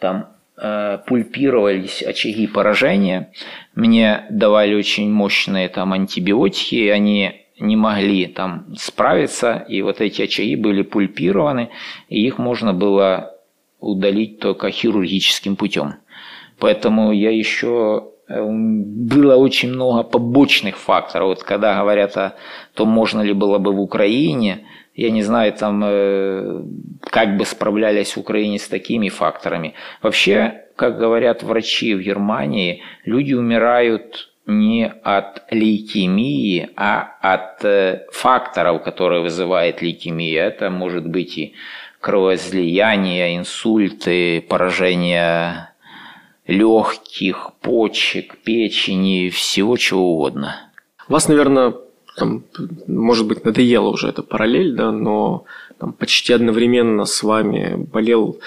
там 0.00 0.35
пульпировались 0.56 2.02
очаги 2.02 2.46
поражения. 2.46 3.30
Мне 3.74 4.24
давали 4.30 4.74
очень 4.74 5.10
мощные 5.10 5.68
там 5.68 5.92
антибиотики, 5.92 6.76
и 6.76 6.88
они 6.88 7.46
не 7.58 7.76
могли 7.76 8.26
там 8.26 8.74
справиться, 8.76 9.64
и 9.68 9.82
вот 9.82 10.00
эти 10.00 10.22
очаги 10.22 10.56
были 10.56 10.82
пульпированы, 10.82 11.70
и 12.08 12.26
их 12.26 12.38
можно 12.38 12.72
было 12.72 13.34
удалить 13.80 14.40
только 14.40 14.70
хирургическим 14.70 15.56
путем. 15.56 15.94
Поэтому 16.58 17.12
я 17.12 17.30
еще 17.30 18.10
э, 18.28 18.44
было 18.48 19.36
очень 19.36 19.70
много 19.70 20.02
побочных 20.02 20.76
факторов. 20.76 21.28
Вот 21.28 21.42
когда 21.42 21.78
говорят 21.78 22.16
о 22.16 22.34
том, 22.74 22.88
можно 22.88 23.20
ли 23.20 23.32
было 23.32 23.58
бы 23.58 23.72
в 23.72 23.80
Украине, 23.80 24.66
я 24.96 25.10
не 25.10 25.22
знаю, 25.22 25.52
там, 25.52 25.82
э, 25.84 26.62
как 27.02 27.36
бы 27.36 27.44
справлялись 27.44 28.16
в 28.16 28.20
Украине 28.20 28.58
с 28.58 28.66
такими 28.66 29.10
факторами. 29.10 29.74
Вообще, 30.02 30.64
как 30.74 30.98
говорят 30.98 31.42
врачи 31.42 31.94
в 31.94 32.00
Германии, 32.00 32.82
люди 33.04 33.34
умирают 33.34 34.32
не 34.46 34.86
от 34.86 35.42
лейкемии, 35.50 36.70
а 36.76 37.16
от 37.20 37.62
э, 37.64 38.06
факторов, 38.10 38.82
которые 38.82 39.20
вызывает 39.20 39.82
лейкемия. 39.82 40.44
Это 40.44 40.70
может 40.70 41.06
быть 41.06 41.36
и 41.36 41.54
кровоизлияние, 42.00 43.36
инсульты, 43.36 44.40
поражение 44.40 45.70
легких, 46.46 47.50
почек, 47.60 48.38
печени, 48.38 49.28
всего 49.28 49.76
чего 49.76 50.14
угодно. 50.14 50.70
Вас, 51.08 51.28
наверное, 51.28 51.74
там, 52.16 52.44
может 52.86 53.26
быть, 53.26 53.44
надоело 53.44 53.88
уже 53.88 54.08
эта 54.08 54.22
параллель, 54.22 54.74
да, 54.74 54.90
но 54.90 55.44
там, 55.78 55.92
почти 55.92 56.32
одновременно 56.32 57.04
с 57.04 57.22
вами 57.22 57.76
болел 57.76 58.38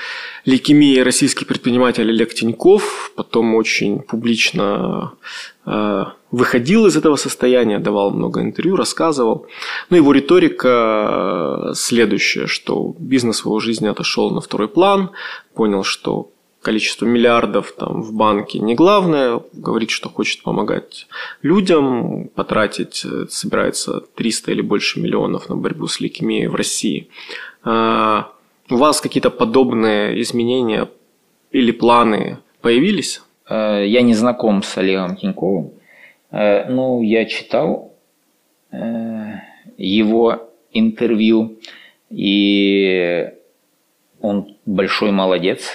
лейкемией 0.46 1.04
российский 1.04 1.46
предприниматель 1.46 2.10
Олег 2.10 2.34
Тиньков, 2.34 3.12
потом 3.16 3.54
очень 3.54 4.00
публично 4.00 5.14
э, 5.68 6.06
выходил 6.32 6.88
из 6.88 6.98
этого 6.98 7.16
состояния, 7.16 7.78
давал 7.78 8.10
много 8.12 8.42
интервью, 8.42 8.76
рассказывал. 8.76 9.46
Но 9.92 9.98
его 9.98 10.12
риторика 10.12 11.72
следующая, 11.76 12.48
что 12.48 12.96
бизнес 12.98 13.42
в 13.42 13.46
его 13.46 13.60
жизни 13.60 13.88
отошел 13.88 14.32
на 14.32 14.42
второй 14.42 14.68
план, 14.68 15.12
понял, 15.54 15.84
что 15.84 16.32
количество 16.62 17.06
миллиардов 17.06 17.72
там 17.72 18.02
в 18.02 18.14
банке 18.14 18.60
не 18.60 18.76
главное, 18.76 19.42
говорит, 19.54 19.90
что 19.90 20.10
хочет 20.10 20.44
помогать 20.44 21.08
людям, 21.42 22.30
потратить, 22.36 23.04
э, 23.06 23.28
собирается 23.30 24.02
300 24.16 24.52
или 24.52 24.62
больше 24.62 25.00
миллионов 25.00 25.50
на 25.50 25.56
борьбу 25.56 25.88
с 25.88 26.00
лейкемией 26.00 26.48
в 26.48 26.56
России. 26.56 27.10
А, 27.64 28.32
у 28.70 28.76
вас 28.76 29.02
какие-то 29.02 29.30
подобные 29.30 30.22
изменения 30.22 30.90
или 31.52 31.72
планы 31.72 32.40
появились? 32.62 33.22
Э, 33.50 33.84
я 33.86 34.02
не 34.02 34.14
знаком 34.14 34.62
с 34.62 34.78
Олегом 34.78 35.16
Тиньковым. 35.16 35.72
Э, 36.32 36.70
ну, 36.70 37.02
я 37.02 37.26
читал 37.26 37.94
его 39.78 40.48
интервью, 40.72 41.58
и 42.12 43.32
он 44.22 44.58
большой 44.68 45.10
молодец 45.10 45.72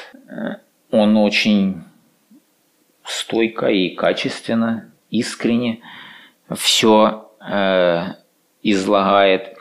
он 0.94 1.16
очень 1.16 1.82
стойко 3.04 3.66
и 3.66 3.96
качественно, 3.96 4.92
искренне 5.10 5.80
все 6.54 7.32
э, 7.40 8.02
излагает. 8.62 9.56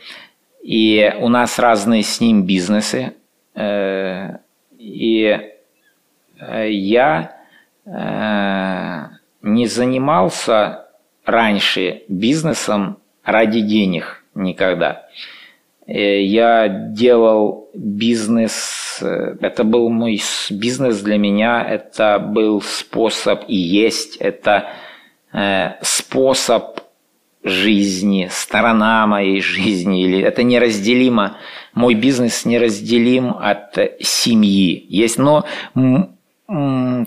И 0.61 1.11
у 1.19 1.29
нас 1.29 1.57
разные 1.57 2.03
с 2.03 2.21
ним 2.21 2.45
бизнесы. 2.45 3.15
Э, 3.55 4.37
и 4.77 5.39
э, 6.39 6.69
я 6.69 7.35
э, 7.85 9.05
не 9.41 9.65
занимался 9.65 10.87
раньше 11.25 12.03
бизнесом 12.09 12.99
ради 13.23 13.61
денег 13.61 14.23
никогда. 14.35 15.07
Э, 15.85 16.21
я 16.21 16.67
делал 16.67 17.69
бизнес, 17.73 18.99
э, 19.01 19.35
это 19.41 19.63
был 19.63 19.89
мой 19.89 20.21
бизнес 20.49 21.01
для 21.01 21.17
меня, 21.17 21.63
это 21.63 22.19
был 22.19 22.61
способ 22.61 23.43
и 23.47 23.55
есть, 23.55 24.17
это 24.17 24.69
э, 25.33 25.71
способ 25.81 26.79
жизни, 27.43 28.29
сторона 28.31 29.05
моей 29.07 29.41
жизни, 29.41 30.03
или 30.03 30.21
это 30.21 30.43
неразделимо, 30.43 31.37
мой 31.73 31.95
бизнес 31.95 32.45
неразделим 32.45 33.35
от 33.37 33.77
семьи. 33.99 34.85
Есть, 34.87 35.17
но 35.17 35.45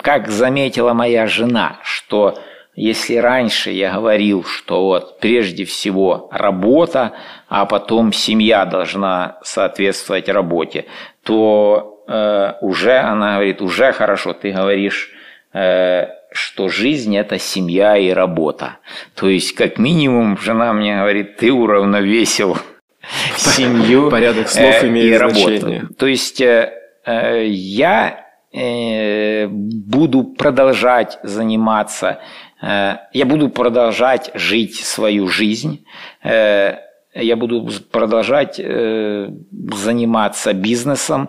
как 0.02 0.28
заметила 0.28 0.92
моя 0.92 1.26
жена, 1.26 1.78
что 1.82 2.38
если 2.74 3.16
раньше 3.16 3.70
я 3.70 3.94
говорил, 3.94 4.44
что 4.44 4.84
вот 4.84 5.18
прежде 5.18 5.64
всего 5.64 6.28
работа, 6.30 7.14
а 7.56 7.64
потом 7.64 8.12
семья 8.12 8.66
должна 8.66 9.38
соответствовать 9.42 10.28
работе, 10.28 10.84
то 11.22 12.04
э, 12.06 12.52
уже 12.60 12.98
она 12.98 13.36
говорит, 13.36 13.62
уже 13.62 13.92
хорошо, 13.92 14.34
ты 14.34 14.52
говоришь, 14.52 15.10
э, 15.54 16.08
что 16.32 16.68
жизнь 16.68 17.16
это 17.16 17.38
семья 17.38 17.96
и 17.96 18.10
работа. 18.10 18.76
То 19.14 19.30
есть, 19.30 19.54
как 19.54 19.78
минимум, 19.78 20.36
жена 20.36 20.74
мне 20.74 20.98
говорит, 20.98 21.38
ты 21.38 21.50
уравновесил 21.50 22.58
семью 23.36 24.10
Порядок 24.10 24.48
слов 24.48 24.82
э, 24.82 24.88
имеет 24.88 25.14
и 25.14 25.16
работу. 25.16 25.94
То 25.96 26.06
есть, 26.06 26.42
э, 26.42 26.74
э, 27.06 27.46
я 27.46 28.26
э, 28.52 29.46
буду 29.46 30.24
продолжать 30.24 31.18
заниматься 31.22 32.20
Э, 32.62 32.98
я 33.12 33.26
буду 33.26 33.48
продолжать 33.48 34.30
жить 34.34 34.76
свою 34.76 35.28
жизнь, 35.28 35.84
э, 36.22 36.78
я 37.22 37.36
буду 37.36 37.68
продолжать 37.90 38.58
э, 38.58 39.30
заниматься 39.72 40.52
бизнесом. 40.52 41.28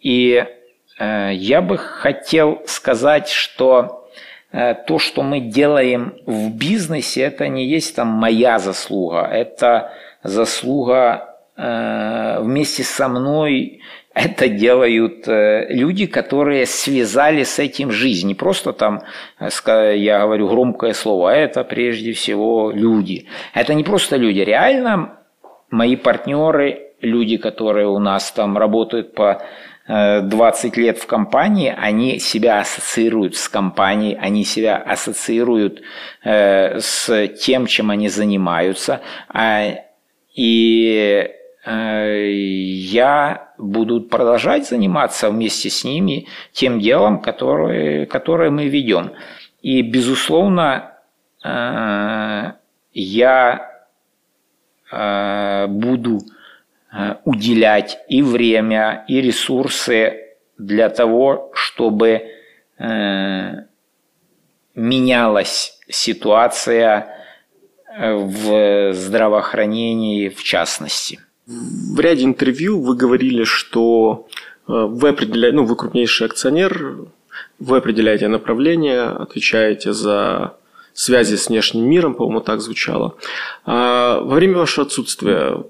И 0.00 0.44
я 0.98 1.62
бы 1.62 1.78
хотел 1.78 2.62
сказать, 2.66 3.28
что 3.28 4.08
то, 4.50 4.98
что 4.98 5.22
мы 5.22 5.40
делаем 5.40 6.14
в 6.26 6.54
бизнесе, 6.54 7.22
это 7.22 7.48
не 7.48 7.66
есть 7.66 7.96
там 7.96 8.08
моя 8.08 8.58
заслуга, 8.58 9.22
это 9.22 9.92
заслуга 10.22 11.38
вместе 11.56 12.82
со 12.82 13.08
мной 13.08 13.80
это 14.14 14.48
делают 14.48 15.26
э, 15.26 15.66
люди, 15.70 16.06
которые 16.06 16.66
связали 16.66 17.44
с 17.44 17.58
этим 17.58 17.90
жизнь. 17.90 18.28
Не 18.28 18.34
просто 18.34 18.72
там, 18.72 19.02
э, 19.38 19.96
я 19.96 20.20
говорю 20.20 20.48
громкое 20.48 20.92
слово, 20.92 21.32
а 21.32 21.34
это 21.34 21.64
прежде 21.64 22.12
всего 22.12 22.70
люди. 22.70 23.26
Это 23.54 23.74
не 23.74 23.84
просто 23.84 24.16
люди. 24.16 24.40
Реально 24.40 25.18
мои 25.70 25.96
партнеры– 25.96 26.88
люди, 27.00 27.36
которые 27.36 27.88
у 27.88 27.98
нас 27.98 28.30
там 28.32 28.56
работают 28.56 29.14
по 29.14 29.42
20 29.88 30.76
лет 30.76 30.98
в 30.98 31.06
компании, 31.06 31.74
они 31.76 32.20
себя 32.20 32.60
ассоциируют 32.60 33.34
с 33.34 33.48
компанией, 33.48 34.16
они 34.16 34.44
себя 34.44 34.76
ассоциируют 34.76 35.82
с 36.22 37.28
тем, 37.40 37.66
чем 37.66 37.90
они 37.90 38.08
занимаются. 38.08 39.00
А, 39.28 39.74
и 40.36 41.28
я 41.64 43.52
буду 43.56 44.00
продолжать 44.00 44.68
заниматься 44.68 45.30
вместе 45.30 45.70
с 45.70 45.84
ними 45.84 46.26
тем 46.52 46.80
делом, 46.80 47.20
которое, 47.20 48.06
которое 48.06 48.50
мы 48.50 48.66
ведем. 48.66 49.12
И, 49.60 49.82
безусловно, 49.82 50.94
я 52.92 53.70
буду 54.90 56.20
Э, 56.94 57.16
уделять 57.24 57.98
и 58.08 58.20
время, 58.20 59.06
и 59.08 59.22
ресурсы 59.22 60.34
для 60.58 60.90
того, 60.90 61.50
чтобы 61.54 62.28
э, 62.78 63.52
менялась 64.74 65.80
ситуация 65.88 67.16
э, 67.86 68.12
в 68.12 68.92
здравоохранении 68.92 70.28
в 70.28 70.44
частности. 70.44 71.18
В 71.94 72.00
ряде 72.00 72.24
интервью 72.24 72.80
вы 72.80 72.96
говорили, 72.96 73.44
что 73.44 74.26
вы 74.66 75.08
определяете, 75.08 75.56
ну, 75.56 75.64
вы 75.64 75.76
крупнейший 75.76 76.26
акционер, 76.26 77.06
вы 77.58 77.76
определяете 77.76 78.28
направление, 78.28 79.02
отвечаете 79.02 79.92
за 79.92 80.54
связи 80.92 81.36
с 81.36 81.48
внешним 81.48 81.84
миром, 81.84 82.14
по-моему, 82.14 82.40
так 82.40 82.60
звучало. 82.60 83.16
А 83.64 84.20
во 84.20 84.34
время 84.34 84.58
вашего 84.58 84.86
отсутствия 84.86 85.64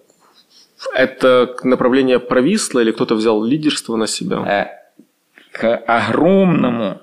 это 0.95 1.55
направление 1.62 2.18
провисло 2.18 2.81
или 2.81 2.90
кто-то 2.90 3.14
взял 3.14 3.42
лидерство 3.42 3.97
на 3.97 4.07
себя? 4.07 4.38
Э, 4.38 4.83
к 5.53 5.77
огромному 5.77 7.01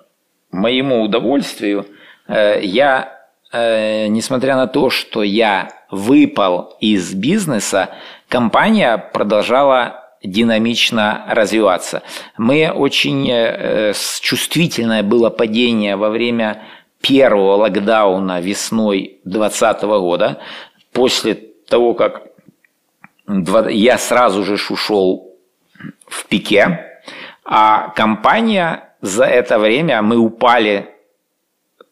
моему 0.51 1.03
удовольствию 1.03 1.85
э, 2.27 2.59
я, 2.63 3.19
э, 3.51 4.07
несмотря 4.07 4.55
на 4.55 4.67
то, 4.67 4.89
что 4.89 5.23
я 5.23 5.69
выпал 5.91 6.75
из 6.81 7.13
бизнеса, 7.13 7.89
компания 8.29 8.97
продолжала 8.97 10.05
динамично 10.23 11.25
развиваться. 11.29 12.03
Мы 12.37 12.71
очень 12.71 13.27
чувствительное 14.21 15.03
было 15.03 15.29
падение 15.29 15.95
во 15.95 16.09
время 16.09 16.63
первого 17.01 17.55
локдауна 17.55 18.39
весной 18.41 19.19
2020 19.25 19.81
года, 19.83 20.41
после 20.91 21.35
того, 21.35 21.93
как 21.93 22.23
я 23.69 23.97
сразу 23.97 24.43
же 24.43 24.55
ушел 24.69 25.35
в 26.07 26.25
пике, 26.25 27.01
а 27.45 27.89
компания 27.89 28.89
за 29.01 29.25
это 29.25 29.59
время, 29.59 30.01
мы 30.01 30.17
упали 30.17 30.93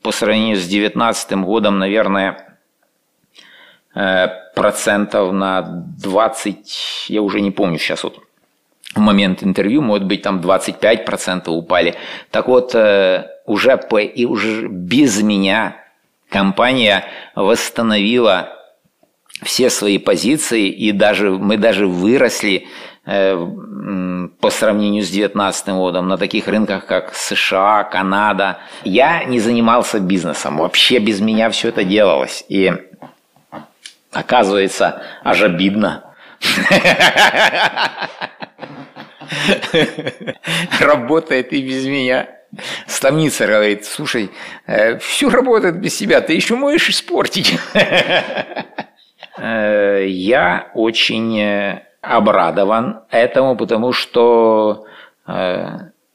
по 0.01 0.11
сравнению 0.11 0.57
с 0.57 0.67
2019 0.67 1.31
годом, 1.43 1.79
наверное, 1.79 2.31
э, 2.31 2.46
процентов 4.55 5.33
на 5.33 5.61
20, 6.03 7.05
я 7.09 7.21
уже 7.21 7.41
не 7.41 7.51
помню 7.51 7.79
сейчас 7.79 8.03
вот 8.03 8.19
в 8.95 8.99
момент 8.99 9.43
интервью, 9.43 9.81
может 9.81 10.05
быть, 10.05 10.21
там 10.21 10.41
25 10.41 11.05
процентов 11.05 11.53
упали. 11.53 11.95
Так 12.31 12.47
вот, 12.47 12.73
э, 12.73 13.27
уже, 13.45 13.77
по, 13.77 13.99
и 13.99 14.25
уже 14.25 14.67
без 14.67 15.21
меня 15.21 15.75
компания 16.29 17.05
восстановила 17.35 18.49
все 19.43 19.69
свои 19.69 19.97
позиции, 19.97 20.67
и 20.67 20.91
даже 20.91 21.29
мы 21.29 21.57
даже 21.57 21.85
выросли 21.85 22.67
э, 23.05 23.47
по 24.39 24.49
сравнению 24.49 25.03
с 25.03 25.09
2019 25.09 25.67
годом 25.69 26.07
на 26.07 26.17
таких 26.17 26.47
рынках, 26.47 26.87
как 26.87 27.13
США, 27.13 27.83
Канада. 27.83 28.57
Я 28.83 29.25
не 29.25 29.39
занимался 29.39 29.99
бизнесом, 29.99 30.57
вообще 30.57 30.97
без 30.99 31.19
меня 31.19 31.49
все 31.51 31.69
это 31.69 31.83
делалось. 31.83 32.45
И 32.49 32.73
оказывается, 34.17 35.03
аж 35.23 35.43
обидно. 35.43 36.03
Работает 40.79 41.53
и 41.53 41.61
без 41.61 41.85
меня. 41.85 42.29
Ставница 42.87 43.45
говорит, 43.45 43.85
слушай, 43.85 44.31
э, 44.65 44.97
все 44.99 45.29
работает 45.29 45.79
без 45.79 45.95
себя, 45.97 46.21
ты 46.21 46.33
еще 46.33 46.55
можешь 46.55 46.89
испортить. 46.89 47.59
Э, 49.39 50.03
я 50.07 50.71
очень 50.73 51.39
э, 51.39 51.83
обрадован 52.01 53.01
этому, 53.11 53.55
потому 53.55 53.93
что 53.93 54.87
э, 55.27 55.67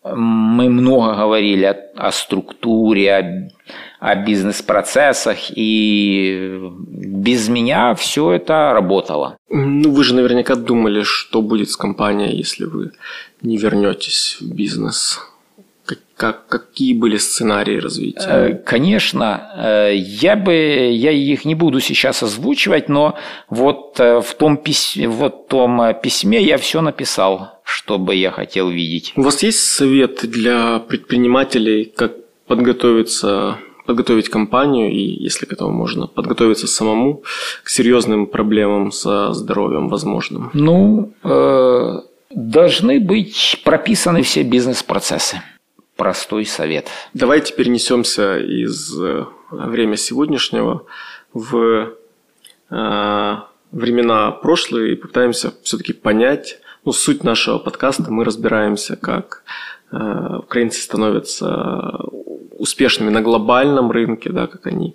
мы 0.05 0.69
много 0.69 1.15
говорили 1.15 1.65
о, 1.65 1.77
о 1.97 2.13
структуре, 2.13 3.15
о, 3.15 3.51
о 4.01 4.17
бизнес-процессах, 4.17 5.37
и 5.55 6.61
без 6.89 7.49
меня 7.49 7.95
все 7.95 8.33
это 8.33 8.73
работало. 8.73 9.37
Ну, 9.49 9.91
вы 9.91 10.03
же 10.03 10.15
наверняка 10.15 10.57
думали, 10.57 11.03
что 11.03 11.41
будет 11.41 11.71
с 11.71 11.77
компанией, 11.77 12.37
если 12.37 12.65
вы 12.65 12.93
не 13.43 13.57
вернетесь 13.57 14.39
в 14.41 14.53
бизнес. 14.53 15.21
Как, 16.17 16.47
какие 16.47 16.95
были 16.95 17.17
сценарии 17.17 17.81
развития? 17.81 18.29
Э, 18.29 18.55
конечно, 18.55 19.51
э, 19.57 19.93
я 19.97 20.37
бы 20.37 20.55
я 20.55 21.11
их 21.11 21.45
не 21.45 21.57
буду 21.57 21.81
сейчас 21.81 22.23
озвучивать, 22.23 22.89
но 22.89 23.17
вот 23.51 23.99
э, 23.99 24.21
в 24.21 24.35
том 24.35 24.57
письме, 24.57 25.09
вот 25.09 25.47
в 25.47 25.49
том 25.49 25.95
письме 26.01 26.41
я 26.41 26.59
все 26.59 26.81
написал, 26.81 27.52
что 27.73 27.99
бы 27.99 28.15
я 28.15 28.31
хотел 28.31 28.69
видеть. 28.69 29.13
У 29.17 29.23
вас 29.23 29.43
есть 29.43 29.61
совет 29.61 30.21
для 30.23 30.79
предпринимателей, 30.79 31.85
как 31.85 32.13
подготовиться 32.47 33.59
подготовить 33.87 34.29
компанию 34.29 34.93
и, 34.93 35.01
если 35.01 35.45
к 35.45 35.53
этому 35.53 35.73
можно, 35.73 36.07
подготовиться 36.07 36.69
самому 36.69 37.25
к 37.65 37.69
серьезным 37.69 38.27
проблемам 38.27 38.93
со 38.93 39.33
здоровьем 39.33 39.89
возможным? 39.89 40.51
Ну, 40.53 41.13
э, 41.25 42.01
должны 42.31 43.01
быть 43.01 43.61
прописаны 43.65 44.23
все 44.23 44.45
бизнес-процессы 44.45 45.43
простой 45.97 46.47
совет. 46.47 46.89
Давайте 47.13 47.55
перенесемся 47.55 48.39
из 48.39 48.97
э, 49.01 49.25
время 49.51 49.97
сегодняшнего 49.97 50.85
в 51.33 51.91
э, 52.71 53.37
времена 53.73 54.31
прошлые 54.31 54.93
и 54.93 54.97
попытаемся 54.97 55.55
все-таки 55.65 55.93
понять 55.93 56.61
ну, 56.85 56.93
суть 56.93 57.25
нашего 57.25 57.59
подкаста. 57.59 58.11
Мы 58.11 58.25
разбираемся, 58.25 58.97
как 58.97 59.43
э, 59.93 60.37
украинцы 60.39 60.81
становятся 60.81 61.99
успешными 62.59 63.11
на 63.11 63.23
глобальном 63.23 63.91
рынке, 63.91 64.31
да, 64.31 64.47
как 64.47 64.67
они 64.67 64.95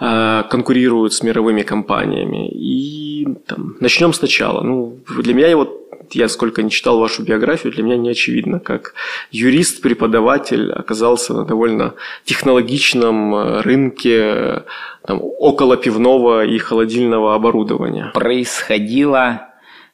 э, 0.00 0.42
конкурируют 0.50 1.12
с 1.12 1.22
мировыми 1.22 1.62
компаниями. 1.62 2.48
И 2.48 3.26
там, 3.46 3.76
начнем 3.80 4.12
сначала. 4.12 4.62
Ну, 4.62 4.98
для 5.22 5.34
меня 5.34 5.48
его 5.48 5.86
я 6.12 6.28
сколько 6.28 6.62
не 6.62 6.70
читал 6.70 6.98
вашу 6.98 7.22
биографию, 7.22 7.72
для 7.72 7.82
меня 7.82 7.96
не 7.96 8.10
очевидно, 8.10 8.60
как 8.60 8.94
юрист, 9.30 9.82
преподаватель 9.82 10.72
оказался 10.72 11.34
на 11.34 11.44
довольно 11.44 11.94
технологичном 12.24 13.34
э, 13.34 13.60
рынке 13.62 14.62
там, 15.06 15.20
около 15.22 15.76
пивного 15.76 16.44
и 16.44 16.58
холодильного 16.58 17.34
оборудования. 17.34 18.10
Происходило, 18.14 19.48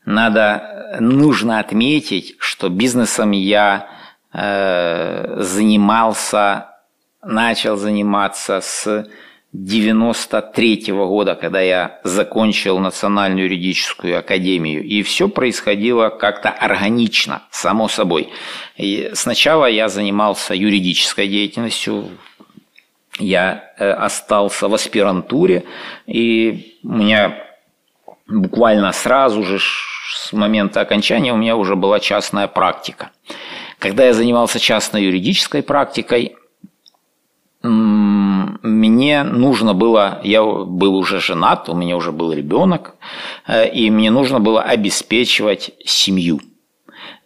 надо, 0.05 0.97
нужно 1.01 1.61
отметить, 1.61 2.35
что 2.39 2.69
бизнесом 2.69 3.31
я 3.31 3.89
э, 4.33 5.37
занимался, 5.39 6.67
начал 7.23 7.77
заниматься 7.77 8.61
с 8.61 9.07
93 9.53 10.93
-го 10.93 11.07
года, 11.09 11.35
когда 11.35 11.61
я 11.61 12.01
закончил 12.05 12.79
Национальную 12.79 13.45
юридическую 13.45 14.19
академию. 14.19 14.83
И 14.83 15.03
все 15.03 15.29
происходило 15.29 16.09
как-то 16.09 16.49
органично, 16.49 17.43
само 17.51 17.89
собой. 17.89 18.31
И 18.77 19.11
сначала 19.15 19.67
я 19.67 19.89
занимался 19.89 20.55
юридической 20.55 21.29
деятельностью, 21.29 22.09
я 23.19 23.73
э, 23.79 23.91
остался 23.91 24.69
в 24.69 24.75
аспирантуре, 24.75 25.65
и 26.07 26.79
у 26.83 26.95
меня 26.95 27.37
буквально 28.33 28.93
сразу 28.93 29.43
же 29.45 29.59
с 29.59 30.33
момента 30.33 30.81
окончания 30.81 31.33
у 31.33 31.37
меня 31.37 31.57
уже 31.57 31.77
была 31.77 32.01
частная 32.01 32.49
практика. 32.49 33.11
Когда 33.79 34.07
я 34.07 34.15
занимался 34.15 34.59
частной 34.59 35.05
юридической 35.05 35.63
практикой, 35.63 36.37
мне 37.63 39.23
нужно 39.23 39.75
было, 39.75 40.21
я 40.25 40.43
был 40.43 40.97
уже 40.97 41.21
женат, 41.21 41.69
у 41.69 41.75
меня 41.75 41.97
уже 41.97 42.11
был 42.11 42.33
ребенок, 42.33 42.97
э, 43.47 43.69
и 43.69 43.91
мне 43.91 44.11
нужно 44.11 44.41
было 44.41 44.63
обеспечивать 44.63 45.71
семью. 45.85 46.41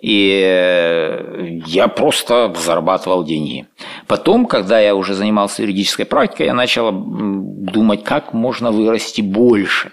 И 0.01 0.43
э, 0.45 1.61
я 1.67 1.89
просто 1.89 2.55
зарабатывал 2.55 3.25
деньги. 3.25 3.67
Потом, 4.07 4.47
когда 4.47 4.79
я 4.79 4.95
уже 4.95 5.15
занимался 5.15 5.63
юридической 5.63 6.05
практикой, 6.05 6.47
я 6.47 6.55
начал 6.55 6.93
думать, 6.93 8.05
как 8.05 8.35
можно 8.35 8.71
вырасти 8.71 9.23
больше. 9.23 9.93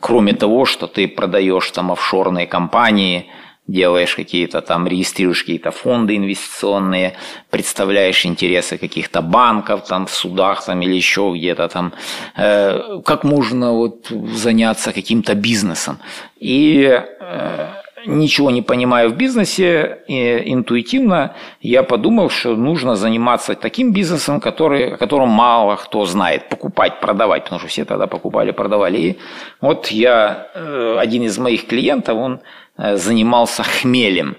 Кроме 0.00 0.32
того, 0.32 0.64
что 0.64 0.86
ты 0.86 1.08
продаешь 1.08 1.70
там 1.70 1.92
офшорные 1.92 2.46
компании, 2.46 3.26
делаешь 3.66 4.14
какие-то 4.14 4.60
там, 4.60 4.86
регистрируешь 4.86 5.40
какие-то 5.40 5.70
фонды 5.70 6.16
инвестиционные, 6.16 7.16
представляешь 7.50 8.24
интересы 8.24 8.78
каких-то 8.78 9.22
банков 9.22 9.86
там 9.86 10.06
в 10.06 10.10
судах 10.10 10.64
там 10.64 10.82
или 10.82 10.94
еще 10.94 11.32
где-то 11.34 11.68
там, 11.68 11.92
э, 12.36 13.00
как 13.04 13.24
можно 13.24 13.72
вот 13.72 14.08
заняться 14.08 14.92
каким-то 14.92 15.34
бизнесом. 15.34 15.98
И 16.38 17.02
э, 17.20 17.68
ничего 18.04 18.50
не 18.50 18.62
понимаю 18.62 19.10
в 19.10 19.16
бизнесе, 19.16 19.98
и 20.06 20.52
интуитивно 20.52 21.34
я 21.60 21.82
подумал, 21.82 22.30
что 22.30 22.56
нужно 22.56 22.96
заниматься 22.96 23.54
таким 23.54 23.92
бизнесом, 23.92 24.40
который, 24.40 24.94
о 24.94 24.96
котором 24.96 25.28
мало 25.28 25.76
кто 25.76 26.04
знает. 26.04 26.48
Покупать, 26.48 27.00
продавать, 27.00 27.44
потому 27.44 27.60
что 27.60 27.68
все 27.68 27.84
тогда 27.84 28.06
покупали, 28.06 28.52
продавали. 28.52 28.98
И 28.98 29.18
вот 29.60 29.88
я, 29.88 30.48
э, 30.54 30.96
один 30.98 31.22
из 31.22 31.38
моих 31.38 31.66
клиентов, 31.66 32.18
он 32.18 32.40
Э, 32.78 32.96
занимался 32.96 33.62
хмелем. 33.62 34.36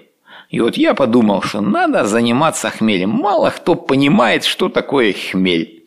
И 0.50 0.60
вот 0.60 0.76
я 0.76 0.94
подумал, 0.94 1.42
что 1.42 1.60
надо 1.60 2.04
заниматься 2.04 2.70
хмелем. 2.70 3.10
Мало 3.10 3.50
кто 3.50 3.74
понимает, 3.74 4.44
что 4.44 4.68
такое 4.68 5.12
хмель. 5.12 5.84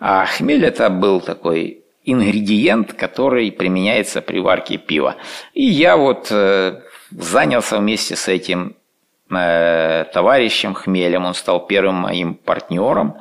А 0.00 0.26
хмель 0.26 0.64
это 0.64 0.90
был 0.90 1.20
такой 1.20 1.84
ингредиент, 2.04 2.92
который 2.92 3.50
применяется 3.52 4.20
при 4.20 4.40
варке 4.40 4.76
пива. 4.76 5.14
И 5.54 5.64
я 5.64 5.96
вот 5.96 6.28
э, 6.30 6.80
занялся 7.18 7.78
вместе 7.78 8.16
с 8.16 8.28
этим 8.28 8.76
э, 9.30 10.04
товарищем 10.12 10.74
Хмелем. 10.74 11.24
Он 11.24 11.34
стал 11.34 11.66
первым 11.66 11.96
моим 11.96 12.34
партнером. 12.34 13.16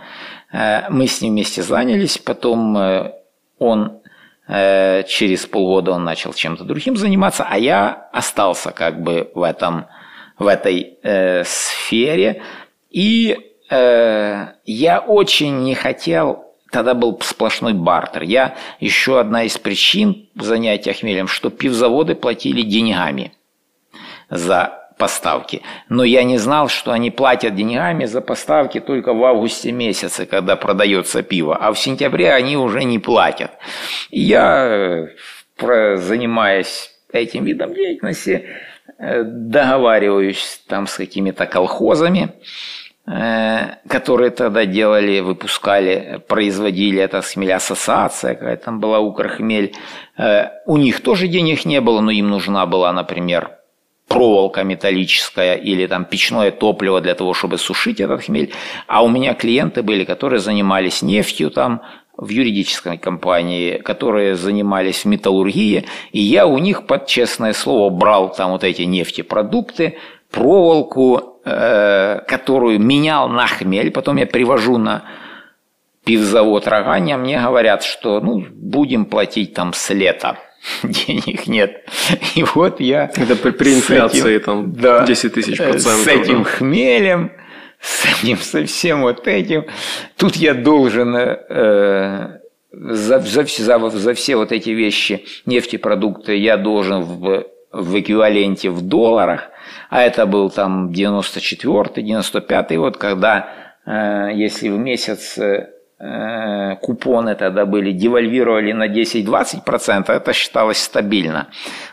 Э, 0.52 0.90
мы 0.90 1.08
с 1.08 1.22
ним 1.22 1.34
вместе 1.34 1.62
занялись. 1.62 2.18
Потом 2.18 2.78
э, 2.78 3.14
он 3.60 4.04
Э, 4.48 5.04
через 5.08 5.46
полгода 5.46 5.92
он 5.92 6.04
начал 6.04 6.34
чем-то 6.34 6.66
другим 6.66 6.98
заниматься, 6.98 7.46
а 7.50 7.58
я 7.58 8.10
остался 8.12 8.72
как 8.72 9.02
бы 9.02 9.32
в, 9.34 9.42
этом, 9.42 9.86
в 10.38 10.48
этой 10.48 10.98
э, 11.02 11.44
сфере. 11.46 12.42
И 12.90 13.38
э, 13.70 14.48
я 14.66 15.00
очень 15.00 15.64
не 15.64 15.76
хотел 15.76 16.44
Тогда 16.72 16.96
был 16.96 17.20
сплошной 17.22 17.74
бартер. 17.74 18.24
Я 18.24 18.56
еще 18.80 19.20
одна 19.20 19.44
из 19.44 19.60
причин 19.60 20.28
занятия 20.34 20.94
хмелем, 20.94 21.28
что 21.28 21.52
пивзаводы 21.52 22.16
платили 22.16 22.64
деньгами 22.64 23.32
за 24.34 24.84
поставки. 24.98 25.62
Но 25.90 26.04
я 26.04 26.24
не 26.24 26.38
знал, 26.38 26.70
что 26.70 26.92
они 26.92 27.12
платят 27.12 27.56
деньгами 27.56 28.06
за 28.06 28.22
поставки 28.22 28.80
только 28.80 29.14
в 29.14 29.24
августе 29.24 29.72
месяце, 29.72 30.26
когда 30.26 30.56
продается 30.56 31.24
пиво, 31.24 31.56
а 31.56 31.72
в 31.74 31.80
сентябре 31.80 32.32
они 32.32 32.58
уже 32.58 32.84
не 32.84 33.00
платят. 33.00 33.52
Я, 34.12 35.08
э, 35.58 35.98
занимаясь 35.98 36.92
этим 37.12 37.44
видом 37.46 37.74
деятельности, 37.74 38.46
э, 39.00 39.24
договариваюсь 39.24 40.62
там 40.68 40.88
с 40.88 40.96
какими-то 40.96 41.46
колхозами, 41.48 42.34
э, 43.08 43.76
которые 43.90 44.30
тогда 44.30 44.66
делали, 44.66 45.20
выпускали, 45.22 46.22
производили 46.28 47.02
это 47.02 47.22
хмель 47.22 47.54
ассоциация, 47.54 48.36
какая 48.36 48.58
там 48.58 48.80
была 48.80 49.00
Укрхмель. 49.00 49.74
У 50.66 50.78
них 50.78 51.02
тоже 51.02 51.28
денег 51.28 51.66
не 51.66 51.82
было, 51.82 52.00
но 52.02 52.12
им 52.12 52.30
нужна 52.30 52.66
была, 52.66 52.94
например, 52.94 53.58
проволока 54.14 54.64
металлическая 54.64 55.56
или 55.56 55.88
там 55.88 56.06
печное 56.06 56.52
топливо 56.52 57.02
для 57.02 57.16
того, 57.16 57.34
чтобы 57.34 57.58
сушить 57.58 58.00
этот 58.00 58.24
хмель. 58.24 58.54
А 58.88 59.04
у 59.04 59.10
меня 59.10 59.34
клиенты 59.34 59.82
были, 59.82 60.04
которые 60.04 60.40
занимались 60.40 61.02
нефтью 61.02 61.50
там, 61.50 61.82
в 62.16 62.30
юридической 62.30 62.98
компании, 63.00 63.78
которые 63.78 64.36
занимались 64.36 65.04
металлургией, 65.04 65.88
и 66.12 66.20
я 66.20 66.46
у 66.46 66.60
них 66.60 66.86
под 66.86 67.08
честное 67.08 67.54
слово 67.54 67.90
брал 67.90 68.32
там 68.32 68.52
вот 68.52 68.64
эти 68.64 68.84
нефтепродукты, 68.84 69.98
проволоку, 70.30 71.40
э, 71.44 72.20
которую 72.28 72.80
менял 72.80 73.30
на 73.30 73.48
хмель, 73.48 73.90
потом 73.90 74.18
я 74.18 74.28
привожу 74.28 74.78
на 74.78 75.04
пивзавод 76.06 76.68
Роганя, 76.68 77.18
мне 77.18 77.40
говорят, 77.42 77.84
что 77.84 78.20
ну, 78.20 78.46
будем 78.52 79.06
платить 79.06 79.54
там 79.54 79.74
с 79.74 79.90
лета. 79.90 80.38
денег 80.84 81.48
нет. 81.48 81.84
И 82.36 82.44
вот 82.44 82.80
я... 82.80 83.12
Это 83.16 83.36
при, 83.36 83.52
при 83.52 83.76
инфляции 83.76 84.36
этим, 84.36 84.46
там 84.46 84.74
да, 84.74 85.06
10 85.06 85.34
тысяч 85.34 85.58
процентов. 85.58 86.04
С 86.04 86.08
этим 86.08 86.44
хмелем, 86.44 87.32
с 87.80 88.06
этим, 88.06 88.38
со 88.38 88.66
всем 88.66 89.02
вот 89.02 89.28
этим. 89.28 89.66
Тут 90.18 90.36
я 90.36 90.54
должен 90.54 91.16
э, 91.16 92.40
за, 92.72 93.20
за, 93.20 93.44
за, 93.46 93.90
за 93.90 94.14
все 94.14 94.36
вот 94.36 94.52
эти 94.52 94.70
вещи, 94.70 95.26
нефтепродукты, 95.46 96.38
я 96.38 96.58
должен 96.58 97.04
в, 97.04 97.46
в 97.72 98.00
эквиваленте 98.00 98.70
в 98.70 98.82
долларах, 98.82 99.50
а 99.90 100.02
это 100.02 100.26
был 100.26 100.50
там 100.50 100.92
94-й, 100.92 102.04
95-й, 102.04 102.78
вот 102.78 102.98
когда, 102.98 103.50
э, 103.86 104.30
если 104.34 104.70
в 104.70 104.78
месяц 104.78 105.38
э, 105.38 105.73
Э, 105.73 105.73
купоны 106.82 107.36
тогда 107.36 107.66
были, 107.66 107.92
девальвировали 107.92 108.74
на 108.74 108.88
10-20%, 108.88 110.12
это 110.12 110.34
считалось 110.34 110.80
стабильно. 110.80 111.48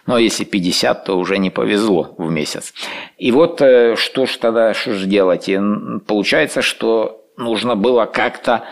Но 0.07 0.19
если 0.19 0.45
50, 0.45 1.05
то 1.05 1.19
уже 1.19 1.39
не 1.39 1.51
повезло 1.51 2.15
в 2.19 2.31
месяц. 2.31 2.75
И 3.19 3.31
вот 3.31 3.61
э, 3.61 3.97
что 3.97 4.27
ж 4.27 4.37
тогда, 4.37 4.75
что 4.75 4.95
же 4.95 5.07
делать? 5.07 5.49
И 5.49 5.61
получается, 6.07 6.63
что 6.63 7.25
нужно 7.37 7.77
было 7.77 8.07
как-то 8.07 8.65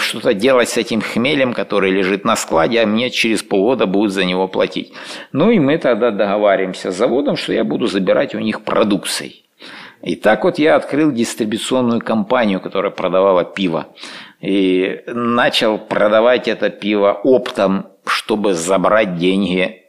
что-то 0.00 0.34
делать 0.34 0.68
с 0.68 0.76
этим 0.76 1.00
хмелем, 1.00 1.52
который 1.52 1.90
лежит 1.90 2.24
на 2.24 2.34
складе, 2.34 2.82
а 2.82 2.86
мне 2.86 3.10
через 3.10 3.42
полгода 3.42 3.86
будут 3.86 4.12
за 4.12 4.24
него 4.24 4.48
платить. 4.48 4.92
Ну 5.32 5.50
и 5.50 5.60
мы 5.60 5.78
тогда 5.78 6.10
договариваемся 6.10 6.90
с 6.90 6.96
заводом, 6.96 7.36
что 7.36 7.52
я 7.52 7.62
буду 7.62 7.86
забирать 7.86 8.34
у 8.34 8.40
них 8.40 8.62
продукцией. 8.62 9.44
И 10.02 10.16
так 10.16 10.44
вот 10.44 10.58
я 10.58 10.76
открыл 10.76 11.12
дистрибуционную 11.12 12.00
компанию, 12.00 12.60
которая 12.60 12.90
продавала 12.90 13.42
пиво 13.44 13.86
и 14.40 15.02
начал 15.06 15.78
продавать 15.78 16.48
это 16.48 16.70
пиво 16.70 17.12
оптом, 17.12 17.86
чтобы 18.06 18.54
забрать 18.54 19.16
деньги 19.16 19.84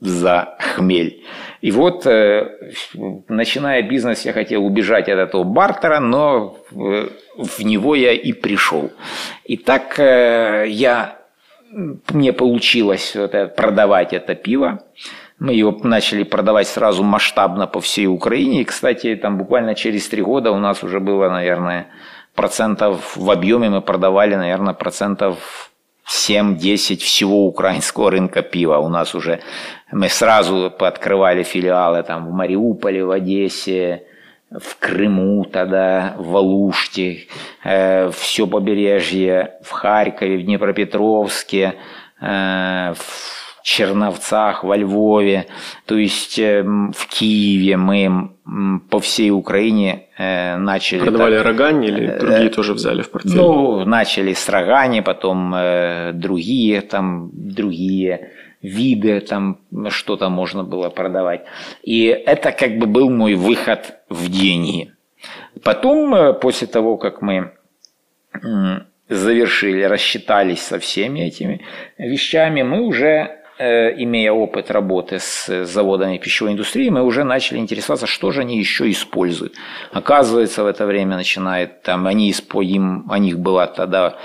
за 0.00 0.56
хмель. 0.58 1.22
И 1.60 1.70
вот, 1.70 2.06
э, 2.06 2.72
начиная 3.28 3.82
бизнес, 3.82 4.24
я 4.24 4.32
хотел 4.32 4.64
убежать 4.64 5.08
от 5.08 5.18
этого 5.18 5.44
бартера, 5.44 6.00
но 6.00 6.56
в 6.70 7.62
него 7.62 7.94
я 7.94 8.12
и 8.12 8.32
пришел. 8.32 8.90
И 9.44 9.56
так 9.56 9.98
э, 9.98 10.64
я, 10.68 11.18
мне 11.70 12.32
получилось 12.32 13.14
продавать 13.56 14.14
это 14.14 14.34
пиво. 14.34 14.82
Мы 15.38 15.54
его 15.54 15.78
начали 15.82 16.22
продавать 16.22 16.68
сразу 16.68 17.02
масштабно 17.02 17.66
по 17.66 17.80
всей 17.80 18.06
Украине. 18.06 18.62
И, 18.62 18.64
кстати, 18.64 19.16
там 19.16 19.38
буквально 19.38 19.74
через 19.74 20.08
три 20.08 20.22
года 20.22 20.50
у 20.50 20.58
нас 20.58 20.82
уже 20.82 21.00
было, 21.00 21.28
наверное, 21.28 21.88
процентов 22.34 23.16
в 23.16 23.30
объеме 23.30 23.70
мы 23.70 23.80
продавали, 23.80 24.34
наверное, 24.34 24.74
процентов 24.74 25.70
7-10 26.08 26.98
всего 26.98 27.46
украинского 27.46 28.10
рынка 28.10 28.42
пива. 28.42 28.78
У 28.78 28.88
нас 28.88 29.14
уже 29.14 29.40
мы 29.92 30.08
сразу 30.08 30.72
пооткрывали 30.76 31.42
филиалы 31.42 32.02
там 32.02 32.26
в 32.26 32.32
Мариуполе, 32.32 33.04
в 33.04 33.10
Одессе, 33.10 34.04
в 34.50 34.76
Крыму 34.78 35.44
тогда, 35.44 36.14
в 36.18 36.36
Алуште, 36.36 37.28
э, 37.62 38.10
все 38.10 38.46
побережье, 38.46 39.54
в 39.62 39.70
Харькове, 39.70 40.38
в 40.38 40.42
Днепропетровске, 40.42 41.74
э, 42.20 42.94
в 42.96 43.49
Черновцах, 43.62 44.64
во 44.64 44.76
Львове, 44.76 45.46
то 45.86 45.96
есть 45.96 46.38
эм, 46.38 46.92
в 46.92 47.06
Киеве 47.06 47.76
мы 47.76 48.30
по 48.90 48.98
всей 48.98 49.30
Украине 49.30 50.06
э, 50.18 50.56
начали... 50.56 51.00
Продавали 51.00 51.36
так, 51.36 51.46
Рогань 51.46 51.84
или 51.84 52.08
э, 52.08 52.18
другие 52.18 52.46
э, 52.46 52.50
тоже 52.50 52.74
взяли 52.74 53.02
в 53.02 53.10
портфель? 53.10 53.36
Ну, 53.36 53.84
начали 53.84 54.32
с 54.32 54.48
Рогани, 54.48 55.00
потом 55.00 55.54
другие, 56.14 56.80
там, 56.80 57.30
другие 57.32 58.30
виды, 58.62 59.20
там 59.20 59.58
что-то 59.88 60.28
можно 60.28 60.64
было 60.64 60.90
продавать. 60.90 61.44
И 61.82 62.06
это 62.06 62.52
как 62.52 62.78
бы 62.78 62.86
был 62.86 63.10
мой 63.10 63.34
выход 63.34 63.94
в 64.08 64.30
деньги. 64.30 64.92
Потом, 65.62 66.34
после 66.40 66.66
того, 66.66 66.96
как 66.96 67.22
мы 67.22 67.52
завершили, 69.08 69.82
рассчитались 69.82 70.62
со 70.62 70.78
всеми 70.78 71.20
этими 71.20 71.62
вещами, 71.98 72.62
мы 72.62 72.82
уже 72.82 73.39
Э, 73.39 73.39
имея 73.60 74.32
опыт 74.32 74.70
работы 74.70 75.18
с 75.18 75.64
заводами 75.64 76.18
пищевой 76.18 76.52
индустрии, 76.52 76.88
мы 76.88 77.02
уже 77.02 77.24
начали 77.24 77.58
интересоваться, 77.58 78.06
что 78.06 78.30
же 78.30 78.40
они 78.40 78.58
еще 78.58 78.90
используют. 78.90 79.54
Оказывается, 79.92 80.64
в 80.64 80.66
это 80.66 80.86
время 80.86 81.16
начинает, 81.16 81.82
там, 81.82 82.06
они 82.06 82.30
используем, 82.30 83.10
у 83.10 83.16
них 83.16 83.38
было 83.38 83.66
тогда 83.66 84.16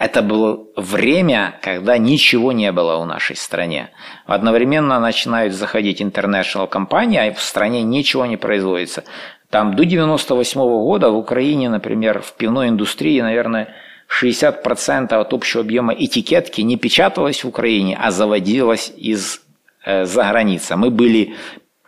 это 0.00 0.22
было 0.22 0.64
время, 0.76 1.58
когда 1.60 1.98
ничего 1.98 2.52
не 2.52 2.72
было 2.72 2.96
у 2.96 3.04
нашей 3.04 3.36
стране. 3.36 3.90
Одновременно 4.24 4.98
начинают 4.98 5.52
заходить 5.52 6.00
international 6.00 6.68
компании, 6.68 7.18
а 7.18 7.34
в 7.34 7.42
стране 7.42 7.82
ничего 7.82 8.24
не 8.24 8.38
производится. 8.38 9.04
Там 9.50 9.76
до 9.76 9.84
98 9.84 10.58
-го 10.62 10.84
года 10.84 11.10
в 11.10 11.16
Украине, 11.18 11.68
например, 11.68 12.22
в 12.22 12.32
пивной 12.32 12.68
индустрии, 12.68 13.20
наверное, 13.20 13.74
60% 14.10 15.12
от 15.12 15.32
общего 15.32 15.62
объема 15.62 15.94
этикетки 15.94 16.60
не 16.62 16.76
печаталось 16.76 17.44
в 17.44 17.48
Украине, 17.48 17.98
а 18.00 18.10
заводилось 18.10 18.92
из 18.96 19.40
э, 19.84 20.04
за 20.04 20.24
граница. 20.24 20.76
Мы 20.76 20.90
были 20.90 21.34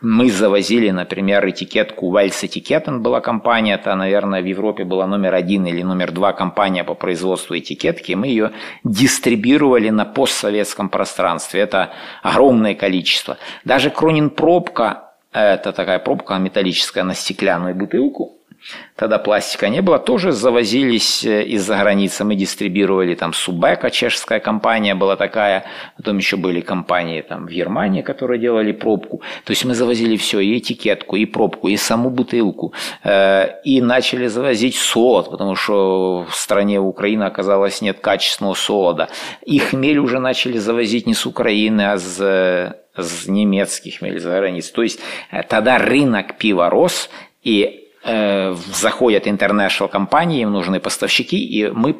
мы 0.02 0.32
завозили, 0.32 0.90
например, 0.90 1.48
этикетку 1.48 2.10
Вальс 2.10 2.42
Этикетен 2.42 3.02
была 3.02 3.20
компания, 3.20 3.74
это, 3.74 3.94
наверное, 3.94 4.42
в 4.42 4.44
Европе 4.44 4.82
была 4.82 5.06
номер 5.06 5.32
один 5.34 5.64
или 5.64 5.82
номер 5.82 6.10
два 6.10 6.32
компания 6.32 6.82
по 6.82 6.94
производству 6.94 7.56
этикетки. 7.56 8.12
Мы 8.14 8.26
ее 8.26 8.50
дистрибьюировали 8.82 9.90
на 9.90 10.04
постсоветском 10.04 10.88
пространстве. 10.88 11.60
Это 11.60 11.92
огромное 12.20 12.74
количество. 12.74 13.38
Даже 13.64 13.90
Кронин 13.90 14.30
пробка, 14.30 15.12
это 15.32 15.72
такая 15.72 16.00
пробка 16.00 16.36
металлическая 16.38 17.04
на 17.04 17.14
стеклянную 17.14 17.76
бутылку, 17.76 18.32
Тогда 18.96 19.18
пластика 19.18 19.68
не 19.68 19.82
было, 19.82 19.98
тоже 19.98 20.32
завозились 20.32 21.24
э, 21.24 21.42
из-за 21.44 21.76
границы. 21.76 22.24
Мы 22.24 22.36
дистрибировали 22.36 23.14
там 23.14 23.32
Субека, 23.32 23.90
чешская 23.90 24.38
компания 24.38 24.94
была 24.94 25.16
такая, 25.16 25.64
потом 25.96 26.18
еще 26.18 26.36
были 26.36 26.60
компании 26.60 27.22
там 27.22 27.46
в 27.46 27.50
Германии, 27.50 28.02
которые 28.02 28.38
делали 28.38 28.72
пробку. 28.72 29.22
То 29.44 29.50
есть 29.52 29.64
мы 29.64 29.74
завозили 29.74 30.16
все, 30.16 30.40
и 30.40 30.58
этикетку, 30.58 31.16
и 31.16 31.26
пробку, 31.26 31.68
и 31.68 31.76
саму 31.76 32.10
бутылку. 32.10 32.72
Э, 33.02 33.60
и 33.64 33.80
начали 33.80 34.28
завозить 34.28 34.76
солод, 34.76 35.30
потому 35.30 35.56
что 35.56 36.26
в 36.30 36.34
стране 36.34 36.78
Украины 36.78 37.24
оказалось 37.24 37.82
нет 37.82 37.98
качественного 38.00 38.54
солода. 38.54 39.08
И 39.44 39.58
хмель 39.58 39.98
уже 39.98 40.20
начали 40.20 40.58
завозить 40.58 41.06
не 41.06 41.14
с 41.14 41.26
Украины, 41.26 41.92
а 41.92 41.98
с 41.98 42.76
с 42.94 43.26
немецких 43.26 44.00
хмель 44.00 44.20
за 44.20 44.36
границ. 44.36 44.70
То 44.70 44.82
есть 44.82 45.00
э, 45.30 45.42
тогда 45.42 45.78
рынок 45.78 46.36
пива 46.36 46.68
рос, 46.68 47.08
и 47.42 47.64
Э, 47.64 47.81
заходят 48.04 49.28
интернешнл 49.28 49.88
компании, 49.88 50.42
им 50.42 50.52
нужны 50.52 50.80
поставщики, 50.80 51.38
и 51.38 51.70
мы 51.70 51.96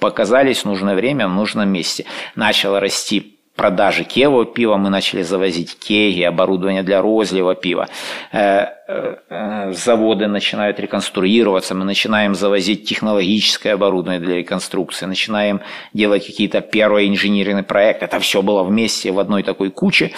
показались 0.00 0.62
в 0.62 0.64
нужное 0.64 0.94
время, 0.94 1.28
в 1.28 1.34
нужном 1.34 1.68
месте. 1.68 2.04
Начало 2.34 2.80
расти 2.80 3.34
продажи 3.54 4.04
кевого 4.04 4.44
пива, 4.44 4.76
мы 4.76 4.90
начали 4.90 5.22
завозить 5.22 5.78
кеги, 5.78 6.22
оборудование 6.22 6.82
для 6.82 7.00
розлива 7.00 7.54
пива. 7.54 7.88
Э, 8.32 8.66
э, 8.88 9.72
заводы 9.72 10.26
начинают 10.26 10.80
реконструироваться, 10.80 11.74
мы 11.74 11.84
начинаем 11.84 12.34
завозить 12.34 12.84
технологическое 12.84 13.74
оборудование 13.74 14.20
для 14.20 14.36
реконструкции, 14.36 15.06
начинаем 15.06 15.60
делать 15.92 16.26
какие-то 16.26 16.60
первые 16.62 17.08
инженерные 17.08 17.62
проекты. 17.62 18.06
Это 18.06 18.18
все 18.18 18.42
было 18.42 18.64
вместе 18.64 19.12
в 19.12 19.18
одной 19.20 19.42
такой 19.44 19.70
куче. 19.70 20.10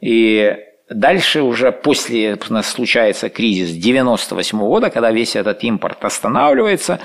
И 0.00 0.54
Дальше 0.94 1.42
уже 1.42 1.72
после 1.72 2.38
у 2.48 2.52
нас 2.52 2.68
случается 2.68 3.28
кризис 3.28 3.70
98 3.70 4.58
года, 4.58 4.90
когда 4.90 5.10
весь 5.10 5.36
этот 5.36 5.62
импорт 5.64 6.04
останавливается, 6.04 7.00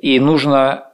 и 0.00 0.18
нужно 0.20 0.91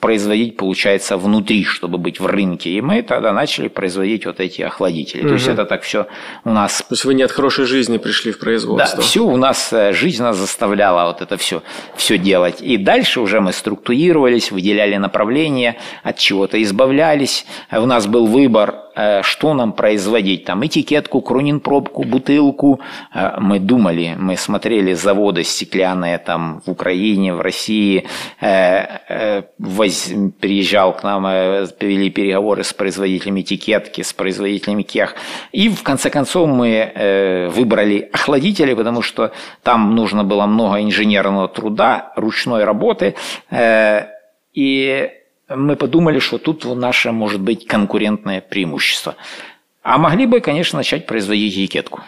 производить, 0.00 0.56
получается, 0.56 1.16
внутри, 1.16 1.64
чтобы 1.64 1.98
быть 1.98 2.20
в 2.20 2.26
рынке. 2.26 2.70
И 2.70 2.80
мы 2.80 3.02
тогда 3.02 3.32
начали 3.32 3.68
производить 3.68 4.26
вот 4.26 4.38
эти 4.38 4.62
охладители. 4.62 5.22
Угу. 5.22 5.28
То 5.28 5.34
есть 5.34 5.48
это 5.48 5.64
так 5.64 5.82
все 5.82 6.06
у 6.44 6.50
нас... 6.50 6.78
То 6.78 6.92
есть 6.94 7.04
вы 7.04 7.14
не 7.14 7.22
от 7.22 7.32
хорошей 7.32 7.64
жизни 7.64 7.98
пришли 7.98 8.32
в 8.32 8.38
производство? 8.38 8.98
Да, 8.98 9.02
все 9.02 9.24
у 9.24 9.36
нас, 9.36 9.72
э, 9.72 9.92
жизнь 9.92 10.22
нас 10.22 10.36
заставляла 10.36 11.06
вот 11.06 11.22
это 11.22 11.36
все, 11.36 11.62
все 11.96 12.18
делать. 12.18 12.60
И 12.60 12.76
дальше 12.76 13.20
уже 13.20 13.40
мы 13.40 13.52
структурировались, 13.52 14.52
выделяли 14.52 14.96
направления, 14.96 15.76
от 16.04 16.18
чего-то 16.18 16.62
избавлялись. 16.62 17.46
У 17.72 17.86
нас 17.86 18.06
был 18.06 18.26
выбор 18.26 18.90
Э, 18.96 19.22
что 19.22 19.54
нам 19.54 19.72
производить, 19.72 20.44
там 20.44 20.66
этикетку, 20.66 21.22
пробку, 21.60 22.04
бутылку. 22.04 22.80
Э, 23.14 23.38
мы 23.38 23.58
думали, 23.58 24.16
мы 24.18 24.36
смотрели 24.36 24.94
заводы 24.94 25.44
стеклянные 25.44 26.18
там 26.18 26.60
в 26.66 26.70
Украине, 26.70 27.34
в 27.34 27.40
России, 27.40 28.06
э, 29.38 30.30
приезжал 30.40 30.96
к 30.96 31.02
нам, 31.02 31.22
привели 31.78 32.10
переговоры 32.10 32.64
с 32.64 32.72
производителями 32.72 33.40
этикетки, 33.40 34.02
с 34.02 34.12
производителями 34.12 34.82
кех. 34.82 35.14
И 35.52 35.68
в 35.68 35.82
конце 35.82 36.10
концов 36.10 36.48
мы 36.48 37.50
выбрали 37.54 38.08
охладители, 38.12 38.74
потому 38.74 39.02
что 39.02 39.32
там 39.62 39.94
нужно 39.94 40.24
было 40.24 40.46
много 40.46 40.80
инженерного 40.80 41.48
труда, 41.48 42.12
ручной 42.16 42.64
работы. 42.64 43.14
И 44.54 45.10
мы 45.48 45.76
подумали, 45.76 46.18
что 46.18 46.38
тут 46.38 46.64
наше 46.64 47.12
может 47.12 47.40
быть 47.40 47.66
конкурентное 47.66 48.40
преимущество. 48.40 49.16
А 49.82 49.98
могли 49.98 50.26
бы, 50.26 50.40
конечно, 50.40 50.78
начать 50.78 51.06
производить 51.06 51.54
этикетку. 51.54 52.00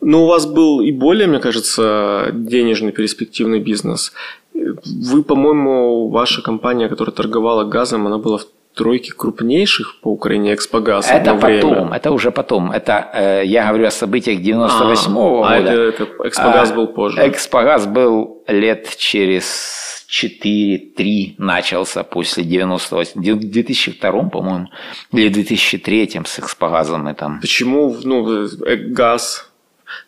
Но 0.00 0.24
у 0.24 0.26
вас 0.26 0.44
был 0.44 0.82
и 0.82 0.92
более, 0.92 1.26
мне 1.26 1.38
кажется, 1.38 2.28
денежный 2.32 2.92
перспективный 2.92 3.58
бизнес. 3.58 4.12
Вы, 4.54 5.22
по-моему, 5.22 6.08
ваша 6.10 6.42
компания, 6.42 6.88
которая 6.88 7.14
торговала 7.14 7.64
газом, 7.64 8.06
она 8.06 8.18
была 8.18 8.38
в 8.38 8.46
тройке 8.74 9.12
крупнейших 9.12 10.00
по 10.00 10.08
Украине 10.08 10.54
Экспогаз 10.54 11.08
Это 11.10 11.34
потом, 11.34 11.74
время. 11.74 11.96
это 11.96 12.10
уже 12.10 12.30
потом. 12.30 12.72
Это 12.72 13.10
э, 13.14 13.42
я 13.44 13.68
говорю 13.68 13.86
о 13.86 13.90
событиях 13.90 14.40
98-го 14.40 15.44
а, 15.44 15.58
года. 15.58 15.70
А 15.70 15.74
это, 15.74 16.02
это 16.02 16.28
Экспогаз 16.28 16.70
а, 16.70 16.74
был 16.74 16.86
позже. 16.88 17.28
Экспогаз 17.28 17.86
был 17.86 18.42
лет 18.48 18.88
через 18.96 20.06
4-3 20.10 21.34
начался 21.38 22.02
после 22.02 22.44
98, 22.44 23.20
в 23.20 23.38
2002, 23.38 24.12
по-моему, 24.24 24.68
или 25.12 25.28
2003 25.28 26.20
с 26.24 26.38
экспогазом. 26.38 27.08
И 27.08 27.14
там. 27.14 27.40
Почему 27.40 27.96
ну, 28.02 28.46
э, 28.66 28.76
газ 28.76 29.50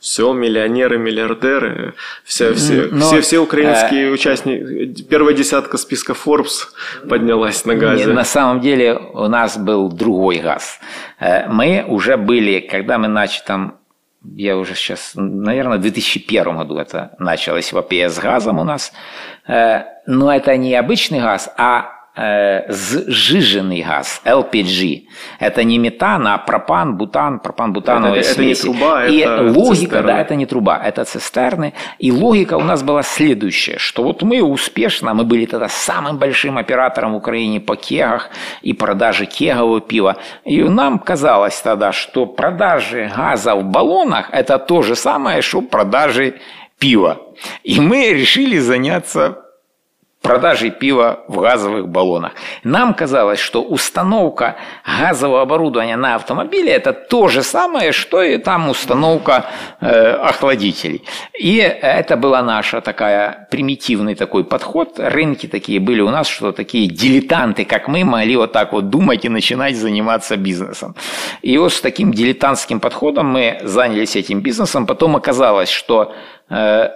все, 0.00 0.32
миллионеры, 0.32 0.98
миллиардеры, 0.98 1.94
все, 2.24 2.54
все, 2.54 2.88
Но, 2.90 3.06
все, 3.06 3.20
все 3.20 3.38
украинские 3.38 4.08
э, 4.08 4.10
участники, 4.10 5.02
первая 5.02 5.34
десятка 5.34 5.76
списка 5.78 6.12
Forbes 6.12 6.68
поднялась 7.08 7.64
на 7.64 7.74
газе. 7.74 8.06
На 8.06 8.24
самом 8.24 8.60
деле 8.60 8.94
у 8.94 9.28
нас 9.28 9.56
был 9.56 9.90
другой 9.90 10.38
газ. 10.38 10.78
Э, 11.20 11.48
мы 11.48 11.84
уже 11.86 12.16
были, 12.16 12.60
когда 12.60 12.98
мы 12.98 13.08
начали 13.08 13.44
там 13.46 13.78
я 14.34 14.56
уже 14.56 14.74
сейчас, 14.74 15.12
наверное, 15.14 15.78
в 15.78 15.82
2001 15.82 16.56
году 16.56 16.78
это 16.78 17.14
началось 17.18 17.72
в 17.72 17.78
АПС 17.78 18.16
с 18.16 18.18
газом 18.18 18.58
у 18.58 18.64
нас. 18.64 18.92
Э, 19.46 19.84
но 20.06 20.34
это 20.34 20.56
не 20.56 20.74
обычный 20.74 21.20
газ, 21.20 21.52
а 21.56 21.95
э, 22.16 22.72
сжиженный 22.72 23.82
газ, 23.82 24.20
LPG. 24.24 25.02
Это 25.38 25.64
не 25.64 25.78
метан, 25.78 26.26
а 26.26 26.38
пропан, 26.38 26.96
бутан, 26.96 27.40
пропан-бутановая 27.40 28.20
это, 28.20 28.34
смесь. 28.34 28.60
Это 28.60 28.68
не 28.68 28.74
труба, 28.74 29.06
и 29.06 29.16
это 29.18 29.42
логика, 29.42 29.74
цистерны. 29.74 30.06
да, 30.06 30.20
это 30.20 30.34
не 30.34 30.46
труба, 30.46 30.82
это 30.82 31.04
цистерны. 31.04 31.72
И 31.98 32.10
логика 32.12 32.56
у 32.56 32.62
нас 32.62 32.82
была 32.82 33.02
следующая, 33.02 33.78
что 33.78 34.02
вот 34.02 34.22
мы 34.22 34.42
успешно, 34.42 35.14
мы 35.14 35.24
были 35.24 35.46
тогда 35.46 35.68
самым 35.68 36.18
большим 36.18 36.58
оператором 36.58 37.12
в 37.12 37.16
Украине 37.16 37.60
по 37.60 37.76
кегах 37.76 38.30
и 38.62 38.72
продаже 38.72 39.26
кегового 39.26 39.80
пива. 39.80 40.16
И 40.44 40.62
нам 40.62 40.98
казалось 40.98 41.60
тогда, 41.60 41.92
что 41.92 42.26
продажи 42.26 43.10
газа 43.16 43.54
в 43.54 43.64
баллонах– 43.64 44.30
это 44.32 44.58
то 44.58 44.82
же 44.82 44.96
самое, 44.96 45.42
что 45.42 45.60
продажи 45.60 46.34
пива. 46.78 47.18
И 47.62 47.80
мы 47.80 48.12
решили 48.12 48.58
заняться 48.58 49.45
продажей 50.26 50.70
пива 50.70 51.20
в 51.28 51.40
газовых 51.40 51.88
баллонах. 51.88 52.32
Нам 52.64 52.94
казалось, 52.94 53.38
что 53.38 53.62
установка 53.62 54.56
газового 55.00 55.42
оборудования 55.42 55.96
на 55.96 56.16
автомобиле 56.16 56.72
это 56.72 56.92
то 56.92 57.28
же 57.28 57.42
самое, 57.42 57.92
что 57.92 58.22
и 58.22 58.38
там 58.38 58.68
установка 58.68 59.46
э, 59.80 60.10
охладителей. 60.12 61.04
И 61.38 61.56
это 61.58 62.16
была 62.16 62.42
наша 62.42 62.80
такая 62.80 63.46
примитивный 63.50 64.14
такой 64.14 64.44
подход. 64.44 64.98
Рынки 64.98 65.46
такие 65.46 65.78
были 65.78 66.00
у 66.00 66.10
нас, 66.10 66.26
что 66.26 66.52
такие 66.52 66.88
дилетанты, 66.88 67.64
как 67.64 67.88
мы, 67.88 68.04
могли 68.04 68.36
вот 68.36 68.52
так 68.52 68.72
вот 68.72 68.90
думать 68.90 69.24
и 69.24 69.28
начинать 69.28 69.76
заниматься 69.76 70.36
бизнесом. 70.36 70.96
И 71.42 71.56
вот 71.58 71.72
с 71.72 71.80
таким 71.80 72.12
дилетантским 72.12 72.80
подходом 72.80 73.26
мы 73.26 73.60
занялись 73.62 74.16
этим 74.16 74.40
бизнесом. 74.40 74.86
Потом 74.86 75.14
оказалось, 75.14 75.68
что 75.68 76.12
э, 76.50 76.88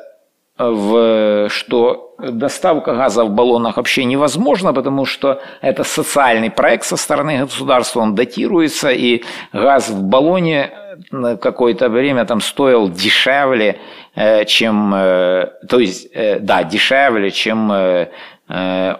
в, 0.68 1.48
что 1.48 2.14
доставка 2.18 2.94
газа 2.94 3.24
в 3.24 3.30
баллонах 3.30 3.76
вообще 3.76 4.04
невозможна, 4.04 4.72
потому 4.72 5.06
что 5.06 5.40
это 5.62 5.84
социальный 5.84 6.50
проект 6.50 6.84
со 6.84 6.96
стороны 6.96 7.38
государства, 7.38 8.00
он 8.00 8.14
датируется, 8.14 8.90
и 8.90 9.22
газ 9.52 9.88
в 9.88 10.02
баллоне 10.02 10.70
на 11.10 11.36
какое-то 11.36 11.88
время 11.88 12.24
там 12.26 12.40
стоил 12.40 12.90
дешевле, 12.90 13.78
э, 14.14 14.44
чем, 14.44 14.92
э, 14.94 15.46
то 15.68 15.78
есть, 15.78 16.08
э, 16.12 16.38
да, 16.40 16.62
дешевле, 16.64 17.30
чем 17.30 17.72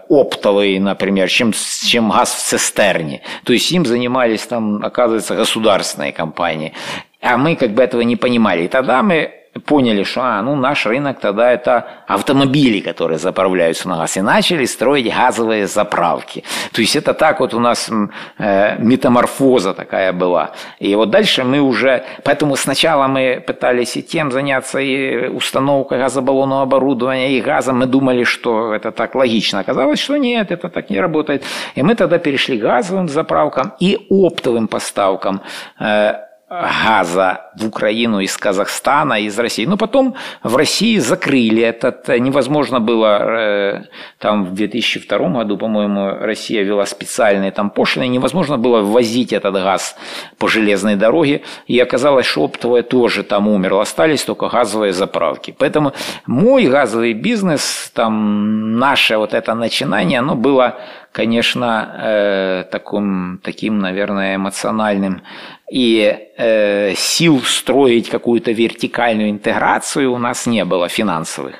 оптовый, 0.08 0.78
например, 0.78 1.28
чем, 1.28 1.52
чем 1.52 2.10
газ 2.10 2.32
в 2.32 2.38
цистерне. 2.38 3.22
То 3.42 3.52
есть 3.52 3.72
им 3.72 3.84
занимались 3.84 4.46
там, 4.46 4.84
оказывается, 4.84 5.34
государственные 5.34 6.12
компании. 6.12 6.72
А 7.20 7.36
мы 7.36 7.56
как 7.56 7.70
бы 7.70 7.82
этого 7.82 8.02
не 8.02 8.14
понимали. 8.14 8.66
И 8.66 8.68
тогда 8.68 9.02
мы 9.02 9.39
поняли, 9.66 10.04
что 10.04 10.22
а, 10.22 10.42
ну, 10.42 10.54
наш 10.54 10.86
рынок 10.86 11.18
тогда 11.20 11.50
это 11.50 11.86
автомобили, 12.06 12.80
которые 12.80 13.18
заправляются 13.18 13.88
на 13.88 13.96
газ, 13.96 14.16
и 14.16 14.20
начали 14.20 14.64
строить 14.64 15.12
газовые 15.12 15.66
заправки. 15.66 16.44
То 16.72 16.80
есть 16.80 16.94
это 16.94 17.14
так 17.14 17.40
вот 17.40 17.52
у 17.54 17.58
нас 17.58 17.90
э, 18.38 18.76
метаморфоза 18.78 19.74
такая 19.74 20.12
была. 20.12 20.52
И 20.78 20.94
вот 20.94 21.10
дальше 21.10 21.42
мы 21.42 21.60
уже... 21.60 22.04
Поэтому 22.22 22.56
сначала 22.56 23.08
мы 23.08 23.42
пытались 23.44 23.96
и 23.96 24.02
тем 24.02 24.30
заняться, 24.30 24.78
и 24.78 25.28
установкой 25.28 25.98
газобаллонного 25.98 26.62
оборудования, 26.62 27.32
и 27.36 27.40
газом. 27.40 27.80
Мы 27.80 27.86
думали, 27.86 28.24
что 28.24 28.72
это 28.72 28.92
так 28.92 29.14
логично. 29.14 29.60
Оказалось, 29.60 29.98
что 29.98 30.16
нет, 30.16 30.52
это 30.52 30.68
так 30.68 30.90
не 30.90 31.00
работает. 31.00 31.42
И 31.74 31.82
мы 31.82 31.96
тогда 31.96 32.18
перешли 32.18 32.58
к 32.58 32.62
газовым 32.62 33.08
заправкам 33.08 33.72
и 33.80 34.06
оптовым 34.08 34.68
поставкам 34.68 35.40
э, 35.80 36.29
газа 36.50 37.42
в 37.56 37.66
Украину 37.66 38.18
из 38.20 38.36
Казахстана, 38.36 39.20
из 39.20 39.38
России. 39.38 39.66
Но 39.66 39.76
потом 39.76 40.16
в 40.42 40.56
России 40.56 40.98
закрыли 40.98 41.62
этот. 41.62 42.08
Невозможно 42.08 42.80
было, 42.80 43.18
э, 43.22 43.82
там 44.18 44.44
в 44.44 44.54
2002 44.54 45.18
году, 45.28 45.56
по-моему, 45.56 46.16
Россия 46.20 46.64
вела 46.64 46.86
специальные 46.86 47.52
там 47.52 47.70
пошлины, 47.70 48.08
невозможно 48.08 48.58
было 48.58 48.80
ввозить 48.80 49.32
этот 49.32 49.54
газ 49.54 49.96
по 50.38 50.48
железной 50.48 50.96
дороге. 50.96 51.42
И 51.68 51.78
оказалось, 51.78 52.26
что 52.26 52.42
оптовое 52.42 52.82
тоже 52.82 53.22
там 53.22 53.46
умерло. 53.46 53.82
Остались 53.82 54.24
только 54.24 54.48
газовые 54.48 54.92
заправки. 54.92 55.54
Поэтому 55.56 55.92
мой 56.26 56.66
газовый 56.66 57.12
бизнес, 57.12 57.92
там 57.94 58.76
наше 58.78 59.18
вот 59.18 59.34
это 59.34 59.54
начинание, 59.54 60.18
оно 60.18 60.34
было 60.34 60.74
конечно, 61.12 61.96
э, 62.02 62.64
таким, 62.70 63.40
таким, 63.42 63.78
наверное, 63.78 64.36
эмоциональным. 64.36 65.22
И 65.70 66.18
э, 66.36 66.94
сил 66.96 67.40
строить 67.42 68.08
какую-то 68.08 68.50
вертикальную 68.50 69.30
интеграцию 69.30 70.12
у 70.12 70.18
нас 70.18 70.46
не 70.46 70.64
было 70.64 70.88
финансовых. 70.88 71.54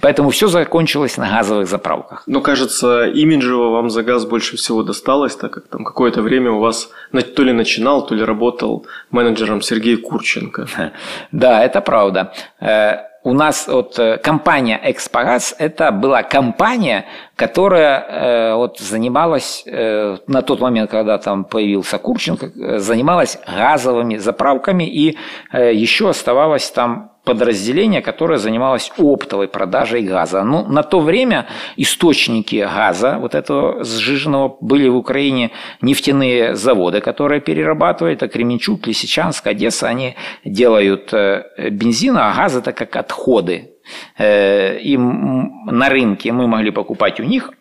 Поэтому 0.00 0.30
все 0.30 0.46
закончилось 0.46 1.16
на 1.16 1.28
газовых 1.28 1.66
заправках. 1.66 2.22
Но, 2.26 2.40
кажется, 2.40 3.06
имиджево 3.06 3.70
вам 3.70 3.90
за 3.90 4.04
газ 4.04 4.26
больше 4.26 4.56
всего 4.56 4.84
досталось, 4.84 5.34
так 5.34 5.50
как 5.52 5.68
там 5.68 5.84
какое-то 5.84 6.22
время 6.22 6.52
у 6.52 6.60
вас 6.60 6.90
то 7.34 7.42
ли 7.42 7.52
начинал, 7.52 8.06
то 8.06 8.14
ли 8.14 8.22
работал 8.24 8.86
менеджером 9.10 9.60
Сергей 9.60 9.96
Курченко. 9.96 10.68
Да, 11.32 11.64
это 11.64 11.80
правда. 11.80 12.32
Э, 12.60 13.08
у 13.24 13.34
нас 13.34 13.66
вот 13.68 13.98
э, 13.98 14.16
компания 14.18 14.80
«Экспогаз»– 14.82 15.54
это 15.58 15.90
была 15.90 16.22
компания, 16.22 17.04
которая 17.38 18.00
э, 18.00 18.54
вот 18.56 18.78
занималась, 18.80 19.62
э, 19.64 20.16
на 20.26 20.42
тот 20.42 20.60
момент, 20.60 20.90
когда 20.90 21.18
там 21.18 21.44
появился 21.44 21.98
Курченко, 21.98 22.78
занималась 22.80 23.38
газовыми 23.46 24.16
заправками 24.16 24.84
и 24.84 25.16
еще 25.52 26.08
оставалась 26.08 26.70
там 26.70 27.12
подразделение, 27.28 28.00
которое 28.00 28.38
занималось 28.38 28.90
оптовой 28.96 29.48
продажей 29.48 30.02
газа. 30.02 30.42
Ну, 30.44 30.66
на 30.66 30.82
то 30.82 31.00
время 31.00 31.46
источники 31.76 32.66
газа, 32.74 33.18
вот 33.20 33.34
этого 33.34 33.84
сжиженного, 33.84 34.56
были 34.62 34.88
в 34.88 34.96
Украине 34.96 35.50
нефтяные 35.82 36.56
заводы, 36.56 37.00
которые 37.00 37.42
перерабатывают, 37.42 38.22
это 38.22 38.28
Кременчук, 38.32 38.86
Лисичанск, 38.86 39.46
Одесса, 39.46 39.88
они 39.88 40.14
делают 40.44 41.12
э, 41.12 41.68
бензин, 41.70 42.16
а 42.16 42.32
газ 42.34 42.56
это 42.56 42.72
как 42.72 42.96
отходы. 42.96 43.74
Э, 44.16 44.78
и 44.78 44.96
на 44.96 45.88
рынке 45.88 46.32
мы 46.32 46.46
могли 46.46 46.70
покупать 46.70 47.20
у 47.20 47.24
них. 47.24 47.52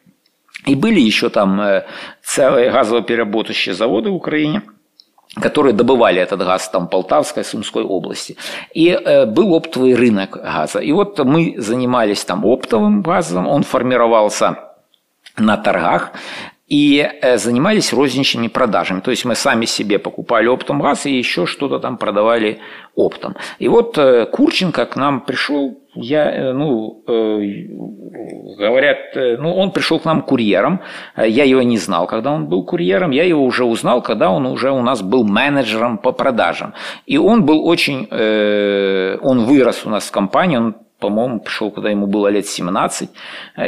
И 0.65 0.75
были 0.75 0.99
еще 0.99 1.29
там 1.29 1.61
э, 1.61 1.85
целые 2.23 2.71
газово-переработающие 2.71 3.73
заводы 3.73 4.09
в 4.09 4.15
Украине– 4.15 4.61
которые 5.41 5.73
добывали 5.73 6.21
этот 6.21 6.39
газ 6.39 6.69
там 6.69 6.87
Полтавской, 6.87 7.43
Сумской 7.43 7.83
области. 7.83 8.37
И 8.73 8.89
э, 8.89 9.25
был 9.25 9.53
оптовый 9.53 9.95
рынок 9.95 10.37
газа. 10.41 10.79
И 10.79 10.91
вот 10.91 11.19
мы 11.19 11.55
занимались 11.57 12.25
там 12.25 12.45
оптовым 12.45 13.01
газом, 13.01 13.47
он 13.47 13.63
формировался 13.63 14.57
на 15.37 15.57
торгах 15.57 16.11
и 16.67 17.07
э, 17.21 17.37
занимались 17.37 17.93
розничными 17.93 18.47
продажами. 18.47 19.01
То 19.01 19.11
есть 19.11 19.25
мы 19.25 19.35
сами 19.35 19.65
себе 19.65 19.99
покупали 19.99 20.47
оптом 20.47 20.81
газ 20.81 21.05
и 21.05 21.17
еще 21.17 21.45
что-то 21.45 21.79
там 21.79 21.97
продавали 21.97 22.59
оптом. 22.95 23.35
И 23.59 23.67
вот 23.67 23.97
э, 23.97 24.25
Курченко 24.25 24.85
к 24.85 24.95
нам 24.95 25.21
пришел, 25.21 25.77
я, 26.01 26.31
э, 26.31 26.53
ну, 26.53 27.03
говорят, 28.57 28.97
ну, 29.15 29.53
он 29.55 29.71
пришел 29.71 29.99
к 29.99 30.05
нам 30.05 30.21
курьером, 30.21 30.81
я 31.15 31.43
его 31.43 31.61
не 31.61 31.77
знал, 31.77 32.07
когда 32.07 32.31
он 32.31 32.47
был 32.47 32.63
курьером, 32.63 33.11
я 33.11 33.23
его 33.23 33.43
уже 33.43 33.65
узнал, 33.65 34.01
когда 34.01 34.29
он 34.29 34.45
уже 34.45 34.71
у 34.71 34.81
нас 34.81 35.01
был 35.01 35.23
менеджером 35.23 35.97
по 35.97 36.11
продажам. 36.11 36.73
И 37.05 37.17
он 37.17 37.45
был 37.45 37.65
очень, 37.67 38.07
он 39.21 39.45
вырос 39.45 39.85
у 39.85 39.89
нас 39.89 40.05
в 40.05 40.11
компании, 40.11 40.57
он 40.57 40.75
по-моему, 40.99 41.39
пришел, 41.39 41.71
когда 41.71 41.89
ему 41.89 42.07
было 42.07 42.27
лет 42.27 42.47
17, 42.47 43.09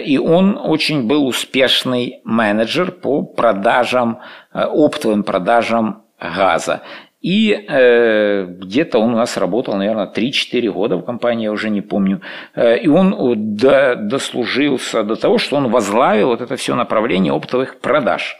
и 0.03 0.17
он 0.17 0.57
очень 0.57 1.07
был 1.07 1.27
успешный 1.27 2.21
менеджер 2.23 2.91
по 2.91 3.21
продажам, 3.21 4.19
э, 4.53 4.63
оптовым 4.63 5.23
продажам 5.23 6.03
газа. 6.19 6.81
И 7.21 7.51
э, 7.51 8.45
где-то 8.45 8.99
он 8.99 9.13
у 9.13 9.17
нас 9.17 9.37
работал, 9.37 9.75
наверное, 9.75 10.07
3-4 10.07 10.71
года 10.71 10.95
в 10.95 11.03
компании, 11.03 11.45
я 11.45 11.51
уже 11.51 11.69
не 11.69 11.81
помню. 11.81 12.21
Э, 12.55 12.77
и 12.77 12.87
он 12.87 13.55
до, 13.55 13.95
дослужился 13.95 15.03
до 15.03 15.15
того, 15.15 15.37
что 15.37 15.57
он 15.57 15.69
возглавил 15.69 16.29
вот 16.29 16.41
это 16.41 16.55
все 16.55 16.75
направление 16.75 17.33
оптовых 17.33 17.79
продаж. 17.79 18.37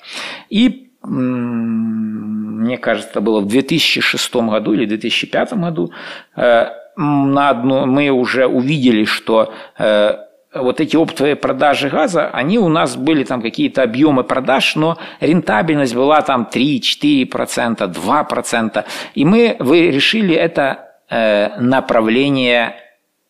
И 0.50 0.86
мне 1.04 2.78
кажется, 2.78 3.10
это 3.12 3.22
было 3.22 3.40
в 3.42 3.48
2006 3.48 4.36
году 4.36 4.74
или 4.74 4.86
2005 4.86 5.54
году, 5.54 5.92
э, 6.36 6.66
на 6.96 7.50
одну, 7.50 7.86
мы 7.86 8.10
уже 8.10 8.46
увидели, 8.46 9.06
что 9.06 9.54
э, 9.78 10.18
вот 10.62 10.80
эти 10.82 10.96
оптовые 10.96 11.36
продажи 11.36 11.90
газа, 11.90 12.30
они 12.30 12.58
у 12.60 12.70
нас 12.70 12.96
были 12.96 13.24
там 13.24 13.42
какие-то 13.42 13.84
объемы 13.84 14.24
продаж, 14.24 14.76
но 14.76 14.98
рентабельность 15.20 15.96
была 15.96 16.22
там 16.22 16.48
3-4%, 16.52 17.94
2%. 17.94 18.86
И 19.16 19.26
мы 19.26 19.56
вы 19.60 19.92
решили 19.92 20.36
это 20.36 20.90
э, 21.10 21.60
направление 21.60 22.76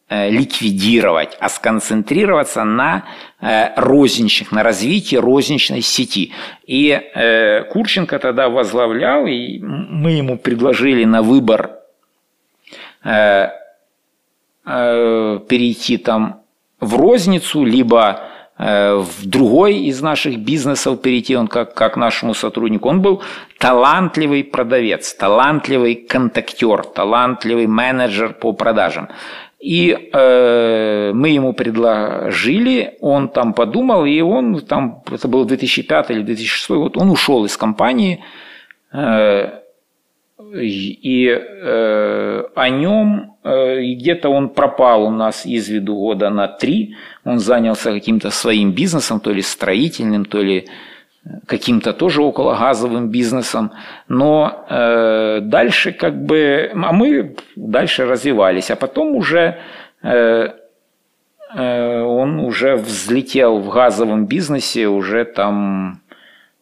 э, 0.10 0.30
ликвидировать, 0.30 1.38
а 1.40 1.50
сконцентрироваться 1.50 2.64
на 2.64 3.06
э, 3.42 3.74
розничных, 3.76 4.52
на 4.52 4.64
развитии 4.64 5.16
розничной 5.16 5.82
сети. 5.82 6.34
И 6.66 7.00
Курченко 7.72 8.20
тогда 8.20 8.50
возглавлял, 8.50 9.26
и 9.28 9.60
мы 9.60 10.12
ему 10.12 10.38
предложили 10.38 11.06
на 11.06 11.22
выбор 11.22 11.72
перейти 14.64 15.98
там 15.98 16.39
в 16.80 16.96
розницу, 16.96 17.64
либо 17.64 18.22
э, 18.58 18.96
в 18.96 19.26
другой 19.26 19.76
из 19.90 20.02
наших 20.02 20.40
бизнесов 20.40 21.02
перейти, 21.02 21.36
он 21.36 21.48
как, 21.48 21.74
как 21.74 21.98
нашему 21.98 22.34
сотруднику. 22.34 22.90
Он 22.90 23.02
был 23.02 23.22
талантливый 23.58 24.44
продавец, 24.44 25.14
талантливый 25.14 25.96
контактер, 25.96 26.84
талантливый 26.84 27.68
менеджер 27.68 28.34
по 28.34 28.54
продажам. 28.54 29.10
И 29.60 30.10
э, 30.14 31.12
мы 31.14 31.30
ему 31.30 31.54
предложили, 31.54 32.98
он 33.02 33.28
там 33.28 33.54
подумал, 33.54 34.06
и 34.06 34.22
он 34.22 34.62
там, 34.62 35.04
это 35.12 35.28
был 35.28 35.44
2005 35.44 36.12
или 36.12 36.24
2006 36.24 36.70
год, 36.70 36.98
он 36.98 37.10
ушел 37.10 37.44
из 37.44 37.58
компании, 37.58 38.24
э, 38.94 39.50
и 40.54 41.28
э, 41.28 42.44
о 42.56 42.70
нем 42.70 43.29
э, 43.44 43.82
где-то 43.94 44.30
он 44.30 44.50
пропал 44.50 45.04
у 45.04 45.12
нас 45.12 45.46
из 45.46 45.70
виду 45.70 45.96
года 45.96 46.30
на 46.30 46.48
три. 46.48 46.96
Он 47.26 47.40
занялся 47.40 47.92
каким-то 47.92 48.32
своим 48.32 48.72
бизнесом, 48.72 49.20
то 49.20 49.32
ли 49.32 49.42
строительным, 49.42 50.26
то 50.26 50.42
ли 50.42 50.68
э, 51.26 51.30
каким-то 51.46 51.94
тоже 51.94 52.22
около 52.22 52.56
газовым 52.56 53.10
бизнесом. 53.10 53.72
Но 54.08 54.66
э, 54.70 55.40
дальше 55.42 55.92
как 55.92 56.26
бы, 56.26 56.72
а 56.74 56.92
мы 56.92 57.36
дальше 57.56 58.06
развивались. 58.06 58.72
А 58.72 58.76
потом 58.76 59.16
уже 59.16 59.58
э, 60.04 60.50
э, 61.56 62.02
он 62.02 62.40
уже 62.40 62.76
взлетел 62.76 63.60
в 63.60 63.70
газовом 63.70 64.26
бизнесе, 64.26 64.88
уже 64.88 65.26
там 65.26 66.02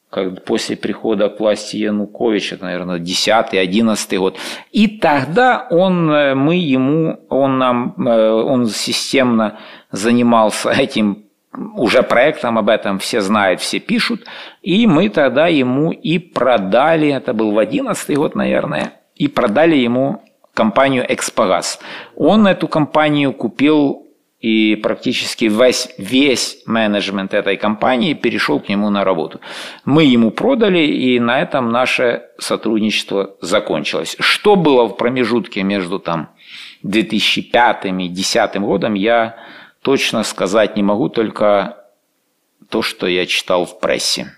как 0.09 0.45
после 0.45 0.77
прихода 0.77 1.29
к 1.29 1.39
власти 1.39 1.77
Януковича, 1.77 2.57
наверное, 2.61 2.99
10-11 2.99 4.17
год. 4.17 4.37
И 4.71 4.87
тогда 4.87 5.67
он, 5.69 6.09
э, 6.11 6.33
мы 6.33 6.55
ему, 6.55 7.19
он 7.29 7.57
нам, 7.57 7.93
э, 7.97 8.29
он 8.31 8.67
системно 8.67 9.59
занимался 9.91 10.69
этим 10.71 11.23
уже 11.75 12.03
проектом, 12.03 12.57
об 12.57 12.69
этом 12.69 12.99
все 12.99 13.21
знают, 13.21 13.59
все 13.59 13.79
пишут. 13.79 14.25
И 14.61 14.87
мы 14.87 15.09
тогда 15.09 15.47
ему 15.47 15.91
и 15.91 16.19
продали, 16.19 17.09
это 17.09 17.33
был 17.33 17.51
в 17.51 17.57
11 17.57 18.15
год, 18.15 18.35
наверное, 18.35 18.93
и 19.15 19.27
продали 19.27 19.75
ему 19.75 20.21
компанию 20.53 21.05
«Экспогаз». 21.07 21.79
Он 22.15 22.47
эту 22.47 22.67
компанию 22.67 23.33
купил 23.33 24.06
и 24.39 24.75
практически 24.75 25.45
весь, 25.45 25.89
весь 25.97 26.61
менеджмент 26.65 27.33
этой 27.33 27.57
компании 27.57 28.13
перешел 28.13 28.59
к 28.59 28.69
нему 28.69 28.89
на 28.89 29.03
работу. 29.03 29.39
Мы 29.83 30.03
ему 30.03 30.29
продали, 30.31 30.79
и 30.79 31.19
на 31.19 31.41
этом 31.41 31.71
наше 31.71 32.23
сотрудничество 32.37 33.35
закончилось. 33.41 34.15
Что 34.19 34.55
было 34.55 34.85
в 34.85 34.95
промежутке 34.95 35.63
между 35.63 35.97
там 35.97 36.29
2005-2010 36.83 38.59
годом, 38.59 38.93
я 38.93 39.37
точно 39.81 40.23
сказать 40.23 40.75
не 40.75 40.83
могу, 40.83 41.09
только 41.09 41.85
то, 42.69 42.83
что 42.83 43.07
я 43.07 43.25
читал 43.25 43.65
в 43.65 43.79
прессе. 43.79 44.33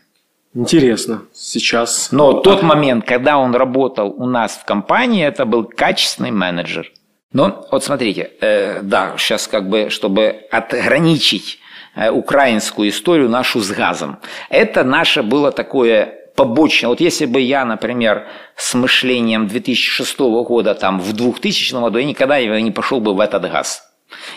Интересно. 0.54 1.24
Сейчас... 1.34 2.12
Но 2.12 2.34
тот 2.34 2.64
момент, 2.64 3.06
когда 3.06 3.38
он 3.38 3.54
работал 3.54 4.14
у 4.18 4.26
нас 4.26 4.54
в 4.54 4.66
компании, 4.66 5.26
это 5.26 5.46
был 5.46 5.66
качественный 5.66 6.32
менеджер. 6.32 6.92
Но 7.32 7.68
вот 7.72 7.84
смотрите, 7.84 8.32
э, 8.42 8.82
да, 8.82 9.14
сейчас 9.18 9.48
как 9.48 9.70
бы, 9.70 9.90
чтобы 9.90 10.48
отграничить 10.52 11.60
э, 11.96 12.10
украинскую 12.10 12.90
историю 12.90 13.30
нашу 13.30 13.60
с 13.60 13.70
газом. 13.72 14.18
Это 14.50 14.84
наше 14.84 15.22
было 15.22 15.52
такое 15.52 16.16
побочное. 16.36 16.90
Вот 16.90 17.02
если 17.02 17.26
бы 17.26 17.40
я, 17.40 17.66
например, 17.66 18.28
с 18.56 18.74
мышлением 18.74 19.48
2006 19.48 20.20
года, 20.20 20.74
там, 20.74 21.00
в 21.00 21.14
2000 21.14 21.74
году, 21.74 22.00
я 22.00 22.06
никогда 22.06 22.42
не 22.42 22.72
пошел 22.72 23.00
бы 23.00 23.14
в 23.14 23.20
этот 23.20 23.44
газ. 23.52 23.86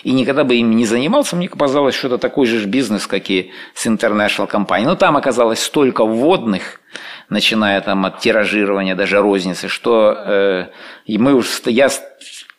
И 0.03 0.12
никогда 0.12 0.45
бы 0.45 0.57
им 0.57 0.76
не 0.76 0.84
занимался, 0.84 1.34
мне 1.34 1.49
казалось, 1.49 1.95
что 1.95 2.09
это 2.09 2.18
такой 2.18 2.47
же 2.47 2.66
бизнес, 2.66 3.07
как 3.07 3.30
и 3.30 3.53
с 3.74 3.86
International 3.86 4.47
компанией. 4.47 4.86
Но 4.86 4.97
там 4.97 5.16
оказалось 5.16 5.62
столько 5.62 6.05
вводных, 6.05 6.80
начиная 7.30 7.80
там 7.80 8.05
от 8.05 8.18
тиражирования, 8.18 8.95
даже 8.95 9.20
розницы, 9.20 9.68
что 9.68 10.14
э, 10.26 10.66
мы 11.07 11.34
уж, 11.34 11.62
я 11.66 11.88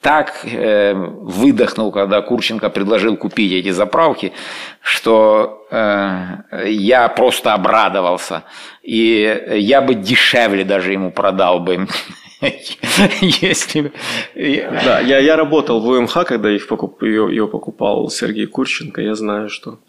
так 0.03 0.41
э, 0.43 0.93
выдохнул, 0.93 1.91
когда 1.91 2.21
Курченко 2.21 2.69
предложил 2.69 3.15
купить 3.17 3.53
эти 3.53 3.71
заправки, 3.71 4.33
что 4.81 5.65
э, 5.71 6.67
я 6.67 7.07
просто 7.07 7.53
обрадовался. 7.53 8.43
И 8.83 9.43
я 9.55 9.81
бы 9.81 9.95
дешевле 9.95 10.65
даже 10.65 10.91
ему 10.91 11.11
продал 11.11 11.61
бы. 11.61 11.87
Если... 13.21 13.93
Да, 14.85 14.99
я, 14.99 15.19
я 15.19 15.37
работал 15.37 15.79
в 15.79 15.87
УМХ, 15.87 16.25
когда 16.25 16.51
их 16.51 16.67
покуп, 16.67 17.01
ее, 17.03 17.27
ее 17.29 17.47
покупал 17.47 18.09
Сергей 18.09 18.45
Курченко. 18.45 19.01
Я 19.01 19.15
знаю, 19.15 19.47
что 19.49 19.79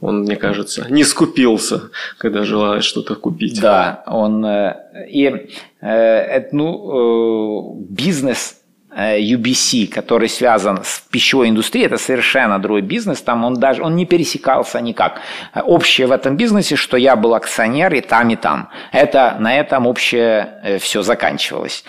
он, 0.00 0.20
мне 0.20 0.36
кажется, 0.36 0.86
не 0.88 1.04
скупился, 1.04 1.90
когда 2.16 2.44
желает 2.44 2.84
что-то 2.84 3.16
купить. 3.16 3.60
Да, 3.60 4.02
он... 4.06 4.42
Э, 4.46 5.06
и 5.10 5.50
э, 5.82 6.48
ну, 6.52 7.86
бизнес 7.90 8.57
UBC, 8.96 9.88
который 9.88 10.28
связан 10.28 10.80
с 10.82 11.00
пищевой 11.10 11.50
индустрией, 11.50 11.86
это 11.86 11.98
совершенно 11.98 12.58
другой 12.58 12.82
бизнес, 12.82 13.20
там 13.20 13.44
он 13.44 13.54
даже 13.54 13.82
он 13.82 13.96
не 13.96 14.06
пересекался 14.06 14.80
никак. 14.80 15.20
Общее 15.54 16.06
в 16.06 16.12
этом 16.12 16.36
бизнесе, 16.36 16.76
что 16.76 16.96
я 16.96 17.16
был 17.16 17.34
акционер 17.34 17.94
и 17.94 18.00
там, 18.00 18.30
и 18.30 18.36
там. 18.36 18.70
Это, 18.92 19.36
на 19.38 19.58
этом 19.58 19.86
общее 19.86 20.60
э, 20.64 20.78
все 20.78 21.02
заканчивалось. 21.02 21.84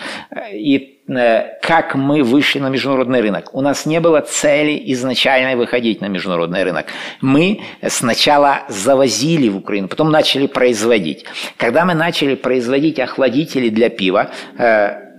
И 0.52 1.00
э, 1.08 1.58
как 1.62 1.94
мы 1.94 2.22
вышли 2.22 2.58
на 2.60 2.68
международный 2.68 3.20
рынок. 3.20 3.54
У 3.54 3.60
нас 3.60 3.86
не 3.86 4.00
было 4.00 4.20
цели 4.20 4.80
изначально 4.92 5.56
выходить 5.56 6.00
на 6.00 6.06
международный 6.06 6.64
рынок. 6.64 6.86
Мы 7.20 7.60
сначала 7.88 8.62
завозили 8.68 9.48
в 9.48 9.56
Украину, 9.56 9.88
потом 9.88 10.10
начали 10.10 10.46
производить. 10.46 11.24
Когда 11.56 11.84
мы 11.84 11.94
начали 11.94 12.34
производить 12.34 12.98
охладители 12.98 13.70
для 13.70 13.88
пива, 13.88 14.30
э, 14.58 15.09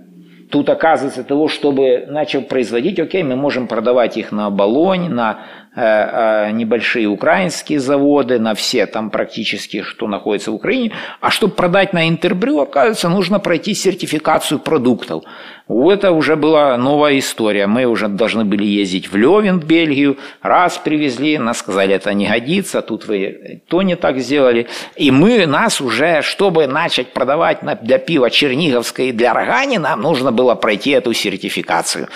тут 0.52 0.68
оказывается 0.68 1.24
того, 1.24 1.48
чтобы 1.48 2.04
начал 2.08 2.42
производить, 2.42 3.00
окей, 3.00 3.22
мы 3.22 3.36
можем 3.36 3.66
продавать 3.66 4.18
их 4.18 4.32
на 4.32 4.50
Болонь, 4.50 5.08
на 5.08 5.38
э, 5.74 5.80
э, 5.80 6.50
небольшие 6.52 7.06
украинские 7.06 7.80
заводы, 7.80 8.38
на 8.38 8.54
все 8.54 8.86
там 8.86 9.10
практически, 9.10 9.80
что 9.82 10.06
находится 10.06 10.50
в 10.50 10.54
Украине. 10.54 10.92
А 11.20 11.30
чтобы 11.30 11.54
продать 11.54 11.94
на 11.94 12.06
Интербрю, 12.06 12.60
оказывается, 12.60 13.08
нужно 13.08 13.40
пройти 13.40 13.74
сертификацию 13.74 14.58
продуктов. 14.60 15.24
Это 15.68 16.12
уже 16.12 16.36
была 16.36 16.76
новая 16.76 17.18
история. 17.18 17.66
Мы 17.66 17.84
уже 17.84 18.08
должны 18.08 18.44
были 18.44 18.64
ездить 18.64 19.10
в 19.10 19.16
Левин, 19.16 19.60
в 19.60 19.64
Бельгию. 19.64 20.18
Раз 20.42 20.78
привезли, 20.78 21.38
нас 21.38 21.58
сказали, 21.58 21.94
это 21.94 22.12
не 22.14 22.26
годится, 22.26 22.82
тут 22.82 23.06
вы 23.06 23.62
то 23.68 23.82
не 23.82 23.96
так 23.96 24.18
сделали. 24.18 24.66
И 24.96 25.10
мы, 25.10 25.46
нас 25.46 25.80
уже, 25.80 26.22
чтобы 26.22 26.66
начать 26.66 27.12
продавать 27.12 27.60
для 27.82 27.98
пива 27.98 28.30
Черниговское 28.30 29.06
и 29.06 29.12
для 29.12 29.34
Рогани, 29.34 29.78
нам 29.78 30.02
нужно 30.02 30.32
было 30.32 30.54
пройти 30.54 30.90
эту 30.90 31.12
сертификацию. 31.12 32.08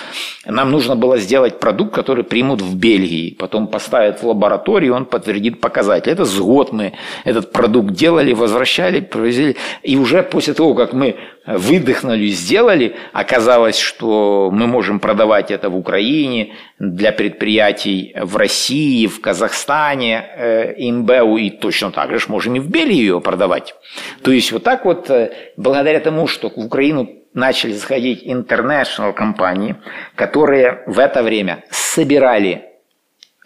Нам 0.44 0.70
нужно 0.70 0.96
было 0.96 1.18
сделать 1.18 1.60
продукт, 1.60 1.94
который 1.94 2.24
примут 2.24 2.60
в 2.60 2.76
Бельгии. 2.76 3.36
Потом 3.38 3.68
поставят 3.68 4.22
в 4.22 4.26
лабораторию, 4.26 4.94
он 4.94 5.04
подтвердит 5.04 5.60
показатели. 5.60 6.12
Это 6.12 6.24
с 6.24 6.38
год 6.38 6.72
мы 6.72 6.92
этот 7.24 7.52
продукт 7.52 7.92
делали, 7.92 8.32
возвращали, 8.32 9.00
привезли. 9.00 9.56
И 9.82 9.96
уже 9.96 10.22
после 10.22 10.54
того, 10.54 10.74
как 10.74 10.92
мы 10.92 11.16
выдохнули, 11.46 12.26
сделали, 12.28 12.96
оказалось, 13.12 13.78
что 13.78 14.50
мы 14.52 14.66
можем 14.66 15.00
продавать 15.00 15.50
это 15.50 15.70
в 15.70 15.76
Украине, 15.76 16.54
для 16.78 17.12
предприятий 17.12 18.14
в 18.20 18.36
России, 18.36 19.06
в 19.06 19.20
Казахстане, 19.20 20.24
э, 20.36 20.74
и 20.76 21.50
точно 21.50 21.90
так 21.90 22.18
же 22.18 22.26
можем 22.28 22.56
и 22.56 22.60
в 22.60 22.68
Бельгии 22.68 22.96
ее 22.96 23.20
продавать. 23.20 23.74
То 24.22 24.32
есть 24.32 24.52
вот 24.52 24.64
так 24.64 24.84
вот, 24.84 25.10
э, 25.10 25.32
благодаря 25.56 26.00
тому, 26.00 26.26
что 26.26 26.50
в 26.50 26.58
Украину 26.58 27.08
начали 27.34 27.72
заходить 27.72 28.24
international 28.24 29.12
компании, 29.12 29.76
которые 30.14 30.82
в 30.86 30.98
это 30.98 31.22
время 31.22 31.64
собирали 31.70 32.75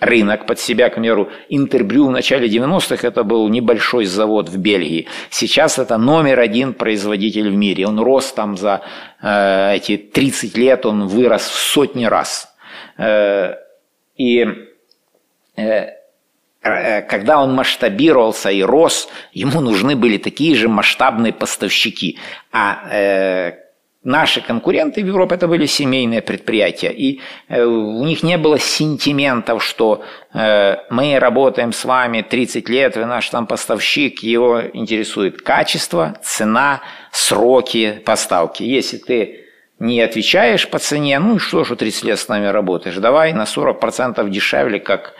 рынок 0.01 0.47
под 0.47 0.59
себя, 0.59 0.89
к 0.89 0.95
примеру, 0.95 1.31
Интербрю 1.49 2.07
в 2.07 2.11
начале 2.11 2.49
90-х 2.49 3.07
это 3.07 3.23
был 3.23 3.49
небольшой 3.49 4.07
завод 4.07 4.49
в 4.49 4.59
Бельгии. 4.59 5.07
Сейчас 5.31 5.79
это 5.79 5.99
номер 5.99 6.41
один 6.41 6.73
производитель 6.75 7.51
в 7.51 7.55
мире. 7.55 7.87
Он 7.87 8.01
рос 8.01 8.33
там 8.33 8.57
за 8.57 8.83
э, 9.23 9.77
эти 9.77 9.97
30 9.97 10.57
лет, 10.57 10.87
он 10.87 11.07
вырос 11.07 11.43
в 11.43 11.59
сотни 11.59 12.07
раз. 12.07 12.53
Э, 12.97 13.55
и 14.17 14.47
э, 15.57 15.87
э, 16.63 17.03
когда 17.03 17.41
он 17.43 17.55
масштабировался 17.55 18.51
и 18.51 18.63
рос, 18.63 19.09
ему 19.33 19.61
нужны 19.61 19.97
были 19.97 20.17
такие 20.17 20.55
же 20.55 20.69
масштабные 20.69 21.33
поставщики. 21.33 22.19
А 22.53 22.89
э, 22.91 23.53
Наши 24.03 24.41
конкуренты 24.41 25.03
в 25.03 25.07
Европе 25.07 25.35
это 25.35 25.47
были 25.47 25.67
семейные 25.67 26.23
предприятия, 26.23 26.91
и 26.91 27.21
э, 27.49 27.63
у 27.63 28.03
них 28.03 28.23
не 28.23 28.39
было 28.39 28.59
сентиментов, 28.59 29.63
что 29.63 30.03
э, 30.33 30.77
мы 30.89 31.19
работаем 31.19 31.75
с 31.75 31.85
вами 31.85 32.23
30 32.23 32.67
лет, 32.71 32.97
вы 32.97 33.05
наш 33.05 33.29
там 33.29 33.47
поставщик, 33.47 34.23
его 34.23 34.63
интересует 34.73 35.43
качество, 35.43 36.19
цена, 36.23 36.81
сроки 37.13 38.01
поставки. 38.07 38.63
Если 38.63 38.97
ты 38.97 39.45
не 39.79 40.01
отвечаешь 40.01 40.67
по 40.67 40.79
цене, 40.79 41.19
ну 41.19 41.37
и 41.37 41.39
что 41.39 41.65
же 41.65 41.77
30 41.77 42.05
лет 42.05 42.19
с 42.19 42.27
нами 42.27 42.47
работаешь, 42.47 42.97
давай 42.97 43.35
на 43.35 43.43
40% 43.43 44.31
дешевле, 44.31 44.81
как 44.81 45.13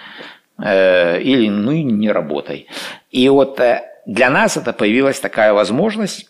э, 0.59 1.21
или 1.21 1.51
ну 1.51 1.73
и 1.73 1.83
не 1.83 2.11
работай. 2.11 2.67
И 3.11 3.29
вот 3.29 3.61
для 4.07 4.31
нас 4.31 4.57
это 4.57 4.73
появилась 4.73 5.21
такая 5.21 5.53
возможность 5.53 6.30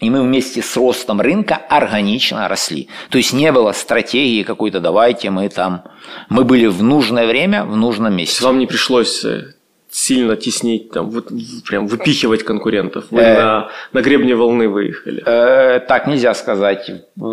и 0.00 0.10
мы 0.10 0.22
вместе 0.22 0.62
с 0.62 0.76
ростом 0.76 1.20
рынка 1.20 1.56
органично 1.56 2.48
росли. 2.48 2.88
То 3.10 3.18
есть 3.18 3.32
не 3.32 3.50
было 3.50 3.72
стратегии 3.72 4.42
какой-то, 4.42 4.80
давайте 4.80 5.30
мы 5.30 5.48
там... 5.48 5.82
Мы 6.28 6.44
были 6.44 6.66
в 6.66 6.82
нужное 6.82 7.26
время, 7.26 7.64
в 7.64 7.76
нужном 7.76 8.14
месте. 8.14 8.44
Вам 8.44 8.58
не 8.58 8.66
пришлось 8.66 9.24
э, 9.24 9.54
сильно 9.90 10.36
теснить, 10.36 10.90
там, 10.90 11.10
вот, 11.10 11.28
прям 11.66 11.86
выпихивать 11.86 12.44
конкурентов. 12.44 13.06
Вы 13.10 13.20
э, 13.20 13.42
на, 13.42 13.68
на 13.92 14.00
гребне 14.00 14.36
волны 14.36 14.68
выехали. 14.68 15.22
Э, 15.26 15.80
так 15.80 16.06
нельзя 16.06 16.32
сказать. 16.34 16.90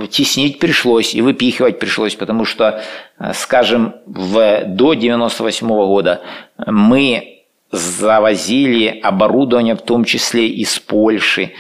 Теснить 0.10 0.60
пришлось 0.60 1.14
и 1.14 1.22
выпихивать 1.22 1.80
пришлось, 1.80 2.16
потому 2.16 2.46
что, 2.46 2.82
э, 3.20 3.34
скажем, 3.34 3.96
в, 4.08 4.64
до 4.66 4.94
98 4.96 5.68
-го 5.68 5.86
года 5.88 6.22
мы 6.66 7.44
завозили 7.72 9.00
оборудование, 9.04 9.76
в 9.76 9.82
том 9.82 10.06
числе 10.06 10.48
из 10.48 10.80
Польши, 10.80 11.52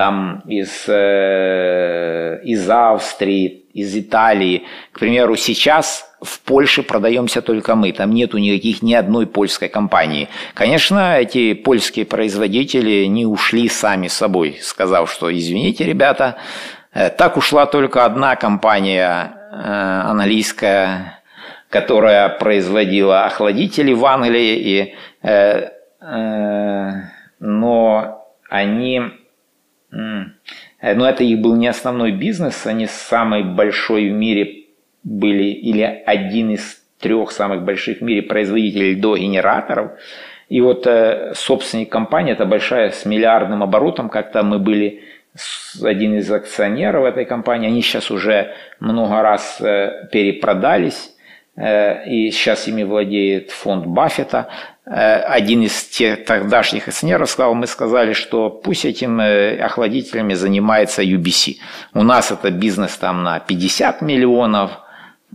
там 0.00 0.42
из, 0.48 0.88
э, 0.88 2.40
из 2.42 2.70
Австрии, 2.70 3.66
из 3.74 3.94
Италии. 3.94 4.62
К 4.92 5.00
примеру, 5.00 5.36
сейчас 5.36 6.10
в 6.22 6.40
Польше 6.40 6.82
продаемся 6.82 7.42
только 7.42 7.74
мы, 7.74 7.92
там 7.92 8.10
нету 8.12 8.38
никаких 8.38 8.80
ни 8.80 8.94
одной 8.94 9.26
польской 9.26 9.68
компании. 9.68 10.30
Конечно, 10.54 11.18
эти 11.18 11.52
польские 11.52 12.06
производители 12.06 13.04
не 13.04 13.26
ушли 13.26 13.68
сами 13.68 14.08
собой, 14.08 14.58
сказав, 14.62 15.12
что 15.12 15.30
извините, 15.30 15.84
ребята, 15.84 16.36
э, 16.94 17.10
так 17.10 17.36
ушла 17.36 17.66
только 17.66 18.06
одна 18.06 18.36
компания 18.36 19.32
э, 19.52 20.10
английская, 20.12 21.20
которая 21.68 22.30
производила 22.30 23.26
охладители 23.26 23.92
в 23.92 24.06
Англии, 24.06 24.56
и, 24.56 24.94
э, 25.22 25.68
э, 26.00 26.90
но 27.38 28.16
они 28.48 29.19
Э, 29.92 30.94
но 30.94 31.08
это 31.08 31.24
их 31.24 31.40
был 31.40 31.56
не 31.56 31.68
основной 31.68 32.12
бизнес, 32.12 32.66
они 32.66 32.86
самый 32.86 33.42
большой 33.42 34.10
в 34.10 34.12
мире 34.12 34.64
были, 35.02 35.44
или 35.44 35.82
один 35.82 36.50
из 36.50 36.82
трех 37.00 37.32
самых 37.32 37.64
больших 37.64 37.98
в 37.98 38.02
мире 38.02 38.22
производителей 38.22 38.94
льдогенераторов. 38.94 39.92
И 40.48 40.60
вот 40.60 40.86
э, 40.86 41.32
собственник 41.34 41.90
компании, 41.90 42.32
это 42.32 42.44
большая 42.44 42.90
с 42.90 43.04
миллиардным 43.04 43.62
оборотом, 43.62 44.08
как-то 44.08 44.42
мы 44.42 44.58
были 44.58 45.02
один 45.80 46.16
из 46.16 46.30
акционеров 46.30 47.04
этой 47.04 47.24
компании, 47.24 47.68
они 47.68 47.82
сейчас 47.82 48.10
уже 48.10 48.52
много 48.80 49.22
раз 49.22 49.60
э, 49.60 50.08
перепродались, 50.10 51.14
и 51.56 52.30
сейчас 52.30 52.68
ими 52.68 52.84
владеет 52.84 53.50
фонд 53.50 53.86
Баффета. 53.86 54.48
Э, 54.86 55.16
один 55.22 55.62
из 55.62 55.84
тех 55.84 56.24
тогдашних 56.24 56.88
акционеров 56.88 57.30
сказал, 57.30 57.54
мы 57.54 57.66
сказали, 57.66 58.12
что 58.12 58.50
пусть 58.50 58.84
этим 58.84 59.20
охладителями 59.20 60.34
занимается 60.34 61.02
UBC. 61.02 61.56
У 61.94 62.02
нас 62.02 62.30
это 62.32 62.50
бизнес 62.50 62.96
там 62.96 63.22
на 63.22 63.40
50 63.40 64.02
миллионов, 64.02 64.70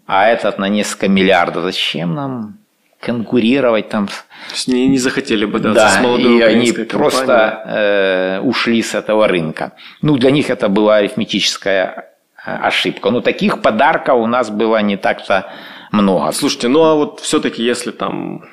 а 0.07 0.27
этот 0.27 0.57
на 0.59 0.67
несколько 0.69 1.07
миллиардов. 1.07 1.63
Зачем 1.63 2.15
нам 2.15 2.57
конкурировать 3.05 3.89
там. 3.89 4.07
То 4.07 4.13
есть 4.51 4.67
не, 4.67 4.97
захотели 4.97 5.45
бы 5.45 5.59
да, 5.59 5.73
да, 5.73 5.89
с 5.89 6.01
молодой 6.01 6.39
и 6.39 6.41
они 6.41 6.67
компанией. 6.67 6.89
просто 6.89 7.63
э, 7.65 8.39
ушли 8.41 8.81
с 8.81 8.95
этого 8.95 9.27
рынка. 9.27 9.73
Ну, 10.01 10.17
для 10.17 10.31
них 10.31 10.49
это 10.49 10.69
была 10.69 10.97
арифметическая 10.97 12.09
э, 12.45 12.55
ошибка. 12.55 13.11
Но 13.11 13.21
таких 13.21 13.61
подарков 13.61 14.15
у 14.19 14.27
нас 14.27 14.49
было 14.49 14.81
не 14.81 14.97
так-то 14.97 15.51
много. 15.95 16.31
Слушайте, 16.31 16.67
ну 16.67 16.83
а 16.83 16.95
вот 16.95 17.19
все-таки 17.19 17.63
если 17.63 17.91
там, 17.91 18.45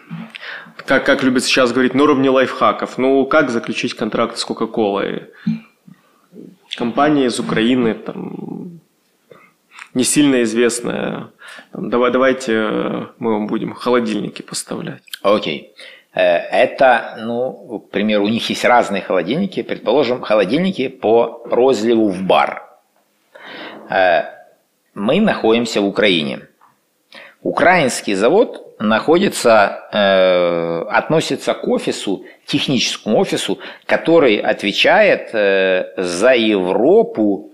как, 0.86 1.04
как 1.04 1.22
любят 1.22 1.44
сейчас 1.44 1.72
говорить, 1.72 1.94
на 1.94 2.02
уровне 2.04 2.30
лайфхаков, 2.30 2.98
ну 2.98 3.26
как 3.26 3.50
заключить 3.50 3.94
контракт 3.94 4.38
с 4.38 4.44
Кока-Колой? 4.44 5.30
Компания 6.76 7.26
из 7.26 7.38
Украины, 7.38 7.94
там, 7.94 8.80
не 9.94 10.04
сильно 10.04 10.42
известная. 10.42 11.28
Давай, 11.72 12.10
давайте 12.10 12.52
э, 12.52 13.06
мы 13.18 13.32
вам 13.32 13.46
будем 13.46 13.74
холодильники 13.74 14.40
поставлять. 14.40 15.02
Окей. 15.22 15.72
Okay. 15.74 15.92
Э, 16.14 16.38
это, 16.38 17.16
ну, 17.20 17.80
к 17.80 17.90
примеру, 17.90 18.24
у 18.24 18.28
них 18.28 18.48
есть 18.50 18.64
разные 18.64 19.02
холодильники. 19.02 19.62
Предположим, 19.62 20.20
холодильники 20.22 20.88
по 20.88 21.42
розливу 21.50 22.08
в 22.08 22.22
бар. 22.22 22.62
Э, 23.90 24.24
мы 24.94 25.20
находимся 25.20 25.80
в 25.80 25.86
Украине. 25.86 26.48
Украинский 27.42 28.14
завод 28.14 28.76
находится, 28.78 29.88
э, 29.92 30.82
относится 30.90 31.54
к 31.54 31.66
офису, 31.66 32.24
техническому 32.46 33.18
офису, 33.18 33.58
который 33.86 34.36
отвечает 34.36 35.30
э, 35.32 35.92
за 35.96 36.34
Европу 36.34 37.50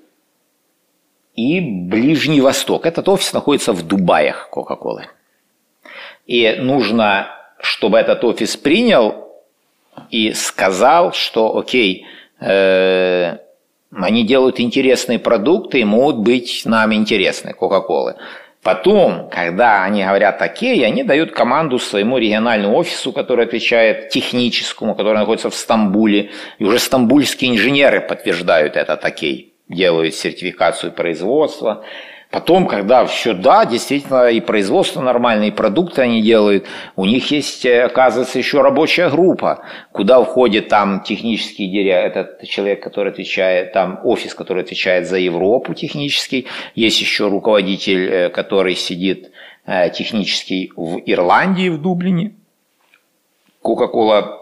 и 1.34 1.60
Ближний 1.60 2.40
Восток. 2.40 2.84
Этот 2.84 3.08
офис 3.08 3.32
находится 3.32 3.72
в 3.72 3.86
Дубаях 3.86 4.50
Кока-Колы. 4.50 5.06
И 6.26 6.56
нужно, 6.58 7.28
чтобы 7.60 7.98
этот 7.98 8.24
офис 8.24 8.56
принял 8.56 9.28
и 10.10 10.32
сказал, 10.34 11.12
что 11.12 11.56
окей, 11.56 12.06
э, 12.40 13.38
они 13.92 14.26
делают 14.26 14.60
интересные 14.60 15.18
продукты 15.18 15.80
и 15.80 15.84
могут 15.84 16.18
быть 16.18 16.62
нам 16.66 16.92
интересны, 16.92 17.54
Кока-Колы. 17.54 18.16
Потом, 18.68 19.30
когда 19.30 19.82
они 19.84 20.04
говорят 20.04 20.42
окей, 20.42 20.84
они 20.84 21.02
дают 21.02 21.32
команду 21.32 21.78
своему 21.78 22.18
региональному 22.18 22.76
офису, 22.76 23.14
который 23.14 23.46
отвечает 23.46 24.10
техническому, 24.10 24.94
который 24.94 25.16
находится 25.16 25.48
в 25.48 25.54
Стамбуле, 25.54 26.32
и 26.58 26.64
уже 26.64 26.78
стамбульские 26.78 27.52
инженеры 27.52 28.02
подтверждают 28.02 28.76
этот 28.76 29.02
окей 29.02 29.54
делают 29.70 30.14
сертификацию 30.14 30.92
производства. 30.92 31.82
Потом, 32.30 32.66
когда 32.66 33.06
все, 33.06 33.32
да, 33.32 33.64
действительно, 33.64 34.28
и 34.28 34.40
производство 34.40 35.00
нормальное, 35.00 35.48
и 35.48 35.50
продукты 35.50 36.02
они 36.02 36.20
делают, 36.20 36.66
у 36.94 37.06
них 37.06 37.30
есть, 37.30 37.64
э, 37.64 37.84
оказывается, 37.84 38.36
еще 38.36 38.60
рабочая 38.60 39.08
группа, 39.08 39.64
куда 39.92 40.22
входит 40.22 40.68
там 40.68 41.02
технический 41.02 41.68
директор, 41.68 42.26
этот 42.26 42.46
человек, 42.46 42.82
который 42.82 43.12
отвечает, 43.12 43.72
там 43.72 44.00
офис, 44.04 44.34
который 44.34 44.62
отвечает 44.62 45.08
за 45.08 45.16
Европу 45.16 45.72
технический, 45.72 46.46
есть 46.74 47.00
еще 47.00 47.28
руководитель, 47.28 48.06
э, 48.06 48.28
который 48.28 48.74
сидит 48.74 49.30
э, 49.64 49.88
технический 49.88 50.70
в 50.76 51.00
Ирландии, 51.06 51.70
в 51.70 51.80
Дублине. 51.80 52.34
Coca-Cola 53.64 54.36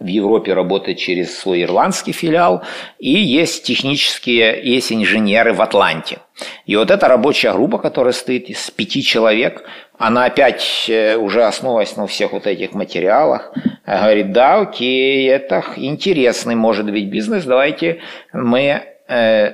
в 0.00 0.06
Европе 0.06 0.54
работает 0.54 0.96
через 0.96 1.36
свой 1.36 1.64
ирландский 1.64 2.12
филиал, 2.12 2.62
и 2.98 3.12
есть 3.12 3.64
технические, 3.64 4.58
есть 4.64 4.90
инженеры 4.90 5.52
в 5.52 5.60
Атланте. 5.60 6.20
И 6.66 6.76
вот 6.76 6.90
эта 6.90 7.06
рабочая 7.08 7.52
группа, 7.52 7.78
которая 7.78 8.12
стоит 8.12 8.48
из 8.48 8.70
пяти 8.70 9.02
человек, 9.02 9.64
она 9.98 10.24
опять 10.24 10.86
э, 10.88 11.16
уже 11.16 11.44
основываясь 11.44 11.96
на 11.96 12.06
всех 12.06 12.32
вот 12.32 12.46
этих 12.46 12.72
материалах, 12.72 13.52
говорит, 13.86 14.32
да, 14.32 14.60
окей, 14.60 15.28
это 15.28 15.64
интересный 15.76 16.54
может 16.54 16.90
быть 16.90 17.08
бизнес, 17.08 17.44
давайте 17.44 18.00
мы 18.32 18.82
э, 19.08 19.52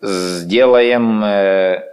сделаем 0.00 1.22
э, 1.22 1.84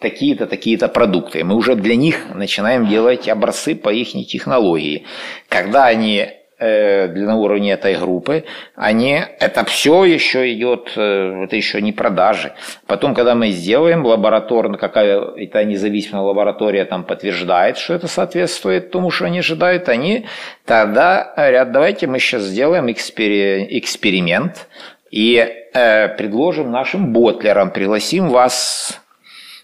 такие-то, 0.00 0.46
такие-то 0.46 0.88
продукты. 0.88 1.44
Мы 1.44 1.54
уже 1.54 1.74
для 1.76 1.96
них 1.96 2.34
начинаем 2.34 2.86
делать 2.86 3.28
образцы 3.28 3.74
по 3.74 3.90
их 3.90 4.12
технологии. 4.26 5.06
Когда 5.48 5.86
они 5.86 6.39
на 6.60 7.36
уровне 7.36 7.72
этой 7.72 7.96
группы, 7.96 8.44
они, 8.76 9.22
это 9.38 9.64
все 9.64 10.04
еще 10.04 10.52
идет, 10.52 10.92
э, 10.96 11.44
это 11.44 11.56
еще 11.56 11.80
не 11.80 11.92
продажи. 11.92 12.52
Потом, 12.86 13.14
когда 13.14 13.34
мы 13.34 13.50
сделаем 13.50 14.04
лабораторно, 14.04 14.76
какая-то 14.76 15.64
независимая 15.64 16.22
лаборатория 16.22 16.84
там 16.84 17.04
подтверждает, 17.04 17.78
что 17.78 17.94
это 17.94 18.08
соответствует 18.08 18.90
тому, 18.90 19.10
что 19.10 19.24
они 19.24 19.38
ожидают, 19.38 19.88
они 19.88 20.26
тогда 20.66 21.32
говорят, 21.36 21.72
давайте 21.72 22.06
мы 22.06 22.18
сейчас 22.18 22.42
сделаем 22.42 22.90
экспери, 22.90 23.66
эксперимент 23.78 24.68
и 25.10 25.36
э, 25.72 26.08
предложим 26.08 26.70
нашим 26.70 27.12
ботлерам, 27.12 27.70
пригласим 27.70 28.28
вас 28.28 29.00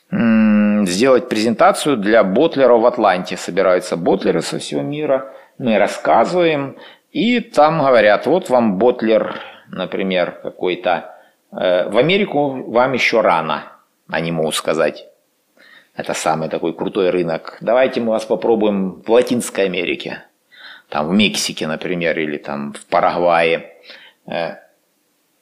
сделать 0.09 1.29
презентацию 1.29 1.97
для 1.97 2.23
ботлеров 2.23 2.81
в 2.81 2.87
Атланте. 2.87 3.37
Собираются 3.37 3.97
ботлеры 3.97 4.41
со 4.41 4.61
всего 4.61 4.81
мира– 4.81 5.33
мы 5.59 5.79
рассказываем, 5.79 6.77
и 7.13 7.41
там 7.41 7.79
говорят, 7.79 8.27
вот 8.27 8.51
вам 8.51 8.79
ботлер, 8.79 9.41
например, 9.69 10.39
какой-то. 10.43 11.17
Э, 11.53 11.89
в 11.89 11.97
Америку 11.97 12.71
вам 12.71 12.93
еще 12.93 13.21
рано, 13.21 13.73
они 14.09 14.33
могут 14.33 14.55
сказать. 14.55 15.07
Это 15.95 16.13
самый 16.13 16.51
такой 16.51 16.75
крутой 16.75 17.11
рынок. 17.11 17.57
Давайте 17.61 18.01
мы 18.01 18.11
вас 18.11 18.27
попробуем 18.27 19.03
в 19.03 19.11
Латинской 19.11 19.65
Америке. 19.65 20.25
Там 20.91 21.09
в 21.09 21.13
Мексике, 21.13 21.67
например, 21.67 22.19
или 22.19 22.37
там 22.37 22.75
в 22.75 22.85
Парагвае. 22.87 23.73
Э, 24.27 24.57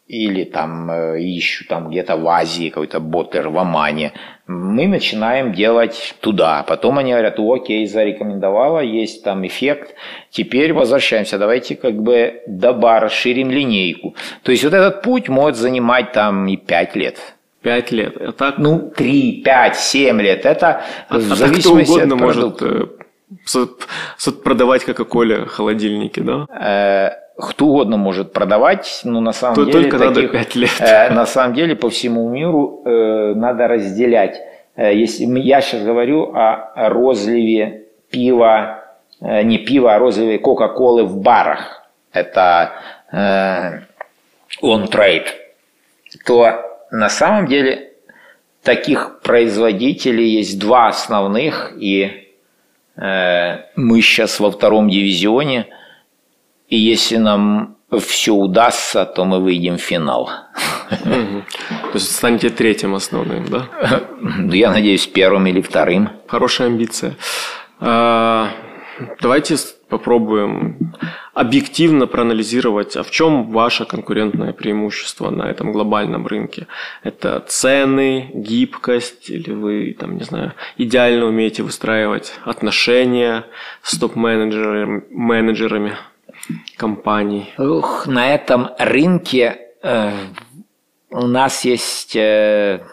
или 0.07 0.45
там 0.45 0.91
э, 0.91 1.19
ищу 1.21 1.65
там 1.67 1.89
где-то 1.89 2.17
в 2.17 2.29
Азии 2.29 2.69
какой-то 2.69 3.01
ботлер 3.01 3.49
в 3.49 3.59
Омане 3.59 4.13
мы 4.47 4.87
начинаем 4.87 5.55
делать 5.55 6.15
туда. 6.21 6.63
Потом 6.69 6.99
они 6.99 7.13
говорят, 7.13 7.39
окей, 7.39 7.87
зарекомендовала, 7.87 8.81
есть 8.81 9.25
там 9.25 9.47
эффект, 9.47 9.95
теперь 10.31 10.75
возвращаемся, 10.75 11.39
давайте 11.39 11.77
как 11.77 11.95
бы 11.95 12.43
доба 12.47 13.01
расширим 13.01 13.51
линейку. 13.51 14.15
То 14.43 14.53
есть 14.53 14.65
вот 14.65 14.75
этот 14.75 15.03
путь 15.03 15.29
может 15.29 15.57
занимать 15.59 16.13
там 16.13 16.47
и 16.47 16.57
5 16.57 16.97
лет. 16.97 17.19
Пять 17.63 17.93
лет. 17.93 18.15
Это... 18.19 18.55
Ну, 18.59 18.93
три, 18.95 19.41
пять, 19.43 19.77
семь 19.77 20.21
лет. 20.21 20.45
Это 20.45 20.83
а, 21.09 21.19
в 21.19 21.33
а 21.33 21.35
зависимости 21.35 21.61
кто 21.61 21.95
угодно 21.95 22.15
от 22.15 22.21
может 22.21 22.63
э, 22.63 24.33
продавать 24.45 24.85
Кока-Коле 24.85 25.47
холодильники, 25.47 26.21
да? 26.21 27.15
Э, 27.37 27.41
кто 27.43 27.67
угодно 27.67 27.97
может 27.97 28.33
продавать, 28.33 29.01
но 29.05 29.21
на 29.21 29.33
самом 29.33 29.57
То, 29.57 29.65
деле 29.65 29.83
только 29.83 29.99
таких, 29.99 30.17
надо 30.17 30.29
5 30.29 30.55
лет. 30.57 30.71
Э, 30.81 31.11
на 31.11 31.27
самом 31.27 31.55
деле 31.55 31.77
по 31.77 31.91
всему 31.91 32.29
миру 32.29 32.83
э, 32.85 33.35
надо 33.35 33.69
разделять. 33.69 34.41
Э, 34.77 34.95
если 34.95 35.25
я 35.41 35.61
сейчас 35.61 35.83
говорю 35.83 36.33
о 36.35 36.89
розливе 36.89 37.87
пива, 38.11 38.85
э, 39.21 39.43
не 39.43 39.59
пива, 39.59 39.95
а 39.95 39.99
розливе 39.99 40.39
Кока-Колы 40.39 41.05
в 41.05 41.21
барах, 41.21 41.83
это 42.13 42.73
э, 43.13 43.81
on 44.63 44.89
trade, 44.91 45.27
то 46.27 46.61
на 46.91 47.09
самом 47.09 47.47
деле 47.47 47.91
таких 48.63 49.21
производителей 49.23 50.29
есть 50.37 50.59
два 50.61 50.89
основных, 50.89 51.73
и 51.77 52.29
э, 52.97 53.57
мы 53.75 54.01
сейчас 54.01 54.39
во 54.39 54.51
втором 54.53 54.89
дивизионе– 54.89 55.67
и 56.69 56.77
если 56.77 57.17
нам 57.17 57.77
все 58.01 58.33
удастся, 58.33 59.05
то 59.05 59.25
мы 59.25 59.41
выйдем 59.41 59.77
в 59.77 59.81
финал. 59.81 60.31
То 60.89 61.95
есть 61.95 62.15
станете 62.15 62.51
третьим 62.51 62.95
основным, 62.95 63.47
да? 63.49 63.69
Я 64.53 64.71
надеюсь, 64.71 65.07
первым 65.07 65.47
или 65.47 65.61
вторым. 65.61 66.11
Хорошая 66.27 66.69
амбиция. 66.69 67.17
А, 67.81 68.51
давайте 69.21 69.57
попробуем 69.89 70.95
объективно 71.35 72.07
проанализировать, 72.07 72.97
а 72.97 73.03
в 73.03 73.11
чем 73.11 73.53
ваше 73.53 73.85
конкурентное 73.85 74.53
преимущество 74.53 75.31
на 75.31 75.43
этом 75.43 75.73
глобальном 75.73 76.27
рынке? 76.27 76.67
Это 77.03 77.45
цены, 77.47 78.31
гибкость, 78.35 79.31
или 79.31 79.53
вы, 79.53 79.97
там, 79.99 80.17
не 80.17 80.25
знаю, 80.25 80.55
идеально 80.79 81.27
умеете 81.27 81.63
выстраивать 81.63 82.33
отношения 82.45 83.45
с 83.83 83.99
топ-менеджерами? 83.99 85.97
Компаний? 86.77 87.53
Ух, 87.59 88.07
на 88.07 88.35
этом 88.35 88.71
рынке 88.79 89.59
э, 89.83 90.13
у 91.11 91.27
нас 91.27 91.65
есть 91.65 92.17
э, 92.17 92.85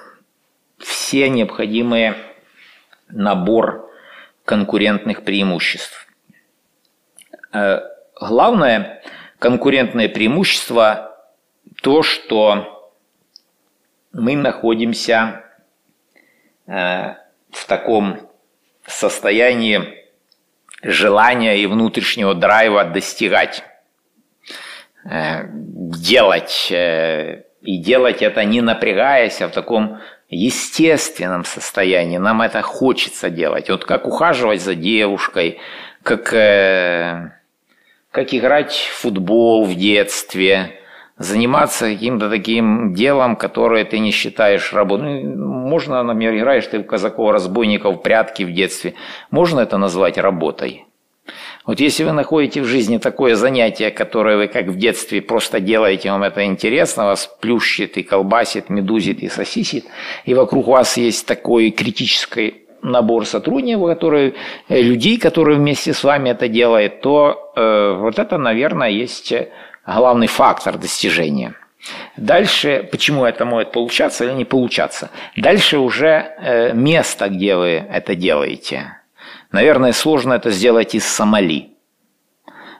все 0.77 1.29
необходимые 1.29 2.15
набор 3.09 3.89
конкурентных 4.45 5.23
преимуществ. 5.23 6.07
Э, 7.53 7.81
главное 8.19 9.01
конкурентное 9.39 10.07
преимущество 10.07 11.17
то, 11.81 12.03
что 12.03 12.93
мы 14.11 14.35
находимся 14.35 15.43
э, 16.67 17.15
в 17.49 17.65
таком 17.67 18.29
состоянии 18.85 20.00
желания 20.81 21.57
и 21.57 21.67
внутреннего 21.67 22.33
драйва 22.33 22.85
достигать, 22.85 23.63
э, 25.09 25.45
делать 25.51 26.71
и 26.71 27.77
делать 27.77 28.21
это 28.21 28.43
не 28.43 28.61
напрягаясь, 28.61 29.41
а 29.41 29.47
в 29.47 29.51
таком 29.51 29.99
естественном 30.29 31.45
состоянии. 31.45 32.17
Нам 32.17 32.41
это 32.41 32.61
хочется 32.61 33.29
делать. 33.29 33.69
Вот 33.69 33.85
как 33.85 34.07
ухаживать 34.07 34.61
за 34.61 34.75
девушкой, 34.75 35.59
как, 36.03 36.33
э, 36.33 37.31
как 38.11 38.33
играть 38.33 38.73
в 38.73 39.01
футбол 39.01 39.65
в 39.65 39.75
детстве, 39.75 40.80
заниматься 41.23 41.89
каким-то 41.89 42.29
таким 42.29 42.93
делом, 42.93 43.35
которое 43.35 43.85
ты 43.85 43.99
не 43.99 44.11
считаешь 44.11 44.73
работой. 44.73 45.23
Ну, 45.23 45.47
можно, 45.47 46.03
например, 46.03 46.35
играешь 46.35 46.67
ты 46.67 46.79
в 46.79 46.85
казаков-разбойников, 46.85 48.01
прятки 48.01 48.43
в 48.43 48.53
детстве. 48.53 48.93
Можно 49.29 49.61
это 49.61 49.77
назвать 49.77 50.17
работой? 50.17 50.85
Вот 51.65 51.79
если 51.79 52.03
вы 52.03 52.11
находите 52.11 52.61
в 52.61 52.65
жизни 52.65 52.97
такое 52.97 53.35
занятие, 53.35 53.91
которое 53.91 54.37
вы 54.37 54.47
как 54.47 54.67
в 54.67 54.77
детстве 54.77 55.21
просто 55.21 55.59
делаете, 55.59 56.11
вам 56.11 56.23
это 56.23 56.43
интересно, 56.43 57.05
вас 57.05 57.27
плющит 57.39 57.97
и 57.97 58.03
колбасит, 58.03 58.69
медузит 58.69 59.19
и 59.21 59.29
сосисит, 59.29 59.85
и 60.25 60.33
вокруг 60.33 60.67
вас 60.67 60.97
есть 60.97 61.27
такой 61.27 61.69
критический 61.69 62.65
набор 62.81 63.27
сотрудников, 63.27 63.89
которые, 63.89 64.33
э, 64.69 64.81
людей, 64.81 65.19
которые 65.19 65.57
вместе 65.57 65.93
с 65.93 66.03
вами 66.03 66.29
это 66.29 66.47
делают, 66.47 67.01
то 67.01 67.53
э, 67.55 67.95
вот 67.99 68.17
это, 68.17 68.39
наверное, 68.39 68.89
есть 68.89 69.31
главный 69.85 70.27
фактор 70.27 70.77
достижения. 70.77 71.55
Дальше, 72.15 72.87
почему 72.91 73.25
это 73.25 73.45
может 73.45 73.71
получаться 73.71 74.23
или 74.25 74.33
не 74.33 74.45
получаться? 74.45 75.09
Дальше 75.35 75.79
уже 75.79 76.35
э, 76.37 76.73
место, 76.73 77.29
где 77.29 77.55
вы 77.55 77.69
это 77.69 78.15
делаете– 78.15 78.97
Наверное, 79.51 79.91
сложно 79.91 80.33
это 80.33 80.49
сделать 80.49 80.95
из 80.95 81.05
Сомали. 81.05 81.71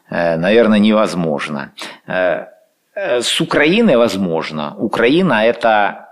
Э, 0.10 0.38
наверное, 0.38 0.80
невозможно. 0.80 1.74
Э, 2.08 2.46
э, 2.96 3.22
с 3.22 3.42
Украины 3.42 3.98
возможно. 3.98 4.76
Украина– 4.78 5.46
это 5.46 6.08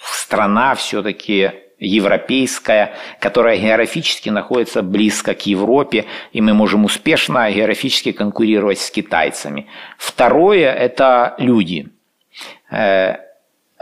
страна 0.00 0.74
все-таки 0.76 1.50
европейская, 1.78 2.94
которая 3.20 3.58
географически 3.58 4.30
находится 4.30 4.82
близко 4.82 5.34
к 5.34 5.46
Европе, 5.46 6.06
и 6.32 6.40
мы 6.40 6.54
можем 6.54 6.84
успешно 6.84 7.50
географически 7.50 8.12
конкурировать 8.12 8.78
с 8.78 8.90
китайцами. 8.90 9.66
Второе– 9.98 10.72
это 10.74 11.34
люди. 11.38 11.88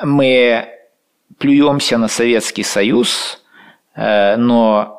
Мы 0.03 0.69
плюемся 1.39 1.99
на 1.99 2.09
Советский 2.09 2.65
Союз, 2.65 3.43
но 3.97 4.95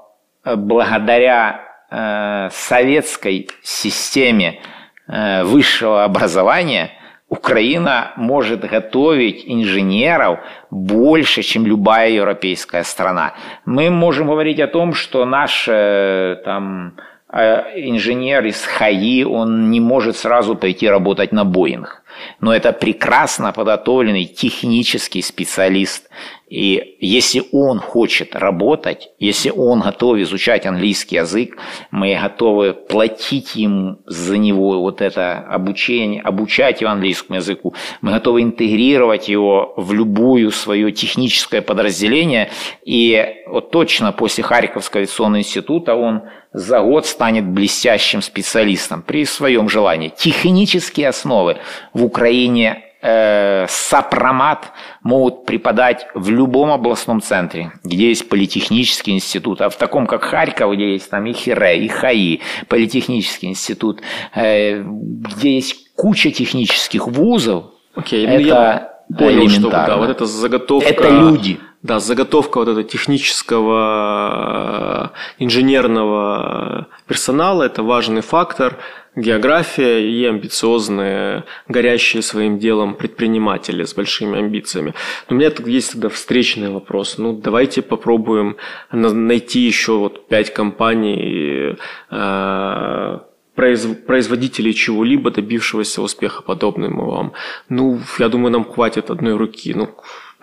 благодаря 0.45 1.65
э, 1.89 2.49
советской 2.51 3.49
системе 3.63 4.61
э, 5.07 5.43
высшего 5.43 6.03
образования 6.03 6.91
Украина 7.28 8.13
может 8.17 8.61
готовить 8.69 9.43
инженеров 9.47 10.39
больше, 10.69 11.41
чем 11.41 11.65
любая 11.65 12.09
европейская 12.11 12.84
страна. 12.84 13.34
Мы 13.65 13.89
можем 13.89 14.28
говорить 14.28 14.59
о 14.59 14.67
том, 14.67 14.93
что 14.93 15.26
наш 15.26 15.65
э, 15.67 16.38
там, 16.45 16.97
инженер 17.36 18.45
из 18.45 18.63
ХАИ, 18.63 19.23
он 19.23 19.69
не 19.69 19.79
может 19.79 20.15
сразу 20.17 20.55
пойти 20.55 20.88
работать 20.88 21.31
на 21.31 21.43
Боинг. 21.43 22.03
Но 22.39 22.55
это 22.55 22.71
прекрасно 22.71 23.51
подготовленный 23.51 24.25
технический 24.25 25.21
специалист. 25.21 26.09
И 26.47 26.97
если 26.99 27.43
он 27.51 27.79
хочет 27.79 28.36
работать, 28.36 29.09
если 29.19 29.49
он 29.49 29.81
готов 29.81 30.17
изучать 30.19 30.65
английский 30.65 31.17
язык, 31.17 31.57
мы 31.91 32.17
готовы 32.21 32.73
платить 32.73 33.55
ему 33.55 33.97
за 34.05 34.38
него 34.38 34.79
вот 34.79 35.01
это 35.01 35.39
обучение, 35.39 36.21
обучать 36.21 36.81
его 36.81 36.91
английскому 36.91 37.38
языку. 37.38 37.73
Мы 38.01 38.11
готовы 38.11 38.43
интегрировать 38.43 39.27
его 39.27 39.73
в 39.75 39.91
любую 39.91 40.51
свое 40.51 40.91
техническое 40.91 41.61
подразделение. 41.61 42.49
И 42.86 43.25
вот 43.47 43.71
точно 43.71 44.11
после 44.11 44.43
Харьковского 44.43 44.99
авиационного 45.01 45.41
института 45.41 45.95
он 45.95 46.23
за 46.56 46.80
год 46.82 47.06
станет 47.06 47.45
блестящим 47.45 48.22
специалистом 48.22 49.01
при 49.01 49.26
своем 49.26 49.68
желании. 49.68 50.14
Технические 50.16 51.10
основы 51.10 51.58
в 51.93 52.03
Украине 52.03 52.84
э, 53.01 53.66
сопромат 53.68 54.72
могут 55.03 55.45
преподать 55.45 56.08
в 56.16 56.30
любом 56.30 56.72
областном 56.72 57.22
центре, 57.22 57.74
где 57.84 58.08
есть 58.08 58.30
политехнический 58.30 59.14
институт, 59.14 59.62
а 59.62 59.70
в 59.70 59.76
таком, 59.76 60.08
как 60.08 60.24
Харьков, 60.24 60.74
где 60.74 60.93
есть 60.93 61.10
там 61.10 61.26
и 61.26 61.34
ХИРЭ, 61.34 61.78
и 61.78 61.88
ХАИ, 61.89 62.39
политехнический 62.70 63.49
институт, 63.49 64.01
э, 64.34 64.82
где 64.82 65.56
есть 65.56 65.93
куча 65.95 66.32
технических 66.32 67.08
вузов, 67.08 67.66
okay, 67.97 68.26
это 68.26 68.34
ну, 68.34 68.39
я 68.39 68.95
понял, 69.18 69.49
что 69.49 69.70
да, 69.70 69.97
вот 69.97 70.10
эта 70.10 70.26
заготовка... 70.26 70.88
Это 70.88 71.10
люди. 71.10 71.60
Да, 71.86 71.99
заготовка 71.99 72.57
вот 72.57 72.67
этого 72.67 72.83
технического 72.83 75.11
инженерного 75.38 76.88
персонала– 77.07 77.63
это 77.63 77.83
важный 77.83 78.21
фактор. 78.21 78.79
География 79.15 79.99
и 79.99 80.25
амбициозные, 80.25 81.43
горящие 81.67 82.23
своим 82.23 82.57
делом 82.57 82.95
предприниматели 82.95 83.83
с 83.83 83.93
большими 83.93 84.39
амбициями. 84.39 84.95
Но 85.29 85.36
у 85.36 85.39
меня 85.39 85.51
тут 85.51 85.67
есть 85.67 85.91
тогда 85.91 86.09
встречный 86.09 86.71
вопрос. 86.71 87.19
Ну, 87.19 87.33
давайте 87.33 87.83
попробуем 87.83 88.57
найти 88.91 89.59
еще 89.59 89.99
вот 89.99 90.27
пять 90.27 90.51
компаний, 90.51 91.77
э, 92.09 93.19
производителей 93.55 94.73
чего-либо, 94.73 95.29
добившегося 95.29 96.01
успеха 96.01 96.41
подобным 96.41 96.97
вам. 96.97 97.33
Ну, 97.69 97.99
я 98.17 98.29
думаю, 98.29 98.51
нам 98.51 98.65
хватит 98.65 99.11
одной 99.11 99.38
руки. 99.38 99.71
Ну, 99.75 99.89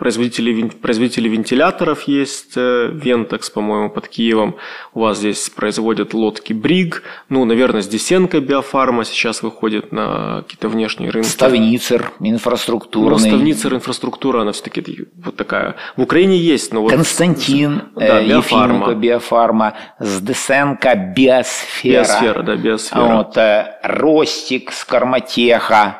Производители, 0.03 0.67
производители 0.81 1.29
вентиляторов 1.29 2.09
есть, 2.09 2.57
э, 2.57 2.89
Вентекс, 2.91 3.49
по-моему, 3.49 3.89
под 3.89 4.09
Киевом. 4.09 4.57
У 4.93 4.99
вас 4.99 5.19
здесь 5.19 5.49
производят 5.49 6.13
лодки 6.13 6.51
Бриг. 6.51 7.03
Ну, 7.29 7.45
наверное, 7.45 7.81
с 7.81 7.87
Десенко 7.87 8.41
Биофарма 8.41 9.05
сейчас 9.05 9.41
выходит 9.43 9.93
на 9.93 10.41
какие-то 10.41 10.67
внешние 10.67 11.09
рынки. 11.09 11.29
Ставницер, 11.29 12.11
инфраструктурный. 12.19 13.11
Ну, 13.11 13.17
Ставницер, 13.17 13.75
инфраструктура, 13.75 14.41
она 14.41 14.51
все-таки 14.51 15.05
вот 15.23 15.37
такая. 15.37 15.75
В 15.95 16.01
Украине 16.01 16.35
есть, 16.35 16.73
но 16.73 16.81
вот... 16.81 16.91
Константин, 16.91 17.83
да, 17.95 18.19
э, 18.19 18.27
Биофарма. 18.27 18.73
Ефименко, 18.73 18.95
Биофарма, 18.95 19.73
с 19.99 20.19
Десенко 20.19 21.13
Биосфера. 21.15 21.93
Биосфера, 21.93 22.43
да, 22.43 22.55
Биосфера. 22.57 23.15
Вот, 23.15 23.37
э, 23.37 23.79
Ростик 23.83 24.73
с 24.73 24.83
Карматеха, 24.83 25.99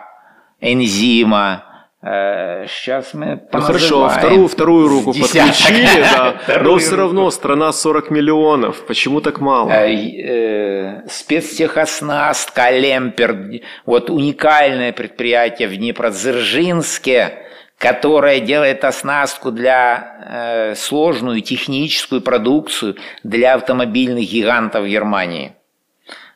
Энзима, 0.59 1.72
Сейчас 2.03 3.13
э, 3.13 3.17
мы 3.17 3.41
Ну 3.49 3.61
хорошо, 3.61 4.09
вторую, 4.09 4.49
вторую 4.49 4.89
руку 4.89 5.13
подключили, 5.13 6.01
да, 6.01 6.35
но 6.61 6.77
все 6.77 6.97
равно 6.97 7.31
страна 7.31 7.71
40 7.71 8.11
миллионов. 8.11 8.85
Почему 8.85 9.21
так 9.21 9.39
мало? 9.39 9.69
Э, 9.69 9.95
э, 9.95 11.07
спецтехоснастка, 11.07 12.71
Лемпер, 12.71 13.61
вот 13.85 14.09
уникальное 14.09 14.91
предприятие 14.91 15.69
в 15.69 15.77
Днепродзержинске, 15.77 17.45
которое 17.77 18.41
делает 18.41 18.83
оснастку 18.83 19.51
для 19.51 20.73
сложную 20.75 21.39
техническую 21.39 22.19
продукцию 22.19 22.97
для 23.23 23.53
автомобильных 23.53 24.29
гигантов 24.29 24.85
Германии. 24.87 25.53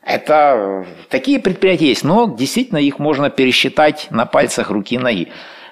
Это 0.02 0.86
такие 1.10 1.38
предприятия 1.38 1.88
есть, 1.88 2.04
но 2.04 2.34
действительно 2.34 2.78
их 2.78 2.98
можно 2.98 3.28
пересчитать 3.28 4.06
на 4.10 4.24
пальцах 4.24 4.70
руки 4.70 4.94
и 4.94 4.98
ноги. 4.98 5.28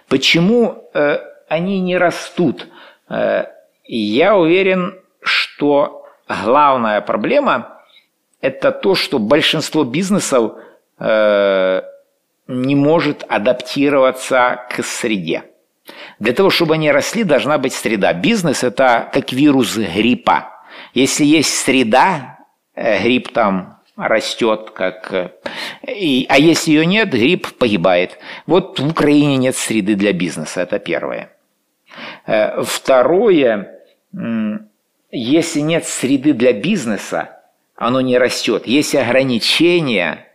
Почему 0.09 0.89
э, 0.95 1.19
они 1.49 1.81
не 1.81 1.97
растут? 1.97 2.69
Э, 3.09 3.47
я 3.85 4.37
уверен, 4.37 5.01
что 5.21 6.07
главная 6.29 7.01
проблема– 7.01 7.83
это 8.41 8.73
то, 8.73 8.95
что 8.95 9.19
большинство 9.19 9.85
бизнесов 9.85 10.55
э, 10.99 11.83
не 12.49 12.75
может 12.75 13.25
адаптироваться 13.29 14.61
к 14.71 14.83
среде. 14.83 15.45
Для 16.19 16.33
того, 16.33 16.51
чтобы 16.51 16.75
они 16.75 16.91
росли, 16.91 17.25
должна 17.25 17.59
быть 17.59 17.73
среда. 17.73 18.13
Бизнес– 18.13 18.63
это 18.65 19.09
как 19.13 19.33
вирус 19.33 19.77
гриппа. 19.77 20.53
Если 20.95 21.25
есть 21.25 21.57
среда, 21.65 22.39
э, 22.75 23.03
грипп 23.03 23.33
там 23.33 23.76
растет, 23.97 24.71
как... 24.75 25.33
И, 25.87 26.27
а 26.29 26.39
если 26.39 26.73
ее 26.73 26.87
нет, 26.87 27.11
гриб 27.11 27.57
погибает. 27.59 28.19
Вот 28.47 28.79
в 28.79 28.89
Украине 28.89 29.37
нет 29.37 29.57
среды 29.57 29.95
для 29.95 30.13
бизнеса, 30.13 30.61
это 30.61 30.79
первое. 30.79 31.33
Э, 32.27 32.63
второе, 32.63 33.81
если 35.11 35.61
нет 35.61 35.87
среды 35.87 36.35
для 36.35 36.53
бизнеса, 36.53 37.41
оно 37.75 38.01
не 38.01 38.19
растет. 38.19 38.67
Есть 38.67 38.95
ограничения, 38.95 40.27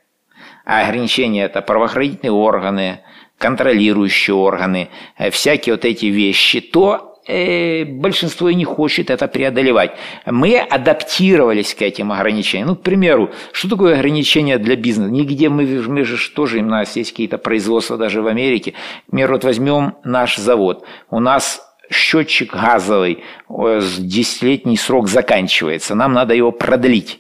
а 0.66 0.82
ограничения 0.82 1.44
это 1.44 1.62
правоохранительные 1.62 2.32
органы, 2.32 3.02
контролирующие 3.38 4.36
органы, 4.36 4.90
э, 5.18 5.30
всякие 5.30 5.76
вот 5.76 5.86
эти 5.86 6.08
вещи, 6.08 6.62
то 6.62 7.11
э, 7.28 7.86
большинство 7.86 8.50
и 8.50 8.56
не 8.56 8.66
хочет 8.66 9.10
это 9.10 9.28
преодолевать. 9.28 9.92
Мы 10.26 10.58
адаптировались 10.58 11.74
к 11.74 11.82
этим 11.82 12.12
ограничениям. 12.12 12.70
Ну, 12.70 12.76
к 12.76 12.82
примеру, 12.82 13.32
что 13.52 13.70
такое 13.70 13.96
ограничение 13.96 14.58
для 14.58 14.76
бизнеса? 14.76 15.12
Нигде 15.12 15.50
мы, 15.50 15.66
мы 15.88 16.04
же 16.04 16.18
тоже, 16.32 16.60
у 16.60 16.66
нас 16.66 16.96
есть 16.96 17.12
какие-то 17.12 17.38
производства 17.38 17.98
даже 17.98 18.22
в 18.22 18.28
Америке. 18.28 18.74
К 19.08 19.12
примеру, 19.12 19.34
вот 19.34 19.44
возьмем 19.44 19.96
наш 20.04 20.38
завод. 20.38 20.86
У 21.10 21.20
нас 21.20 21.62
счетчик 21.92 22.54
газовый, 22.54 23.24
с 23.50 24.00
10-летний 24.00 24.78
срок 24.78 25.08
заканчивается. 25.08 25.96
Нам 25.96 26.14
надо 26.14 26.34
его 26.34 26.52
продлить. 26.52 27.20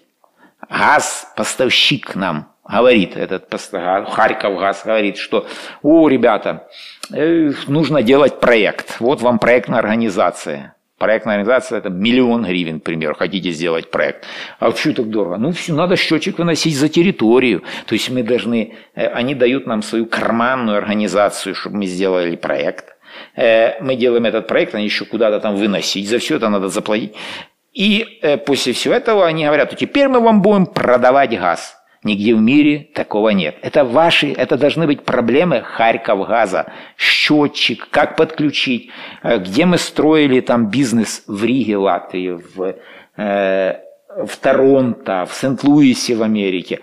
Газ, 0.70 1.32
поставщик 1.36 2.16
нам 2.16 2.52
говорит, 2.72 3.18
этот 3.18 3.49
Харьков 4.10 4.58
газ 4.58 4.84
говорит, 4.86 5.18
что, 5.18 5.45
о, 5.82 6.08
ребята, 6.08 6.68
нужно 7.12 8.03
делать 8.03 8.39
проект. 8.39 8.99
Вот 8.99 9.22
вам 9.22 9.39
проектная 9.39 9.80
организация. 9.80 10.76
Проектная 10.97 11.38
организация– 11.38 11.78
это 11.80 11.89
миллион 11.89 12.45
гривен, 12.45 12.80
к 12.80 12.84
примеру, 12.84 13.16
хотите 13.16 13.49
сделать 13.51 13.89
проект. 13.89 14.26
А 14.59 14.70
почему 14.70 14.93
так 14.93 15.09
дорого? 15.09 15.38
Ну, 15.38 15.51
все, 15.51 15.74
надо 15.74 15.95
счетчик 15.95 16.38
выносить 16.38 16.76
за 16.76 16.89
территорию. 16.89 17.64
То 17.88 17.95
есть 17.95 18.12
мы 18.12 18.22
должны, 18.22 18.76
э, 18.95 19.07
они 19.07 19.34
дают 19.34 19.66
нам 19.66 19.82
свою 19.82 20.05
карманную 20.05 20.78
организацию, 20.78 21.55
чтобы 21.55 21.78
мы 21.78 21.86
сделали 21.88 22.36
проект. 22.36 22.95
Э, 23.36 23.82
мы 23.82 23.95
делаем 23.95 24.26
этот 24.26 24.47
проект, 24.47 24.76
они 24.76 24.86
еще 24.86 25.05
куда-то 25.05 25.39
там 25.39 25.55
выносить, 25.55 26.07
за 26.07 26.20
все 26.20 26.36
это 26.36 26.49
надо 26.49 26.68
заплатить. 26.68 27.16
И 27.74 28.22
после 28.45 28.74
всего 28.74 28.93
этого 28.93 29.26
они 29.26 29.45
говорят, 29.45 29.76
теперь 29.76 30.07
мы 30.07 30.20
вам 30.20 30.41
будем 30.41 30.68
продавать 30.68 31.32
газ. 31.32 31.80
Нигде 32.04 32.34
в 32.34 32.41
мире 32.41 32.88
такого 32.95 33.30
нет. 33.30 33.58
Это 33.62 33.84
ваши, 33.84 34.32
это 34.32 34.58
должны 34.58 34.88
быть 34.88 35.04
проблемы 35.04 35.62
Харьков 35.62 36.28
газа, 36.28 36.74
счетчик, 36.97 37.88
как 37.91 38.16
подключить, 38.16 38.89
э, 39.22 39.38
где 39.38 39.66
мы 39.66 39.78
строили 39.78 40.39
там 40.39 40.68
бизнес 40.72 41.24
в 41.28 41.43
Риге, 41.43 41.78
Латвии, 41.78 42.41
в, 42.56 42.76
э, 43.18 43.80
в 44.26 44.38
Торонто, 44.38 45.28
в 45.30 45.34
Сент-Луисе 45.34 46.16
в 46.16 46.24
Америке. 46.24 46.80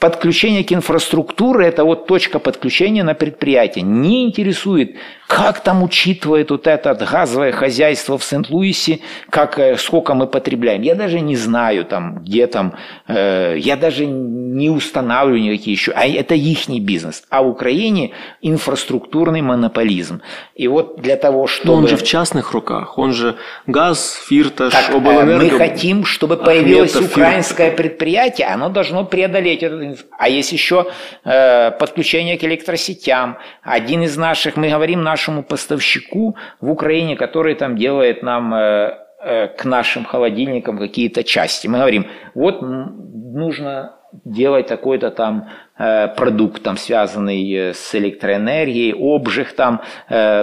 Подключение 0.00 0.64
к 0.64 0.72
инфраструктуре– 0.72 1.66
это 1.68 1.84
вот 1.84 2.06
точка 2.06 2.40
подключения 2.40 3.04
на 3.04 3.14
предприятие. 3.14 3.84
Не 3.84 4.26
интересует, 4.26 4.96
как 5.26 5.60
там 5.60 5.82
учитывает 5.82 6.50
вот 6.50 6.66
это 6.66 6.94
газовое 6.94 7.52
хозяйство 7.52 8.18
в 8.18 8.24
Сент-Луисе, 8.24 9.00
как, 9.30 9.58
э, 9.58 9.76
сколько 9.78 10.14
мы 10.14 10.26
потребляем. 10.26 10.82
Я 10.82 10.94
даже 10.94 11.20
не 11.20 11.36
знаю, 11.36 11.84
там, 11.84 12.22
где 12.22 12.46
там, 12.46 12.74
э, 13.08 13.56
я 13.58 13.76
даже 13.76 14.06
не 14.06 14.70
устанавливаю 14.70 15.42
никакие 15.42 15.74
еще. 15.74 15.92
А 15.92 16.06
это 16.06 16.34
их 16.34 16.68
бизнес. 16.68 17.24
А 17.30 17.42
в 17.42 17.48
Украине 17.48 18.12
инфраструктурный 18.42 19.42
монополизм. 19.42 20.20
И 20.54 20.68
вот 20.68 21.00
для 21.00 21.16
того, 21.16 21.46
чтобы... 21.46 21.72
Но 21.72 21.78
он 21.78 21.88
же 21.88 21.96
в 21.96 22.04
частных 22.04 22.52
руках. 22.52 22.98
Он 22.98 23.12
же 23.12 23.36
газ, 23.66 24.16
Фирташ, 24.28 24.72
так, 24.72 24.90
э, 24.90 24.96
обленерго... 24.96 25.44
Мы 25.44 25.50
хотим, 25.58 26.04
чтобы 26.04 26.36
появилось 26.36 26.94
Ахмета, 26.94 27.12
украинское 27.12 27.70
Фирташ. 27.70 27.76
предприятие, 27.76 28.46
оно 28.48 28.68
должно 28.68 29.04
преодолеть 29.04 29.62
этот... 29.62 30.06
А 30.18 30.28
есть 30.28 30.52
еще 30.52 30.86
э, 31.24 31.70
подключение 31.72 32.38
к 32.38 32.44
электросетям. 32.44 33.38
Один 33.62 34.02
из 34.02 34.16
наших, 34.16 34.56
мы 34.56 34.68
говорим, 34.68 35.02
наш 35.02 35.13
нашему 35.14 35.42
поставщику 35.42 36.36
в 36.60 36.70
Украине, 36.70 37.16
который 37.16 37.54
там 37.54 37.76
делает 37.76 38.22
нам 38.22 38.52
э, 38.54 38.94
э, 39.24 39.46
к 39.46 39.64
нашим 39.64 40.04
холодильникам 40.04 40.78
какие-то 40.78 41.22
части. 41.22 41.68
Мы 41.68 41.78
говорим, 41.78 42.06
вот 42.34 42.62
нужно 42.62 43.90
делать 44.24 44.66
такой-то 44.66 45.10
там 45.10 45.48
э, 45.78 46.08
продукт, 46.16 46.62
там, 46.62 46.76
связанный 46.76 47.70
с 47.70 47.94
электроэнергией, 47.94 48.92
обжиг 48.92 49.52
там, 49.52 49.80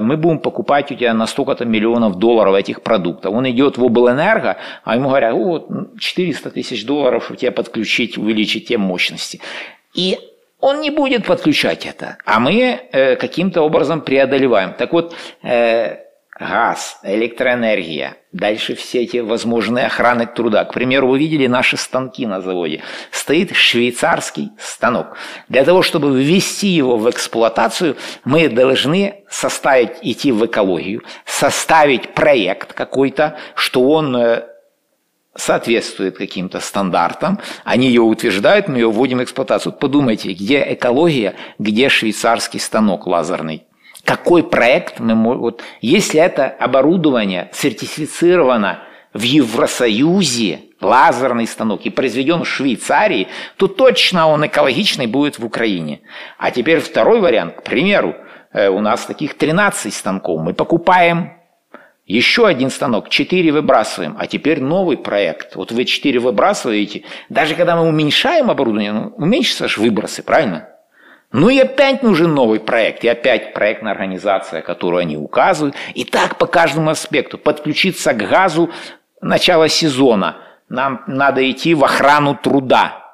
мы 0.08 0.18
будем 0.18 0.40
покупать 0.40 0.92
у 0.92 0.96
тебя 0.96 1.14
на 1.14 1.28
столько-то 1.28 1.66
миллионов 1.66 2.16
долларов 2.16 2.56
этих 2.56 2.82
продуктов. 2.82 3.34
Он 3.34 3.46
идет 3.46 3.78
в 3.78 3.84
облэнерго, 3.84 4.56
а 4.86 4.96
ему 4.96 5.10
говорят, 5.10 5.34
вот 5.34 5.68
400 6.00 6.50
тысяч 6.52 6.86
долларов, 6.86 7.24
чтобы 7.24 7.38
тебя 7.38 7.52
подключить, 7.52 8.18
увеличить 8.18 8.68
те 8.68 8.78
мощности. 8.78 9.40
И 9.94 10.18
он 10.62 10.80
не 10.80 10.92
будет 10.92 11.26
подключать 11.26 11.86
это, 11.86 12.18
а 12.26 12.40
мы 12.40 12.80
э, 12.92 13.16
каким-то 13.16 13.62
образом 13.62 14.02
преодолеваем. 14.02 14.74
Так 14.74 14.94
вот, 14.94 15.14
э, 15.44 15.98
газ, 16.40 17.00
электроэнергия, 17.04 18.16
дальше 18.32 18.76
все 18.76 19.04
эти 19.04 19.18
возможные 19.18 19.86
охраны 19.88 20.26
труда. 20.26 20.66
К 20.66 20.74
примеру, 20.74 21.10
вы 21.10 21.20
видели 21.20 21.48
наши 21.48 21.78
станки 21.78 22.26
на 22.26 22.42
заводе. 22.42 22.82
Стоит 23.12 23.56
швейцарский 23.56 24.52
станок. 24.58 25.18
Для 25.50 25.64
того, 25.64 25.82
чтобы 25.84 26.20
ввести 26.20 26.68
его 26.68 26.98
в 26.98 27.10
эксплуатацию, 27.10 27.96
мы 28.24 28.50
должны 28.50 29.24
составить, 29.30 29.98
идти 30.02 30.32
в 30.32 30.46
экологию, 30.46 31.04
составить 31.26 32.14
проект 32.14 32.74
какой-то, 32.74 33.38
что 33.56 33.88
он 33.90 34.16
э, 34.16 34.44
соответствует 35.36 36.18
каким-то 36.18 36.60
стандартам, 36.60 37.40
они 37.64 37.88
ее 37.88 38.02
утверждают, 38.02 38.68
мы 38.68 38.78
ее 38.78 38.92
вводим 38.92 39.20
в 39.20 39.24
эксплуатацию. 39.24 39.74
Подумайте, 39.74 40.34
где 40.34 40.66
экология, 40.74 41.36
где 41.58 41.90
швейцарский 41.90 42.60
станок 42.60 43.08
лазерный. 43.08 43.64
Какой 44.04 44.44
проект 44.44 45.00
мы 45.00 45.16
можем... 45.16 45.42
Вот, 45.42 45.64
если 45.80 46.20
это 46.20 46.48
оборудование 46.48 47.50
сертифицировано 47.54 48.80
в 49.14 49.22
Евросоюзе, 49.22 50.62
лазерный 50.82 51.48
станок, 51.48 51.86
и 51.86 51.90
произведен 51.90 52.44
в 52.44 52.48
Швейцарии, 52.48 53.28
то 53.58 53.68
точно 53.68 54.28
он 54.28 54.46
экологичный 54.46 55.08
будет 55.08 55.38
в 55.40 55.46
Украине. 55.46 56.02
А 56.38 56.52
теперь 56.52 56.80
второй 56.80 57.22
вариант. 57.22 57.56
К 57.58 57.64
примеру, 57.64 58.16
э, 58.52 58.70
у 58.70 58.80
нас 58.80 59.06
таких 59.06 59.38
13 59.38 59.94
станков. 59.94 60.42
Мы 60.42 60.54
покупаем 60.54 61.34
еще 62.06 62.48
один 62.48 62.70
станок, 62.70 63.10
четыре 63.10 63.52
выбрасываем, 63.52 64.16
а 64.20 64.28
теперь 64.28 64.62
новый 64.62 64.98
проект. 64.98 65.56
Вот 65.56 65.72
вы 65.72 65.86
четыре 65.86 66.20
выбрасываете, 66.20 67.04
даже 67.30 67.56
когда 67.56 67.76
мы 67.76 67.88
уменьшаем 67.88 68.50
оборудование, 68.50 68.92
ну, 68.92 69.14
уменьшатся 69.18 69.68
же 69.68 69.80
выбросы, 69.80 70.24
правильно? 70.24 70.68
Ну 71.32 71.50
и 71.50 71.60
опять 71.60 72.04
нужен 72.04 72.34
новый 72.34 72.60
проект, 72.60 73.04
и 73.06 73.08
опять 73.08 73.54
проектная 73.54 73.94
организация, 73.94 74.62
которую 74.62 75.00
они 75.00 75.16
указывают. 75.16 75.76
И 75.94 76.04
так 76.04 76.38
по 76.38 76.46
каждому 76.46 76.90
аспекту. 76.90 77.38
Подключиться 77.38 78.14
к 78.14 78.18
газу 78.18 78.70
начала 79.22 79.70
сезона. 79.70 80.38
Нам 80.68 81.04
надо 81.08 81.50
идти 81.50 81.74
в 81.74 81.86
охрану 81.86 82.36
труда, 82.36 83.14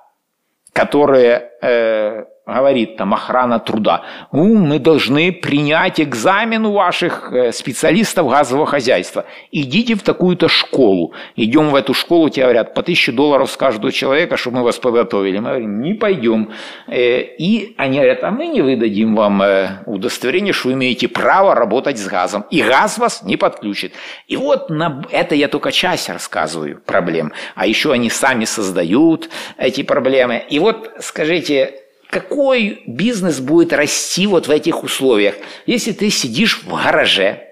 которая 0.74 1.52
э, 1.62 2.26
говорит 2.48 2.96
там 2.96 3.14
охрана 3.14 3.60
труда, 3.60 4.04
ну, 4.32 4.56
мы 4.56 4.80
должны 4.80 5.32
принять 5.34 6.00
экзамен 6.00 6.66
у 6.66 6.72
ваших 6.72 7.32
э, 7.34 7.52
специалистов 7.52 8.30
газового 8.30 8.66
хозяйства. 8.66 9.26
Идите 9.52 9.96
в 9.96 10.02
такую-то 10.02 10.48
школу. 10.48 11.14
Идем 11.36 11.72
в 11.72 11.76
эту 11.76 11.94
школу, 11.94 12.30
тебе 12.30 12.46
говорят, 12.46 12.74
по 12.74 12.84
тысяче 12.84 13.12
долларов 13.12 13.52
с 13.52 13.58
каждого 13.58 13.92
человека, 13.92 14.38
чтобы 14.38 14.60
мы 14.60 14.64
вас 14.64 14.78
подготовили. 14.78 15.40
Мы 15.40 15.50
говорим, 15.50 15.82
не 15.82 15.94
пойдем. 15.94 16.52
Э, 16.88 17.22
и 17.22 17.76
они 17.78 17.98
говорят, 17.98 18.24
а 18.24 18.32
мы 18.32 18.48
не 18.48 18.62
выдадим 18.62 19.16
вам 19.16 19.42
э, 19.42 19.84
удостоверение, 19.86 20.54
что 20.54 20.70
вы 20.70 20.76
имеете 20.76 21.10
право 21.10 21.54
работать 21.54 21.98
с 21.98 22.08
газом. 22.08 22.46
И 22.50 22.62
газ 22.62 22.98
вас 22.98 23.24
не 23.24 23.36
подключит. 23.36 23.94
И 24.28 24.38
вот 24.38 24.70
на 24.70 25.04
это 25.12 25.36
я 25.36 25.50
только 25.50 25.74
часть 25.74 26.08
рассказываю 26.10 26.82
проблем. 26.86 27.34
А 27.56 27.68
еще 27.68 27.92
они 27.92 28.10
сами 28.10 28.46
создают 28.46 29.30
эти 29.58 29.84
проблемы. 29.84 30.44
И 30.50 30.60
вот 30.60 30.92
скажите, 31.00 31.87
какой 32.10 32.84
бизнес 32.88 33.40
будет 33.40 33.74
расти 33.74 34.28
вот 34.28 34.48
в 34.48 34.52
этих 34.52 34.84
условиях, 34.84 35.36
если 35.66 35.92
ты 35.92 36.10
сидишь 36.10 36.62
в 36.64 36.74
гараже, 36.74 37.44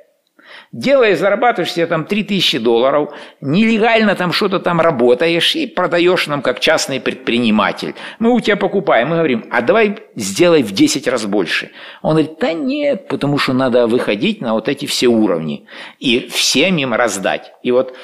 делаешь, 0.71 1.19
зарабатываешь 1.19 1.71
себе 1.71 1.87
там 1.87 2.05
3000 2.05 2.59
долларов, 2.59 3.13
нелегально 3.39 4.15
там 4.15 4.33
что-то 4.33 4.59
там 4.59 4.81
работаешь 4.81 5.55
и 5.55 5.67
продаешь 5.67 6.27
нам 6.27 6.41
как 6.41 6.59
частный 6.59 6.99
предприниматель. 6.99 7.95
Мы 8.19 8.33
у 8.33 8.39
тебя 8.41 8.57
покупаем, 8.57 9.09
мы 9.09 9.15
говорим, 9.15 9.45
а 9.51 9.61
давай 9.61 9.99
сделай 10.15 10.63
в 10.63 10.73
10 10.73 11.07
раз 11.07 11.25
больше. 11.25 11.71
Он 12.01 12.11
говорит, 12.11 12.39
да 12.39 12.53
нет, 12.53 13.07
потому 13.07 13.37
что 13.37 13.53
надо 13.53 13.87
выходить 13.87 14.41
на 14.41 14.53
вот 14.53 14.67
эти 14.67 14.85
все 14.85 15.07
уровни 15.07 15.65
и 15.99 16.27
всем 16.27 16.77
им 16.77 16.93
раздать. 16.93 17.53
И 17.63 17.71
вот 17.71 17.95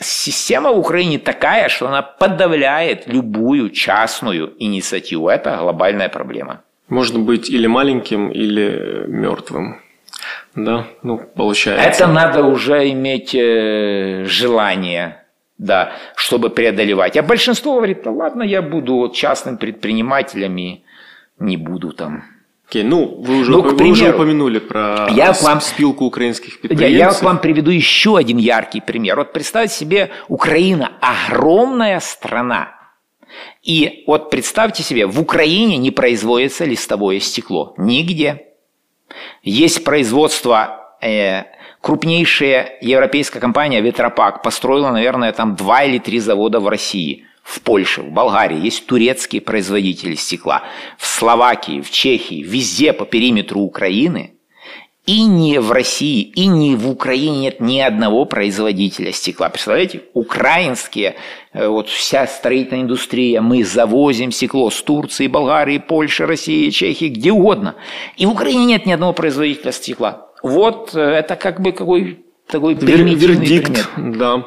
система 0.00 0.72
в 0.72 0.78
Украине 0.78 1.18
такая, 1.18 1.68
что 1.68 1.88
она 1.88 2.02
подавляет 2.02 3.06
любую 3.06 3.70
частную 3.70 4.54
инициативу. 4.58 5.28
Это 5.28 5.56
глобальная 5.56 6.08
проблема. 6.08 6.62
Можно 6.88 7.20
быть 7.20 7.48
или 7.48 7.66
маленьким, 7.66 8.30
или 8.30 9.04
мертвым. 9.06 9.80
Да, 10.54 10.86
ну, 11.02 11.18
получается. 11.18 12.04
Это 12.04 12.12
надо 12.12 12.42
уже 12.42 12.90
иметь 12.90 13.34
э, 13.34 14.24
желание 14.26 15.20
да, 15.60 15.92
чтобы 16.16 16.48
преодолевать. 16.48 17.18
А 17.18 17.22
большинство 17.22 17.74
говорит, 17.76 18.02
да 18.02 18.10
ладно, 18.10 18.42
я 18.42 18.62
буду 18.62 19.10
частным 19.14 19.58
предпринимателем 19.58 20.56
и 20.56 20.82
не 21.38 21.58
буду 21.58 21.92
там 21.92 22.24
Окей, 22.70 22.84
ну 22.84 23.16
вы 23.18 23.40
уже, 23.40 23.50
ну, 23.50 23.62
вы 23.62 23.76
примеру, 23.76 23.92
уже 23.94 24.14
упомянули 24.14 24.60
про 24.60 25.08
я 25.10 25.32
вам, 25.32 25.60
спилку 25.60 26.04
украинских 26.04 26.60
предпринимателей. 26.60 26.98
Я, 26.98 27.06
я 27.06 27.12
вам 27.20 27.40
приведу 27.40 27.72
еще 27.72 28.16
один 28.16 28.38
яркий 28.38 28.80
пример. 28.80 29.16
Вот 29.16 29.32
представьте 29.32 29.74
себе, 29.74 30.10
Украина 30.28 30.92
огромная 31.00 31.98
страна. 31.98 32.68
И 33.64 34.04
вот 34.06 34.30
представьте 34.30 34.84
себе, 34.84 35.06
в 35.06 35.20
Украине 35.20 35.78
не 35.78 35.90
производится 35.90 36.64
листовое 36.64 37.18
стекло. 37.18 37.74
Нигде. 37.76 38.46
Есть 39.42 39.82
производство, 39.82 40.94
э, 41.02 41.46
крупнейшая 41.80 42.78
европейская 42.82 43.40
компания 43.40 43.80
Ветропак 43.80 44.42
построила, 44.44 44.92
наверное, 44.92 45.32
там 45.32 45.56
два 45.56 45.82
или 45.82 45.98
три 45.98 46.20
завода 46.20 46.60
в 46.60 46.68
России– 46.68 47.24
в 47.50 47.62
Польше, 47.62 48.02
в 48.02 48.10
Болгарии 48.10 48.64
есть 48.64 48.86
турецкие 48.86 49.42
производители 49.42 50.14
стекла, 50.14 50.62
в 50.98 51.06
Словакии, 51.06 51.80
в 51.80 51.90
Чехии, 51.90 52.42
везде 52.42 52.92
по 52.92 53.04
периметру 53.04 53.60
Украины, 53.60 54.34
и 55.04 55.24
не 55.24 55.58
в 55.58 55.72
России, 55.72 56.22
и 56.22 56.46
не 56.46 56.76
в 56.76 56.88
Украине 56.88 57.40
нет 57.40 57.60
ни 57.60 57.80
одного 57.80 58.24
производителя 58.26 59.10
стекла. 59.12 59.48
Представляете, 59.48 60.02
украинские, 60.12 61.16
э, 61.52 61.66
вот 61.66 61.88
вся 61.88 62.28
строительная 62.28 62.82
индустрия, 62.82 63.40
мы 63.40 63.64
завозим 63.64 64.30
стекло 64.30 64.70
с 64.70 64.80
Турции, 64.80 65.26
Болгарии, 65.26 65.78
Польши, 65.78 66.26
России, 66.26 66.70
Чехии, 66.70 67.08
где 67.08 67.32
угодно. 67.32 67.74
И 68.16 68.26
в 68.26 68.30
Украине 68.30 68.66
нет 68.66 68.86
ни 68.86 68.92
одного 68.92 69.12
производителя 69.12 69.72
стекла. 69.72 70.28
Вот 70.44 70.94
э, 70.94 71.00
это 71.00 71.34
как 71.34 71.60
бы 71.60 71.72
какой 71.72 72.24
такой 72.46 72.74
Вердикт, 72.74 73.94
пример. 73.96 74.16
да. 74.18 74.46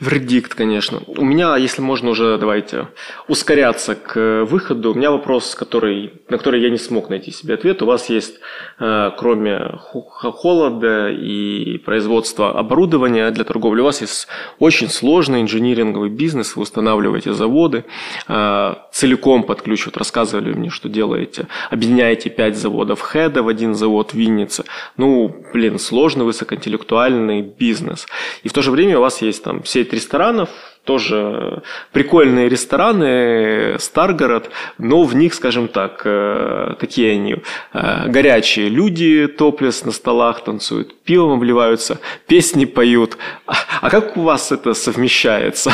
Вердикт, 0.00 0.54
конечно. 0.54 1.00
У 1.06 1.24
меня, 1.24 1.56
если 1.56 1.80
можно 1.80 2.10
уже, 2.10 2.36
давайте, 2.38 2.88
ускоряться 3.28 3.94
к 3.94 4.44
выходу. 4.44 4.92
У 4.92 4.94
меня 4.94 5.10
вопрос, 5.10 5.54
который, 5.54 6.12
на 6.28 6.38
который 6.38 6.60
я 6.60 6.70
не 6.70 6.78
смог 6.78 7.10
найти 7.10 7.30
себе 7.30 7.54
ответ. 7.54 7.80
У 7.82 7.86
вас 7.86 8.10
есть, 8.10 8.40
э, 8.80 9.10
кроме 9.16 9.78
холода 9.92 11.10
и 11.10 11.78
производства 11.78 12.58
оборудования 12.58 13.30
для 13.30 13.44
торговли, 13.44 13.82
у 13.82 13.84
вас 13.84 14.00
есть 14.00 14.26
очень 14.58 14.88
сложный 14.88 15.42
инжиниринговый 15.42 16.10
бизнес. 16.10 16.56
Вы 16.56 16.62
устанавливаете 16.62 17.32
заводы 17.32 17.84
э, 18.26 18.74
целиком 18.90 19.44
под 19.44 19.62
ключ. 19.62 19.86
Вот 19.86 19.96
рассказывали 19.96 20.52
мне, 20.52 20.70
что 20.70 20.88
делаете. 20.88 21.46
Объединяете 21.70 22.30
пять 22.30 22.56
заводов 22.56 23.00
хеда 23.12 23.42
в 23.42 23.48
один 23.48 23.74
завод 23.74 24.10
в 24.10 24.14
Виннице. 24.14 24.64
Ну, 24.96 25.44
блин, 25.52 25.78
сложный, 25.78 26.24
высокоинтеллектуальный 26.24 27.42
бизнес. 27.42 28.06
И 28.42 28.48
в 28.48 28.52
то 28.52 28.60
же 28.60 28.72
время 28.72 28.98
у 28.98 29.00
вас 29.00 29.22
есть 29.22 29.44
там 29.44 29.64
сеть 29.64 29.83
ресторанов, 29.92 30.48
тоже 30.84 31.62
прикольные 31.92 32.48
рестораны, 32.48 33.78
Старгород, 33.78 34.50
но 34.78 35.02
в 35.02 35.14
них, 35.14 35.34
скажем 35.34 35.68
так, 35.68 36.02
э, 36.04 36.74
такие 36.78 37.12
они 37.12 37.36
э, 37.72 38.08
горячие 38.08 38.68
люди, 38.68 39.26
топлес 39.26 39.84
на 39.84 39.92
столах 39.92 40.44
танцуют, 40.44 41.02
пивом 41.02 41.32
обливаются, 41.32 41.98
песни 42.26 42.64
поют. 42.64 43.16
А 43.46 43.90
как 43.90 44.16
у 44.16 44.22
вас 44.22 44.52
это 44.52 44.74
совмещается? 44.74 45.72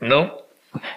Ну, 0.00 0.30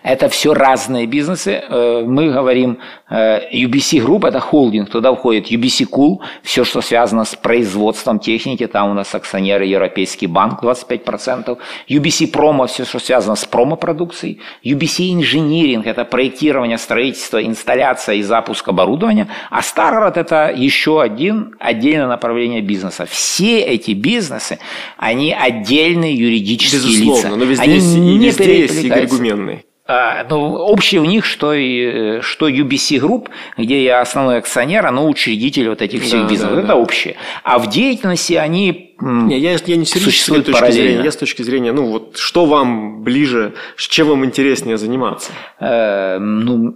это 0.04 0.30
все 0.30 0.54
разные 0.54 1.06
бизнесы. 1.06 1.62
Э, 1.70 2.04
мы 2.06 2.32
говорим, 2.32 2.80
э, 3.10 3.50
UBC 3.54 4.00
Group– 4.06 4.28
это 4.30 4.40
холдинг, 4.40 4.90
туда 4.90 5.14
входит 5.14 5.52
UBC 5.52 5.88
Cool, 5.90 6.20
все, 6.44 6.64
что 6.64 6.82
связано 6.82 7.26
с 7.26 7.36
производством 7.36 8.20
техники, 8.20 8.68
там 8.68 8.92
у 8.92 8.94
нас 8.94 9.14
акционеры 9.16 9.66
Европейский 9.66 10.28
банк 10.28 10.64
25%, 10.64 11.58
UBC 11.90 12.32
Promo– 12.32 12.66
все, 12.68 12.86
что 12.86 13.00
связано 13.00 13.36
с 13.36 13.46
промо-продукцией, 13.46 14.40
UBC 14.64 15.14
Engineering– 15.14 15.84
это 15.86 16.06
проектирование, 16.06 16.78
строительство, 16.78 17.44
инсталляция 17.44 18.16
и 18.16 18.22
запуск 18.22 18.68
оборудования, 18.68 19.28
а 19.50 19.62
Stargard– 19.62 20.14
это 20.16 20.54
еще 20.56 21.02
один 21.02 21.56
отдельное 21.60 22.08
направление 22.08 22.62
бизнеса. 22.62 23.06
Все 23.06 23.60
эти 23.60 23.92
бизнесы, 23.92 24.60
они 24.98 25.34
отдельные 25.34 26.16
юридические 26.16 26.82
Безусловно, 26.82 27.16
лица. 27.16 27.36
но 27.36 27.46
везде, 27.46 27.64
они 27.64 27.74
есть, 27.74 27.98
не 27.98 28.18
везде 28.18 28.60
есть 28.62 28.84
Игорь 28.84 29.08
Гуменный. 29.08 29.66
А, 29.92 30.24
ну, 30.30 30.54
общее 30.54 31.02
у 31.02 31.06
них, 31.06 31.26
что, 31.26 31.52
и, 31.52 32.22
что 32.22 32.48
UBC 32.48 33.00
Group, 33.00 33.30
где 33.58 33.84
я 33.84 34.02
основной 34.02 34.38
акционер, 34.38 34.86
оно 34.86 35.08
учредитель 35.08 35.68
вот 35.68 35.82
этих 35.82 36.04
всех 36.04 36.22
да, 36.22 36.28
бизнесов. 36.28 36.54
Да, 36.54 36.60
это 36.60 36.68
да. 36.68 36.76
общее. 36.76 37.16
А 37.44 37.58
в 37.58 37.70
деятельности 37.70 38.34
они 38.34 38.94
не, 39.02 39.40
я, 39.40 39.54
я 39.54 39.76
не 39.76 39.86
с 39.86 39.96
юридической 39.96 40.44
точки 40.44 40.72
зрения, 40.72 41.04
я 41.04 41.12
с 41.12 41.16
точки 41.16 41.42
зрения, 41.42 41.72
ну 41.72 41.88
вот, 41.88 42.18
что 42.18 42.46
вам 42.46 43.02
ближе, 43.02 43.56
чем 43.78 44.10
вам 44.10 44.26
интереснее 44.26 44.78
заниматься? 44.78 45.32
Э, 45.60 46.20
ну, 46.20 46.76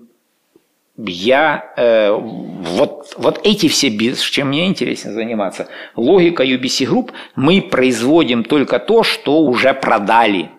я 0.97 1.71
э, 1.77 2.11
вот, 2.11 3.13
вот 3.15 3.41
эти 3.43 3.67
все 3.67 3.89
бизнесы, 3.89 4.31
чем 4.31 4.47
мне 4.47 4.65
интереснее 4.65 5.13
заниматься. 5.13 5.67
Логика 5.95 6.43
UBC 6.43 6.87
Group, 6.87 7.11
мы 7.35 7.61
производим 7.61 8.43
только 8.43 8.79
то, 8.79 9.03
что 9.03 9.41
уже 9.41 9.75
продали. 9.75 10.49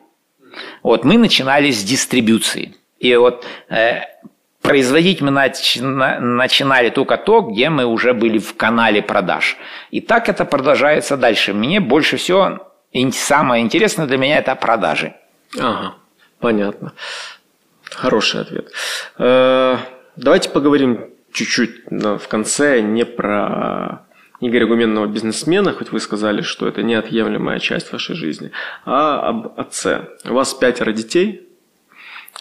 Вот 0.83 1.05
мы 1.05 1.19
начинали 1.19 1.71
с 1.71 1.83
дистрибуции. 1.83 2.75
И 2.99 3.15
вот 3.17 3.45
э, 3.69 4.01
производить 4.63 5.21
мы 5.21 5.31
начина, 5.31 6.21
начинали 6.21 6.91
только 6.91 7.17
то, 7.17 7.43
где 7.43 7.69
мы 7.69 7.85
уже 7.85 8.15
были 8.15 8.39
в 8.39 8.57
канале 8.57 9.03
продаж. 9.03 9.57
И 9.91 10.01
так 10.01 10.29
это 10.29 10.45
продолжается 10.45 11.17
дальше. 11.17 11.53
Мне 11.53 11.81
больше 11.81 12.17
всего 12.17 12.73
самое 13.13 13.63
интересное 13.63 14.07
для 14.07 14.17
меня 14.17 14.39
это 14.39 14.55
продажи. 14.55 15.15
Ага, 15.59 15.95
понятно. 16.39 16.93
Хороший 17.91 18.41
ответ. 18.41 18.71
Э, 19.19 19.77
давайте 20.17 20.51
поговорим 20.51 21.11
чуть-чуть 21.33 21.83
в 21.91 22.27
конце 22.29 22.81
не 22.81 23.05
про 23.05 24.07
Игоря 24.47 24.67
Гуменного 24.67 25.07
бизнесмена, 25.07 25.73
хоть 25.73 25.91
вы 25.91 26.01
сказали, 26.01 26.43
что 26.43 26.69
это 26.69 26.83
неотъемлемая 26.83 27.59
часть 27.61 27.91
вашей 27.93 28.15
жизни, 28.15 28.51
а 28.85 29.21
об 29.29 29.59
отце. 29.59 30.09
У 30.29 30.35
вас 30.35 30.53
пятеро 30.53 30.93
детей. 30.93 31.49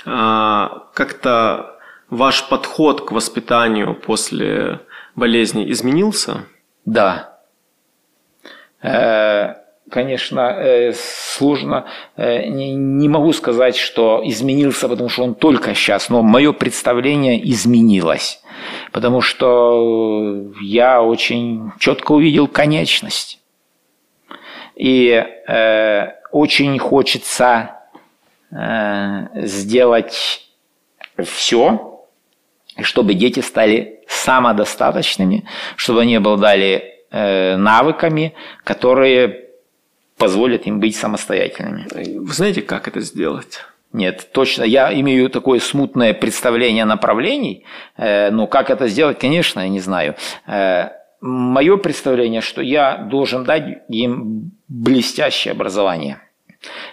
А, 0.06 0.90
как-то 0.94 1.80
ваш 2.10 2.50
подход 2.50 3.08
к 3.08 3.12
воспитанию 3.14 3.96
после 3.96 4.82
болезни 5.16 5.72
изменился? 5.72 6.46
Да. 6.84 7.40
Э, 8.82 9.63
конечно, 9.94 10.40
э, 10.58 10.94
сложно, 10.96 11.86
э, 12.18 12.48
не 12.48 13.08
могу 13.08 13.32
сказать, 13.34 13.76
что 13.76 14.22
изменился, 14.26 14.90
потому 14.90 15.10
что 15.10 15.24
он 15.24 15.36
только 15.36 15.76
сейчас, 15.76 16.10
но 16.10 16.24
мое 16.24 16.52
представление 16.52 17.38
изменилось 17.52 18.44
потому 18.92 19.22
что 19.22 20.52
я 20.62 21.02
очень 21.02 21.72
четко 21.80 22.14
увидел 22.14 22.48
конечность. 22.48 23.40
И 24.76 25.10
э, 25.10 26.12
очень 26.32 26.80
хочется 26.80 27.80
э, 28.52 29.28
сделать 29.36 30.48
все, 31.24 32.06
чтобы 32.82 33.14
дети 33.14 33.40
стали 33.42 34.02
самодостаточными, 34.08 35.46
чтобы 35.76 36.02
они 36.02 36.16
обладали 36.16 36.96
э, 37.12 37.56
навыками, 37.56 38.34
которые 38.64 39.43
позволят 40.18 40.68
им 40.68 40.80
быть 40.80 40.96
самостоятельными. 40.96 41.88
Вы 42.20 42.34
знаете, 42.34 42.62
как 42.62 42.88
это 42.88 43.02
сделать? 43.02 43.60
Нет, 43.94 44.30
точно. 44.32 44.64
Я 44.64 44.92
имею 45.00 45.30
такое 45.30 45.60
смутное 45.60 46.14
представление 46.14 46.86
направлений, 46.86 47.64
э, 47.96 48.32
но 48.32 48.48
как 48.48 48.72
это 48.72 48.88
сделать, 48.88 49.20
конечно, 49.20 49.60
я 49.60 49.70
не 49.70 49.80
знаю. 49.80 50.16
Э, 50.48 50.90
мое 51.22 51.78
представление, 51.78 52.42
что 52.42 52.62
я 52.62 52.98
должен 52.98 53.44
дать 53.44 53.84
им 53.90 54.52
блестящее 54.68 55.52
образование. 55.52 56.18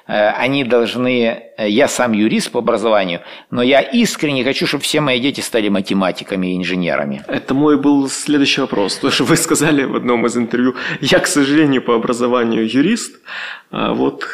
Э, 0.07 0.31
они 0.31 0.65
должны, 0.65 1.43
я 1.59 1.89
сам 1.89 2.13
юрист 2.13 2.51
по 2.51 2.59
образованию, 2.59 3.21
но 3.51 3.63
я 3.63 3.81
искренне 3.81 4.45
хочу, 4.45 4.67
чтобы 4.67 4.83
все 4.83 5.01
мои 5.01 5.21
дети 5.21 5.41
стали 5.41 5.69
математиками 5.69 6.49
и 6.49 6.57
инженерами. 6.57 7.23
Это 7.27 7.55
мой 7.55 7.77
был 7.77 8.09
следующий 8.09 8.61
вопрос. 8.61 8.97
То, 8.97 9.11
что 9.11 9.25
вы 9.25 9.37
сказали 9.37 9.85
в 9.85 9.97
одном 9.97 10.27
из 10.27 10.37
интервью, 10.37 10.75
я, 11.01 11.19
к 11.19 11.27
сожалению, 11.27 11.83
по 11.83 11.95
образованию 11.95 12.69
юрист, 12.69 13.17
а 13.71 13.93
вот 13.93 14.25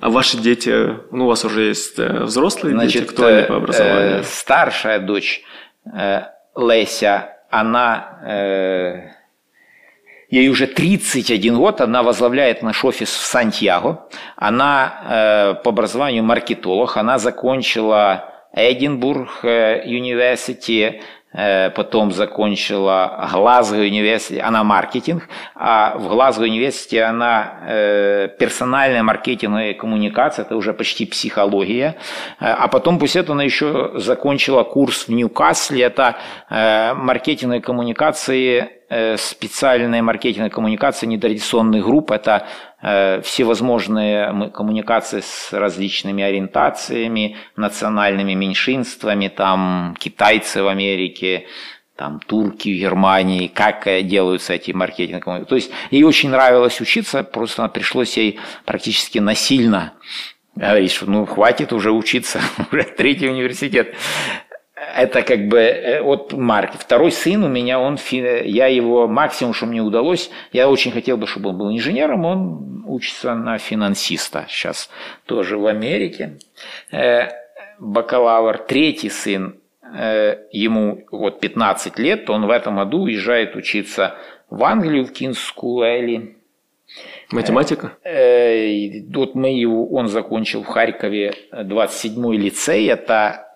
а 0.00 0.08
ваши 0.08 0.38
дети, 0.38 0.96
ну, 1.10 1.26
у 1.26 1.28
вас 1.28 1.44
уже 1.44 1.62
есть 1.64 1.98
э, 1.98 2.24
взрослые 2.24 2.74
Значит, 2.74 3.02
дети, 3.02 3.12
кто 3.12 3.26
они 3.26 3.46
по 3.46 3.56
образованию? 3.56 4.20
Э, 4.20 4.22
старшая 4.22 4.98
дочь 4.98 5.42
э, 5.84 6.22
Леся, 6.56 7.36
она, 7.50 8.18
э, 8.24 9.10
ей 10.30 10.48
уже 10.48 10.66
31 10.66 11.56
год, 11.56 11.80
она 11.80 12.02
возглавляет 12.02 12.62
наш 12.62 12.84
офис 12.84 13.08
в 13.08 13.24
Сантьяго. 13.24 14.06
Она 14.36 14.92
э, 15.04 15.54
по 15.62 15.70
образованию 15.70 16.24
маркетолог, 16.24 16.96
она 16.96 17.18
закончила 17.18 18.24
Эдинбург 18.52 19.44
Университи, 19.44 21.00
Э, 21.32 21.70
потом 21.70 22.10
закончила 22.10 23.28
Глазго 23.32 23.78
университет, 23.78 24.42
она 24.44 24.64
маркетинг, 24.64 25.28
а 25.54 25.96
в 25.96 26.08
Глазго 26.08 26.42
университете 26.42 27.04
она 27.04 27.60
э, 27.68 28.28
персональная 28.36 29.04
маркетинговая 29.04 29.74
коммуникация, 29.74 30.44
это 30.44 30.56
уже 30.56 30.72
почти 30.72 31.06
психология, 31.06 31.96
э, 32.40 32.46
а 32.46 32.66
потом 32.66 32.98
после 32.98 33.20
этого 33.20 33.34
она 33.36 33.44
еще 33.44 33.92
закончила 33.94 34.64
курс 34.64 35.06
в 35.06 35.12
Ньюкасле, 35.12 35.84
это 35.84 36.16
маркетинговые 36.50 37.60
коммуникации 37.60 38.58
Э, 38.58 38.79
специальные 39.16 40.02
маркетинговые 40.02 40.50
коммуникации 40.50 41.06
нетрадиционных 41.06 41.84
групп. 41.84 42.10
Это 42.10 42.48
э, 42.82 43.20
всевозможные 43.22 44.50
коммуникации 44.50 45.20
с 45.20 45.52
различными 45.52 46.24
ориентациями, 46.24 47.36
национальными 47.56 48.34
меньшинствами, 48.34 49.28
там 49.28 49.94
китайцы 49.98 50.62
в 50.62 50.68
Америке, 50.68 51.46
там 51.94 52.18
турки 52.18 52.68
в 52.68 52.78
Германии, 52.80 53.46
как 53.46 53.86
э, 53.86 54.02
делаются 54.02 54.54
эти 54.54 54.72
маркетинговые. 54.72 55.44
То 55.44 55.54
есть 55.54 55.70
ей 55.90 56.02
очень 56.02 56.30
нравилось 56.30 56.80
учиться, 56.80 57.22
просто 57.22 57.68
пришлось 57.68 58.16
ей 58.16 58.40
практически 58.64 59.18
насильно 59.18 59.92
говорить, 60.56 60.92
что 60.92 61.08
ну 61.08 61.26
хватит 61.26 61.72
уже 61.72 61.92
учиться, 61.92 62.40
уже 62.72 62.82
третий 62.84 63.28
университет 63.28 63.94
это 64.80 65.22
как 65.22 65.48
бы 65.48 65.58
э, 65.58 66.02
вот 66.02 66.32
Марк. 66.32 66.72
Второй 66.78 67.12
сын 67.12 67.44
у 67.44 67.48
меня, 67.48 67.78
он, 67.78 67.98
я 68.10 68.66
его 68.66 69.06
максимум, 69.06 69.52
что 69.52 69.66
мне 69.66 69.82
удалось, 69.82 70.30
я 70.52 70.68
очень 70.68 70.90
хотел 70.90 71.16
бы, 71.16 71.26
чтобы 71.26 71.50
он 71.50 71.58
был 71.58 71.70
инженером, 71.70 72.24
он 72.24 72.84
учится 72.86 73.34
на 73.34 73.58
финансиста 73.58 74.46
сейчас 74.48 74.90
тоже 75.26 75.58
в 75.58 75.66
Америке. 75.66 76.38
Э, 76.92 77.28
бакалавр. 77.78 78.58
Третий 78.58 79.10
сын, 79.10 79.56
э, 79.82 80.38
ему 80.50 81.04
вот 81.10 81.40
15 81.40 81.98
лет, 81.98 82.30
он 82.30 82.46
в 82.46 82.50
этом 82.50 82.76
году 82.76 83.02
уезжает 83.02 83.56
учиться 83.56 84.14
в 84.48 84.64
Англию, 84.64 85.04
в 85.04 85.12
Кинс 85.12 85.38
School 85.38 86.34
Математика? 87.30 87.92
Вот 89.14 89.34
мы 89.36 89.50
его, 89.50 89.88
он 89.90 90.08
закончил 90.08 90.64
в 90.64 90.66
Харькове 90.66 91.34
27-й 91.52 92.36
лицей, 92.36 92.88
это 92.88 93.49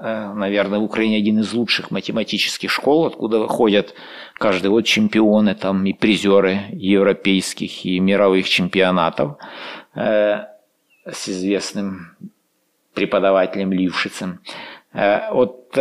наверное, 0.00 0.78
в 0.78 0.84
Украине 0.84 1.18
один 1.18 1.40
из 1.40 1.52
лучших 1.52 1.90
математических 1.90 2.70
школ, 2.70 3.06
откуда 3.06 3.46
ходят 3.46 3.94
каждый 4.38 4.70
год 4.70 4.84
чемпионы 4.86 5.54
там, 5.54 5.84
и 5.84 5.92
призеры 5.92 6.60
европейских 6.72 7.84
и 7.84 8.00
мировых 8.00 8.48
чемпионатов 8.48 9.36
э, 9.94 10.44
с 11.04 11.28
известным 11.28 12.16
преподавателем 12.94 13.72
Лившицем. 13.72 14.40
Э, 14.94 15.32
вот 15.32 15.76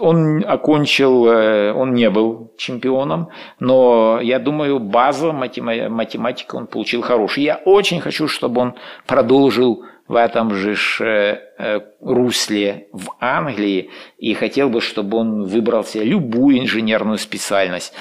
он 0.00 0.44
окончил, 0.46 1.22
он 1.22 1.94
не 1.94 2.10
был 2.10 2.52
чемпионом, 2.58 3.28
но 3.60 4.20
я 4.20 4.38
думаю, 4.38 4.78
база 4.78 5.32
математика 5.32 6.56
он 6.56 6.66
получил 6.66 7.00
хорошую. 7.00 7.44
Я 7.44 7.62
очень 7.64 8.00
хочу, 8.00 8.28
чтобы 8.28 8.60
он 8.60 8.74
продолжил 9.06 9.84
в 10.12 10.16
этом 10.16 10.54
же 10.54 10.76
э, 11.00 11.38
э, 11.58 11.80
русле 12.02 12.86
в 12.92 13.12
Англии 13.18 13.88
и 14.18 14.34
хотел 14.34 14.68
бы, 14.68 14.82
чтобы 14.82 15.16
он 15.16 15.44
выбрал 15.44 15.84
себе 15.84 16.04
любую 16.04 16.58
инженерную 16.58 17.16
специальность. 17.16 17.94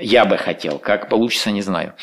Я 0.00 0.24
бы 0.24 0.36
хотел, 0.36 0.78
как 0.78 1.08
получится, 1.08 1.50
не 1.50 1.62
знаю. 1.62 1.94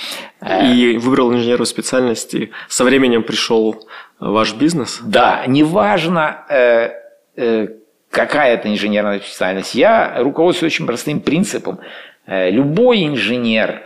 И 0.46 0.98
выбрал 0.98 1.34
инженерную 1.34 1.68
специальность, 1.68 2.34
и 2.34 2.52
со 2.68 2.84
временем 2.84 3.24
пришел 3.24 3.88
ваш 4.20 4.54
бизнес? 4.56 5.00
Да, 5.02 5.46
неважно, 5.48 6.46
э, 6.50 7.68
какая 8.12 8.56
это 8.56 8.68
инженерная 8.68 9.22
специальность. 9.22 9.74
Я 9.74 10.16
руководствуюсь 10.18 10.74
очень 10.74 10.86
простым 10.86 11.22
принципом. 11.22 11.80
Любой 12.28 13.08
инженер, 13.08 13.84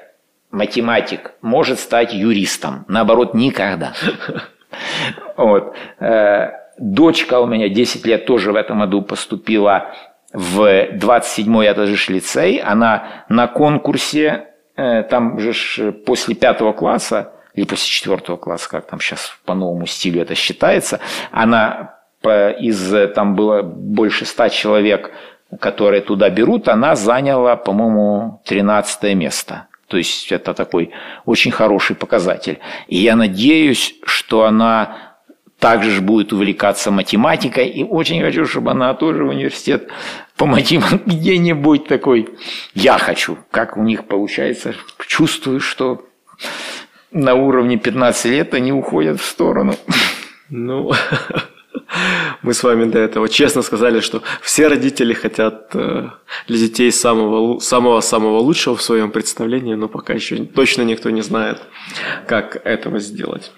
математик 0.49 1.33
может 1.41 1.79
стать 1.79 2.11
юристом. 2.11 2.85
Наоборот, 2.87 3.35
никогда. 3.35 3.93
Вот. 5.37 5.75
Э, 5.99 6.51
дочка 6.77 7.39
у 7.39 7.45
меня 7.47 7.69
10 7.69 8.05
лет 8.05 8.25
тоже 8.25 8.51
в 8.51 8.55
этом 8.55 8.79
году 8.79 9.01
поступила 9.01 9.93
в 10.31 10.61
27-й 10.61 11.65
это 11.67 11.85
же 11.85 12.13
лицей. 12.13 12.57
Она 12.57 13.25
на 13.29 13.47
конкурсе, 13.47 14.47
э, 14.75 15.03
там 15.03 15.39
же 15.39 15.91
после 15.91 16.35
пятого 16.35 16.73
класса, 16.73 17.33
или 17.53 17.65
после 17.65 17.87
четвертого 17.87 18.37
класса, 18.37 18.69
как 18.69 18.87
там 18.87 18.99
сейчас 18.99 19.37
по 19.45 19.53
новому 19.53 19.85
стилю 19.85 20.21
это 20.21 20.33
считается, 20.33 20.99
она 21.31 21.99
из, 22.59 23.11
там 23.13 23.35
было 23.35 23.61
больше 23.61 24.25
ста 24.25 24.49
человек, 24.49 25.11
которые 25.59 26.01
туда 26.01 26.29
берут, 26.29 26.67
она 26.67 26.95
заняла, 26.95 27.55
по-моему, 27.55 28.41
13 28.45 29.15
место. 29.15 29.67
То 29.93 29.97
есть 29.97 30.31
это 30.31 30.55
такой 30.55 30.89
очень 31.23 31.51
хороший 31.51 31.95
показатель. 31.95 32.57
И 32.87 32.97
я 32.97 33.15
надеюсь, 33.15 33.93
что 34.05 34.45
она 34.45 35.13
также 35.59 36.01
будет 36.01 36.33
увлекаться 36.33 36.89
математикой. 36.89 37.67
И 37.67 37.83
очень 37.83 38.19
хочу, 38.23 38.47
чтобы 38.47 38.71
она 38.71 38.95
тоже 38.95 39.23
в 39.23 39.27
университет 39.29 39.89
по 40.35 40.47
математике 40.47 41.03
где-нибудь 41.05 41.85
такой. 41.85 42.27
Я 42.73 42.97
хочу. 42.97 43.37
Как 43.51 43.77
у 43.77 43.83
них 43.83 44.05
получается. 44.05 44.73
Чувствую, 45.05 45.59
что 45.59 46.03
на 47.11 47.35
уровне 47.35 47.77
15 47.77 48.25
лет 48.25 48.55
они 48.55 48.71
уходят 48.71 49.21
в 49.21 49.25
сторону. 49.25 49.75
Ну, 50.49 50.91
Мы 52.41 52.53
с 52.53 52.63
вами 52.63 52.85
до 52.85 52.99
этого 52.99 53.29
честно 53.29 53.61
сказали, 53.61 53.99
что 53.99 54.21
все 54.41 54.67
родители 54.67 55.13
хотят 55.13 55.69
э, 55.75 56.09
для 56.47 56.57
детей 56.57 56.91
самого 56.91 57.59
самого 57.59 58.01
самого 58.01 58.39
лучшего 58.39 58.75
в 58.75 58.81
своем 58.81 59.11
представлении, 59.11 59.75
но 59.75 59.87
пока 59.87 60.13
еще 60.13 60.45
точно 60.45 60.81
никто 60.81 61.09
не 61.09 61.21
знает, 61.21 61.61
как 62.27 62.55
этого 62.65 62.99
сделать. 62.99 63.51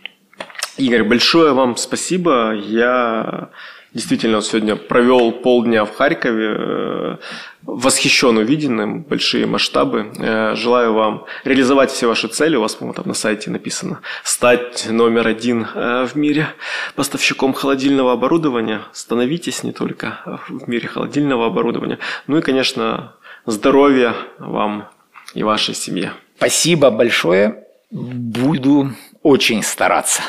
Игорь, 0.77 1.03
большое 1.03 1.53
вам 1.53 1.77
спасибо. 1.77 2.53
Я 2.53 3.49
действительно 3.93 4.41
сегодня 4.41 4.75
провел 4.75 5.31
полдня 5.31 5.85
в 5.85 5.95
Харькове, 5.95 6.55
э, 6.57 7.17
восхищен 7.65 8.37
увиденным, 8.37 9.03
большие 9.03 9.45
масштабы. 9.45 10.11
Э, 10.19 10.55
желаю 10.55 10.93
вам 10.93 11.25
реализовать 11.43 11.91
все 11.91 12.07
ваши 12.07 12.27
цели. 12.27 12.55
У 12.55 12.61
вас, 12.61 12.75
по-моему, 12.75 12.93
там 12.93 13.07
на 13.07 13.13
сайте 13.13 13.49
написано 13.49 14.01
стать 14.23 14.87
номер 14.89 15.27
один 15.27 15.67
э, 15.73 16.05
в 16.05 16.15
мире 16.15 16.47
поставщиком 16.95 17.53
холодильного 17.53 18.13
оборудования. 18.13 18.81
Становитесь 18.93 19.63
не 19.63 19.71
только 19.71 20.39
в 20.47 20.67
мире 20.67 20.87
холодильного 20.87 21.47
оборудования. 21.47 21.99
Ну 22.27 22.37
и, 22.37 22.41
конечно, 22.41 23.13
здоровья 23.45 24.15
вам 24.39 24.89
и 25.33 25.43
вашей 25.43 25.75
семье. 25.75 26.13
Спасибо 26.37 26.91
большое. 26.91 27.63
Буду 27.91 28.91
очень 29.23 29.63
стараться. 29.63 30.21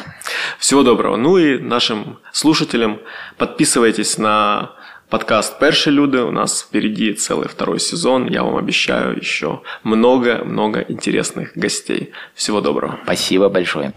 Всего 0.59 0.83
доброго. 0.83 1.17
Ну 1.17 1.37
и 1.37 1.59
нашим 1.59 2.19
слушателям 2.33 3.01
подписывайтесь 3.37 4.19
на 4.19 4.76
подкаст 5.09 5.59
«Перші 5.59 5.91
люди». 5.91 6.19
У 6.19 6.33
нас 6.33 6.62
впереди 6.62 7.12
целый 7.12 7.49
второй 7.49 7.81
сезон. 7.81 8.28
Я 8.31 8.43
вам 8.43 8.57
обещаю 8.57 9.16
еще 9.19 9.59
много-много 9.85 10.85
интересных 10.89 11.53
гостей. 11.57 12.12
Всего 12.35 12.61
доброго. 12.61 12.99
Спасибо 13.05 13.49
большое. 13.49 13.93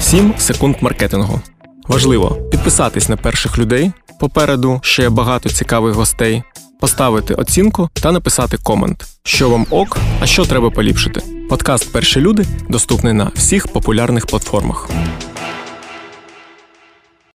7 0.00 0.32
секунд 0.38 0.82
маркетингу. 0.82 1.40
Важливо 1.88 2.36
підписатись 2.50 3.08
на 3.08 3.16
перших 3.16 3.58
людей. 3.58 3.92
Попереду 4.20 4.80
ще 4.82 5.08
багато 5.08 5.48
цікавих 5.48 5.94
гостей 5.94 6.42
поставити 6.80 7.34
оцінку 7.34 7.88
та 8.02 8.12
написати 8.12 8.56
комент, 8.62 9.04
що 9.24 9.50
вам 9.50 9.66
ок, 9.70 9.98
а 10.20 10.26
що 10.26 10.44
треба 10.44 10.70
поліпшити. 10.70 11.20
Подкаст 11.48 11.92
Перші 11.92 12.20
люди 12.20 12.44
доступний 12.68 13.12
на 13.12 13.30
всіх 13.34 13.68
популярних 13.68 14.26
платформах. 14.26 14.90